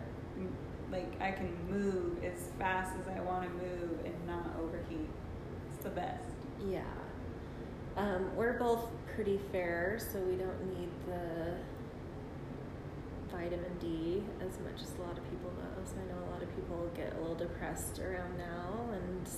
like 0.91 1.21
I 1.21 1.33
can 1.33 1.53
move 1.69 2.23
as 2.25 2.51
fast 2.59 2.93
as 3.01 3.09
I 3.09 3.21
want 3.21 3.45
to 3.45 3.51
move 3.51 3.99
and 4.05 4.15
not 4.27 4.47
overheat. 4.61 5.09
It's 5.75 5.85
the 5.85 5.91
best. 5.91 6.23
Yeah. 6.69 6.83
Um, 7.97 8.35
we're 8.37 8.59
both 8.59 8.89
pretty 9.15 9.41
fair, 9.53 9.99
so 9.99 10.19
we 10.19 10.37
don't 10.37 10.79
need 10.79 10.91
the 11.07 11.55
vitamin 13.35 13.77
D 13.81 14.23
as 14.41 14.59
much 14.61 14.83
as 14.83 14.93
a 14.99 15.03
lot 15.03 15.17
of 15.17 15.25
people 15.31 15.51
know. 15.57 15.85
So 15.85 15.95
I 15.97 16.13
know 16.13 16.29
a 16.29 16.31
lot 16.31 16.43
of 16.43 16.55
people 16.55 16.91
get 16.95 17.15
a 17.17 17.21
little 17.21 17.35
depressed 17.35 17.99
around 17.99 18.37
now, 18.39 18.91
and 18.93 19.29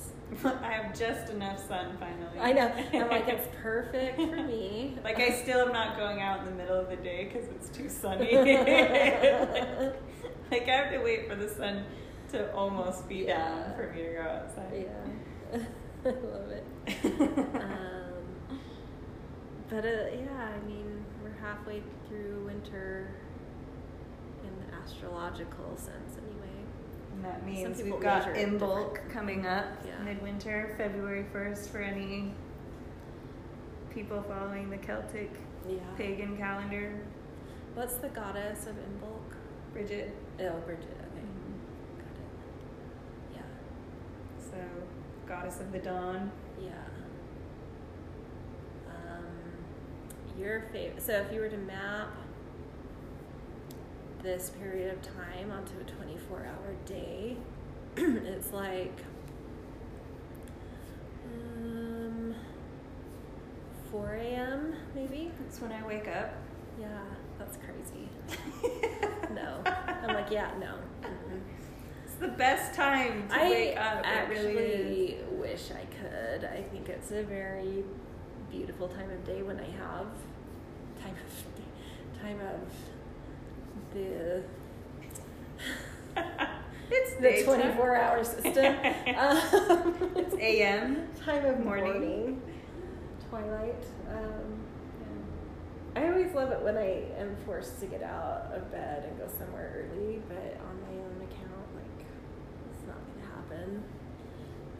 I 0.62 0.72
have 0.72 0.98
just 0.98 1.30
enough 1.30 1.66
sun 1.66 1.96
finally. 1.98 2.38
I 2.40 2.52
know 2.52 2.72
I'm 2.94 3.08
like 3.08 3.28
it's 3.28 3.48
perfect 3.62 4.16
for 4.16 4.42
me. 4.42 4.98
like 5.04 5.18
I 5.18 5.30
still 5.30 5.60
am 5.60 5.72
not 5.72 5.96
going 5.96 6.20
out 6.20 6.40
in 6.40 6.46
the 6.46 6.52
middle 6.52 6.78
of 6.78 6.88
the 6.88 6.96
day 6.96 7.30
because 7.32 7.48
it's 7.48 7.68
too 7.76 7.88
sunny. 7.88 8.34
like 10.50 10.68
I 10.68 10.72
have 10.76 10.92
to 10.92 10.98
wait 10.98 11.28
for 11.28 11.34
the 11.36 11.48
sun 11.48 11.84
to 12.32 12.52
almost 12.54 13.08
be 13.08 13.16
Yeah. 13.26 13.38
down 13.38 13.74
for 13.76 13.92
me 13.92 14.02
to 14.02 14.12
go 14.14 14.20
outside. 14.22 14.86
Yeah, 15.52 15.58
I 16.04 16.08
love 16.08 16.50
it. 16.50 16.64
Um, 17.54 18.58
but 19.68 19.84
uh, 19.84 19.88
yeah, 20.14 20.48
I 20.54 20.66
mean, 20.66 21.04
we're 21.22 21.36
halfway 21.46 21.82
through 22.08 22.44
winter 22.46 23.10
in 24.42 24.50
the 24.66 24.74
astrological 24.76 25.76
sense, 25.76 26.16
anyway. 26.16 26.48
And 27.14 27.24
that 27.24 27.44
means 27.44 27.82
we've 27.82 28.00
got 28.00 28.22
Imbolc 28.34 29.10
coming 29.10 29.46
up 29.46 29.66
Yeah. 29.86 29.98
midwinter, 30.02 30.74
February 30.78 31.26
1st, 31.34 31.68
for 31.68 31.78
any 31.80 32.32
people 33.90 34.22
following 34.22 34.70
the 34.70 34.78
Celtic 34.78 35.30
Yeah. 35.68 35.80
pagan 35.98 36.36
calendar. 36.38 36.92
What's 37.74 37.96
the 37.96 38.08
goddess 38.08 38.66
of 38.66 38.74
Imbolc? 38.76 39.34
Bridget. 39.74 40.14
Oh, 40.40 40.60
Bridget. 40.64 40.84
Okay, 40.84 41.26
got 41.96 42.14
it. 42.14 43.34
Yeah. 43.34 43.40
So, 44.50 44.58
goddess 45.26 45.60
of 45.60 45.72
the 45.72 45.80
dawn. 45.80 46.30
Yeah. 46.60 46.70
Um, 48.88 49.24
your 50.38 50.62
favorite. 50.72 51.02
So 51.02 51.12
if 51.14 51.32
you 51.32 51.40
were 51.40 51.48
to 51.48 51.56
map 51.56 52.08
this 54.22 54.50
period 54.60 54.92
of 54.94 55.02
time 55.02 55.50
onto 55.50 55.72
a 55.80 55.84
24 55.84 56.46
hour 56.46 56.74
day, 56.86 57.36
it's 57.96 58.52
like 58.52 58.96
um, 61.56 62.34
4 63.90 64.14
a.m. 64.14 64.74
maybe. 64.94 65.32
That's 65.40 65.60
when 65.60 65.72
I 65.72 65.84
wake 65.86 66.06
up. 66.08 66.32
Yeah, 66.80 66.86
that's 67.38 67.56
crazy. 67.56 68.08
no. 69.34 69.62
I'm 69.66 70.14
like, 70.14 70.30
yeah, 70.30 70.50
no. 70.60 70.74
It's 72.04 72.14
the 72.16 72.28
best 72.28 72.74
time 72.74 73.28
to 73.28 73.34
I 73.34 73.48
wake 73.50 73.76
up. 73.76 74.02
actually 74.04 74.36
it 74.36 74.54
really 74.56 75.06
is. 75.12 75.28
wish 75.40 75.70
I 75.72 75.84
could. 75.86 76.44
I 76.44 76.62
think 76.62 76.88
it's 76.88 77.10
a 77.12 77.22
very 77.22 77.84
beautiful 78.50 78.88
time 78.88 79.10
of 79.10 79.24
day 79.24 79.42
when 79.42 79.58
I 79.60 79.64
have 79.70 80.06
time 81.02 81.14
of 81.24 82.20
time 82.22 82.40
of 82.40 82.60
the 83.94 84.42
it's 86.90 87.14
the 87.16 87.20
daytime. 87.22 87.60
24 87.60 87.96
hour 87.96 88.24
system. 88.24 88.54
um, 89.16 90.12
It's 90.16 90.34
AM. 90.34 91.08
time 91.24 91.44
of 91.44 91.60
Morning. 91.60 91.92
morning, 91.92 92.42
twilight. 93.28 93.84
Um, 94.10 94.60
I 95.98 96.08
always 96.10 96.32
love 96.32 96.50
it 96.52 96.60
when 96.62 96.76
I 96.76 97.02
am 97.18 97.36
forced 97.44 97.80
to 97.80 97.86
get 97.86 98.02
out 98.04 98.52
of 98.54 98.70
bed 98.70 99.04
and 99.08 99.18
go 99.18 99.26
somewhere 99.38 99.88
early, 99.90 100.22
but 100.28 100.60
on 100.68 100.80
my 100.82 100.94
own 100.96 101.16
account, 101.28 101.68
like, 101.74 102.06
it's 102.72 102.86
not 102.86 102.98
going 103.06 103.20
to 103.20 103.26
happen. 103.34 103.82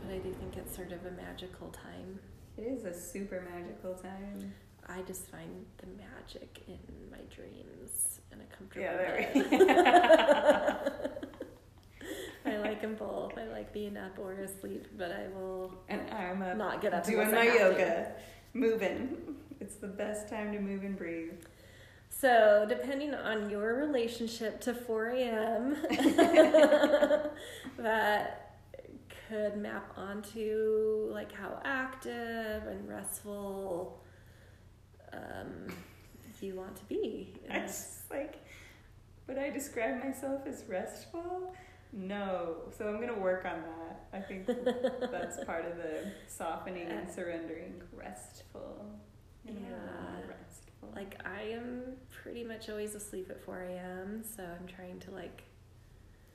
But 0.05 0.14
I 0.14 0.19
do 0.19 0.33
think 0.35 0.57
it's 0.57 0.77
sort 0.77 0.93
of 0.93 1.05
a 1.07 1.11
magical 1.11 1.69
time. 1.71 2.21
It 2.57 2.62
is 2.62 2.85
a 2.85 2.95
super 2.95 3.45
magical 3.53 3.95
time. 3.95 4.55
I 4.87 5.03
just 5.03 5.29
find 5.29 5.66
the 5.79 5.87
magic 5.97 6.62
in 6.69 6.79
my 7.11 7.19
dreams 7.35 8.21
in 8.33 8.41
a 8.41 8.45
comfortable 8.57 8.87
Yeah, 8.87 8.97
there 8.97 9.29
bed. 9.35 11.12
I 12.47 12.57
like 12.59 12.81
them 12.81 12.95
both. 12.95 13.37
I 13.37 13.45
like 13.49 13.73
being 13.73 13.97
up 13.97 14.19
or 14.21 14.33
asleep, 14.35 14.87
but 14.97 15.11
I 15.11 15.27
will 15.37 15.75
And 15.89 16.01
I'm 16.11 16.57
not 16.57 16.81
get 16.81 16.95
up 16.95 17.05
doing 17.05 17.31
my 17.33 17.47
to. 17.49 17.55
yoga, 17.55 18.12
moving. 18.55 19.16
It's 19.61 19.77
the 19.77 19.89
best 19.89 20.29
time 20.29 20.53
to 20.53 20.61
move 20.61 20.85
and 20.85 20.97
breathe. 20.97 21.33
So, 22.11 22.67
depending 22.69 23.15
on 23.15 23.51
your 23.51 23.75
relationship 23.75 24.61
to 24.63 24.75
4 24.75 25.11
a.m., 25.11 25.77
that 27.79 28.57
could 29.29 29.57
map 29.57 29.93
onto 29.97 31.09
like 31.13 31.33
how 31.33 31.61
active 31.65 32.67
and 32.67 32.89
restful 32.89 34.03
um, 35.13 35.67
you 36.41 36.55
want 36.55 36.77
to 36.77 36.85
be. 36.85 37.35
It's 37.49 37.73
just 37.73 38.11
like, 38.11 38.37
would 39.27 39.39
I 39.39 39.51
describe 39.51 40.03
myself 40.03 40.43
as 40.47 40.65
restful? 40.69 41.55
No. 41.93 42.57
So 42.77 42.89
I'm 42.89 43.01
gonna 43.01 43.19
work 43.19 43.45
on 43.45 43.63
that. 43.63 44.07
I 44.13 44.21
think 44.21 44.47
that's 45.11 45.45
part 45.45 45.67
of 45.67 45.77
the 45.77 46.13
softening 46.27 46.89
and 46.89 47.11
surrendering. 47.11 47.83
Restful. 47.93 48.87
I'm 49.47 49.55
gonna 49.55 49.66
be 49.66 49.72
a 49.72 49.76
little 49.76 49.86
more 49.86 50.20
Yeah. 50.26 50.34
Restful. 50.43 50.89
Like 50.95 51.20
I 51.26 51.43
am 51.53 51.82
pretty 52.22 52.45
much 52.45 52.68
always 52.68 52.95
asleep 52.95 53.28
at 53.30 53.41
4 53.45 53.61
a.m., 53.62 54.22
so 54.36 54.43
I'm 54.43 54.66
trying 54.66 54.99
to 55.01 55.11
like 55.11 55.43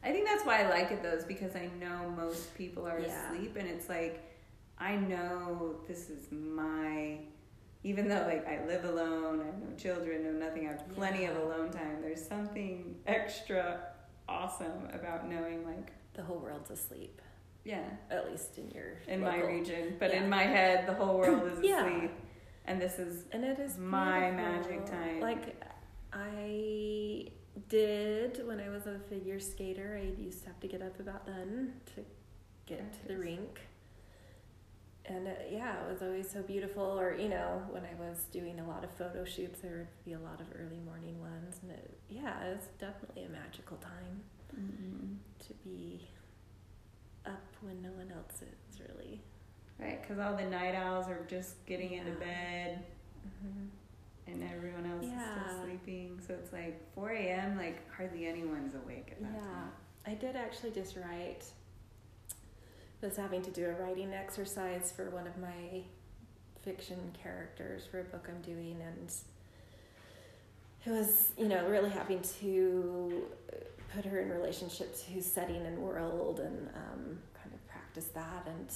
I 0.05 0.11
think 0.11 0.27
that's 0.27 0.45
why 0.45 0.63
I 0.63 0.69
like 0.69 0.91
it 0.91 1.01
though, 1.01 1.11
is 1.13 1.23
because 1.23 1.55
I 1.55 1.69
know 1.79 2.09
most 2.15 2.53
people 2.57 2.85
are 2.87 2.99
Yeah. 2.99 3.31
asleep, 3.31 3.55
and 3.57 3.67
it's 3.67 3.87
like 3.89 4.21
I 4.77 4.95
know 4.95 5.75
this 5.87 6.09
is 6.09 6.31
my. 6.31 7.19
Even 7.85 8.07
though 8.07 8.23
like 8.27 8.47
I 8.47 8.65
live 8.65 8.85
alone, 8.85 9.41
I 9.41 9.45
have 9.47 9.59
no 9.61 9.75
children, 9.77 10.23
no 10.23 10.31
nothing, 10.45 10.67
I 10.67 10.71
have 10.71 10.87
plenty 10.93 11.25
of 11.25 11.35
alone 11.37 11.69
time. 11.69 12.01
There's 12.01 12.25
something 12.25 12.95
extra 13.07 13.81
awesome 14.29 14.87
about 14.93 15.29
knowing 15.29 15.65
like 15.65 15.91
the 16.13 16.21
whole 16.23 16.37
world's 16.37 16.69
asleep, 16.71 17.21
yeah, 17.65 17.83
at 18.09 18.29
least 18.31 18.57
in 18.57 18.71
your 18.71 18.99
in 19.07 19.19
my 19.21 19.37
region, 19.41 19.95
but 19.99 20.11
Yeah. 20.11 20.23
in 20.23 20.29
my 20.29 20.43
head, 20.43 20.87
the 20.87 20.93
whole 20.93 21.17
world 21.17 21.45
is 21.51 21.59
Yeah. 21.63 21.85
asleep, 21.85 22.11
and 22.65 22.81
this 22.81 22.99
is 22.99 23.25
And 23.31 23.43
it 23.43 23.59
is 23.59 23.77
My 23.77 24.31
beautiful. 24.31 24.35
magic 24.37 24.85
time. 24.85 25.19
Like 25.19 25.61
I 26.11 27.27
did 27.69 28.45
when 28.47 28.59
I 28.59 28.69
was 28.69 28.87
a 28.87 28.99
figure 29.09 29.39
skater. 29.39 29.99
I 30.01 30.21
used 30.21 30.41
to 30.43 30.47
have 30.47 30.59
to 30.61 30.67
get 30.67 30.81
up 30.81 30.99
about 30.99 31.25
then 31.25 31.73
to 31.95 32.03
get 32.65 32.93
to 32.93 33.07
the 33.07 33.17
rink. 33.17 33.59
And 35.05 35.27
it, 35.27 35.49
yeah, 35.51 35.83
it 35.83 35.91
was 35.91 36.01
always 36.01 36.29
so 36.29 36.41
beautiful. 36.41 36.83
Or 36.83 37.13
you 37.13 37.29
know, 37.29 37.61
when 37.69 37.83
I 37.83 37.93
was 37.99 38.25
doing 38.31 38.59
a 38.59 38.67
lot 38.67 38.83
of 38.83 38.91
photo 38.91 39.25
shoots, 39.25 39.59
there 39.59 39.77
would 39.77 40.05
be 40.05 40.13
a 40.13 40.19
lot 40.19 40.39
of 40.39 40.47
early 40.55 40.79
morning 40.79 41.19
ones, 41.19 41.59
and 41.61 41.71
it, 41.71 41.99
yeah, 42.09 42.41
it's 42.45 42.67
definitely 42.79 43.25
a 43.25 43.29
magical 43.29 43.75
time 43.77 44.21
mm-hmm. 44.57 45.15
to 45.47 45.53
be 45.65 46.07
up 47.25 47.43
when 47.61 47.81
no 47.81 47.89
one 47.89 48.11
else 48.11 48.41
is 48.41 48.79
really. 48.79 49.21
Right 49.79 50.01
because 50.01 50.19
all 50.19 50.35
the 50.35 50.45
night 50.45 50.75
owls 50.75 51.07
are 51.07 51.25
just 51.27 51.65
getting 51.65 51.93
into 51.93 52.11
bed. 52.11 52.83
Mm-hmm. 53.25 54.31
and 54.31 54.43
everyone 54.53 54.85
else 54.91 55.05
is 55.05 55.11
still 55.11 55.63
sleeping. 55.65 56.19
So 56.25 56.33
it's 56.33 56.51
like 56.53 56.81
4 56.95 57.09
a.m. 57.11 57.57
Like 57.57 57.89
hardly 57.95 58.25
anyone's 58.27 58.75
awake 58.75 59.09
at 59.11 59.21
that 59.21 59.31
Yeah, 59.33 59.39
time. 59.41 59.71
I 60.05 60.13
did 60.13 60.35
actually 60.35 60.71
just 60.71 60.95
write. 60.97 61.43
Was 63.01 63.17
having 63.17 63.41
to 63.41 63.51
do 63.51 63.65
a 63.65 63.73
writing 63.83 64.13
exercise 64.13 64.93
for 64.95 65.09
one 65.09 65.27
of 65.27 65.37
my 65.37 65.81
fiction 66.63 66.97
characters 67.21 67.83
for 67.91 67.99
a 67.99 68.03
book 68.05 68.29
I'm 68.29 68.41
doing, 68.41 68.77
and 68.81 69.13
it 70.85 70.89
was, 70.89 71.31
you 71.37 71.49
know, 71.49 71.65
really 71.67 71.89
having 71.89 72.21
to 72.39 73.23
put 73.93 74.05
her 74.05 74.21
in 74.21 74.29
relationship 74.29 74.95
to 75.07 75.21
setting 75.21 75.65
and 75.65 75.79
world, 75.79 76.39
and 76.39 76.69
um, 76.75 77.17
kind 77.33 77.53
of 77.53 77.67
practice 77.67 78.05
that, 78.15 78.47
and 78.47 78.71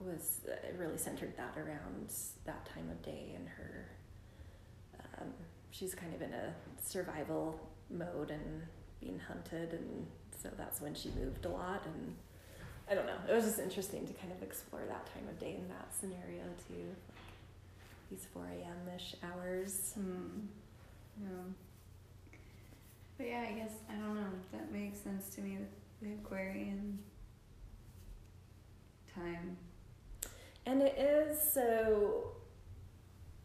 was 0.00 0.40
it 0.46 0.76
really 0.78 0.96
centered 0.98 1.36
that 1.36 1.56
around 1.56 2.10
that 2.44 2.66
time 2.66 2.88
of 2.90 3.02
day 3.02 3.32
and 3.36 3.48
her. 3.48 3.86
Um, 5.20 5.28
she's 5.70 5.94
kind 5.94 6.14
of 6.14 6.22
in 6.22 6.32
a 6.32 6.54
survival 6.82 7.60
mode 7.90 8.30
and 8.30 8.62
being 9.00 9.18
hunted 9.18 9.72
and 9.72 10.06
so 10.42 10.48
that's 10.56 10.80
when 10.80 10.94
she 10.94 11.10
moved 11.10 11.44
a 11.44 11.48
lot 11.48 11.84
and 11.86 12.14
I 12.90 12.94
don't 12.94 13.06
know. 13.06 13.18
It 13.28 13.34
was 13.34 13.44
just 13.44 13.60
interesting 13.60 14.06
to 14.06 14.12
kind 14.14 14.32
of 14.32 14.42
explore 14.42 14.82
that 14.88 15.06
time 15.14 15.28
of 15.28 15.38
day 15.38 15.54
in 15.54 15.68
that 15.68 15.94
scenario 15.94 16.42
too. 16.66 16.86
Like 17.08 18.10
these 18.10 18.26
four 18.32 18.46
AM 18.46 18.94
ish 18.96 19.14
hours. 19.22 19.92
Hmm. 19.94 20.46
Yeah. 21.22 21.28
But 23.16 23.26
yeah, 23.28 23.46
I 23.48 23.52
guess 23.52 23.72
I 23.88 23.94
don't 23.94 24.14
know. 24.14 24.30
That 24.52 24.72
makes 24.72 24.98
sense 24.98 25.28
to 25.36 25.40
me. 25.40 25.58
with 25.58 25.68
The 26.02 26.14
Aquarian 26.14 26.98
time. 29.14 29.56
And 30.66 30.82
it 30.82 30.96
is 30.98 31.38
so 31.52 32.32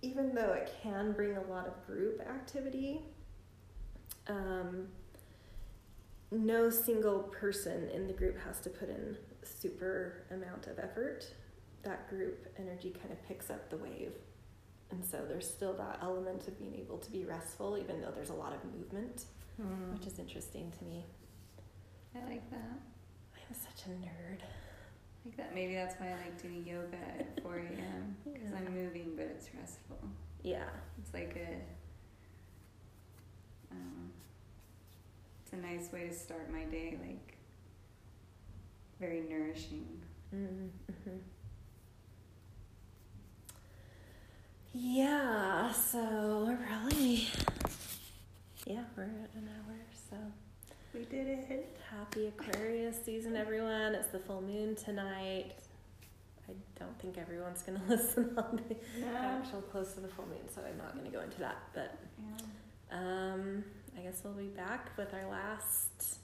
even 0.02 0.36
though 0.36 0.54
it 0.54 0.72
can 0.84 1.14
bring 1.14 1.36
a 1.38 1.42
lot 1.44 1.66
of 1.66 1.86
group 1.88 2.22
activity, 2.22 3.02
um, 4.28 4.88
no 6.32 6.70
single 6.70 7.20
person 7.20 7.90
in 7.90 8.06
the 8.08 8.14
group 8.14 8.38
has 8.46 8.60
to 8.62 8.70
put 8.70 8.90
in 8.90 9.18
super 9.44 10.24
amount 10.32 10.68
of 10.68 10.78
effort. 10.80 11.26
That 11.84 12.08
group 12.10 12.48
energy 12.60 12.92
kind 13.00 13.12
of 13.12 13.24
picks 13.28 13.50
up 13.50 13.70
the 13.70 13.78
wave. 13.78 14.14
And 14.92 15.04
so 15.04 15.26
there's 15.28 15.48
still 15.48 15.74
that 15.74 16.00
element 16.04 16.48
of 16.48 16.60
being 16.60 16.76
able 16.76 16.98
to 17.00 17.12
be 17.12 17.24
restful, 17.26 17.78
even 17.78 18.02
though 18.02 18.12
there's 18.12 18.30
a 18.30 18.34
lot 18.36 18.54
of 18.54 18.64
movement, 18.78 19.26
Hmm. 19.58 19.94
which 19.94 20.06
is 20.06 20.20
interesting 20.20 20.72
to 20.80 20.86
me. 20.86 21.06
I 22.16 22.20
like 22.30 22.50
that. 22.52 22.80
I'm 23.36 23.56
such 23.56 23.86
a 23.88 23.90
nerd. 23.90 24.40
Like 25.26 25.38
that. 25.38 25.56
Maybe 25.56 25.74
that's 25.76 26.00
why 26.00 26.08
I 26.10 26.12
like 26.12 26.42
doing 26.42 26.66
yoga 26.66 26.98
at 27.20 27.42
4 27.42 27.56
a.m. 27.56 28.16
Because 28.24 28.42
Yeah. 28.52 28.58
I'm 28.58 28.74
moving, 28.76 29.14
but 29.16 29.26
it's 29.26 29.50
restful. 29.60 29.98
Yeah. 30.44 30.70
It's 31.00 31.14
like 31.14 31.36
a. 31.36 31.50
Don't. 33.74 34.12
It's 35.44 35.54
a 35.54 35.58
nice 35.58 35.92
way 35.92 36.08
to 36.08 36.14
start 36.14 36.52
my 36.52 36.64
day. 36.66 36.98
Like. 37.02 37.38
Very 39.00 39.22
nourishing. 39.22 40.02
Mm-hmm. 40.34 41.18
Yeah, 44.78 45.72
so 45.72 46.46
we're 46.48 46.58
probably, 46.68 47.28
yeah, 48.66 48.84
we're 48.98 49.04
at 49.04 49.34
an 49.36 49.48
hour. 49.50 49.76
So 50.10 50.18
We 50.96 51.04
did 51.06 51.28
it. 51.28 51.78
happy 51.92 52.28
Aquarius 52.28 52.96
season, 53.04 53.36
everyone. 53.36 53.96
It's 53.96 54.08
the 54.10 54.20
full 54.20 54.42
moon 54.42 54.76
tonight. 54.76 55.52
I 56.48 56.54
don't 56.80 56.98
think 57.00 57.18
everyone's 57.18 57.62
going 57.64 57.80
to 57.82 57.86
listen 57.88 58.34
on 58.38 58.62
the 58.70 58.76
Yeah. 59.00 59.40
actual 59.42 59.62
close 59.62 59.94
to 59.94 60.00
the 60.00 60.08
full 60.08 60.26
moon, 60.28 60.48
so 60.54 60.62
I'm 60.68 60.78
not 60.78 60.94
going 60.94 61.06
to 61.06 61.12
go 61.12 61.22
into 61.22 61.40
that. 61.40 61.58
But 61.74 61.98
yeah. 62.20 62.98
um, 62.98 63.64
I 63.98 64.02
guess 64.02 64.22
we'll 64.24 64.34
be 64.34 64.48
back 64.48 64.92
with 64.98 65.14
our 65.14 65.30
last 65.30 66.20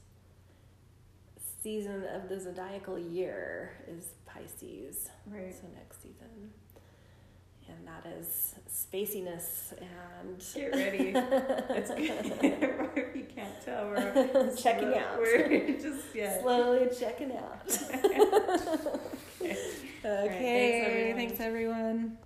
season 1.62 2.04
of 2.06 2.30
the 2.30 2.40
zodiacal 2.40 2.98
year 2.98 3.74
is 3.88 4.06
Pisces. 4.26 5.10
Right. 5.28 5.54
So 5.54 5.68
next 5.76 6.02
season. 6.02 6.52
And 7.70 7.88
that 7.88 8.06
is 8.20 8.56
spaciness 8.70 9.74
and 9.80 10.44
Get 10.54 10.74
ready. 10.74 11.14
It's 11.16 11.90
good. 11.96 13.16
you 13.16 13.26
can't 13.34 13.62
tell. 13.64 13.88
We're 13.88 14.56
checking 14.58 14.92
slow- 14.92 14.98
out. 15.00 15.18
We're 15.20 15.80
just 15.80 16.14
yeah. 16.14 16.42
Slowly 16.42 16.90
checking 16.98 17.32
out. 17.36 17.62
Okay. 17.66 19.56
okay, 20.04 20.34
thanks, 20.36 20.88
everyone. 20.88 21.16
thanks 21.16 21.40
everyone. 21.40 22.18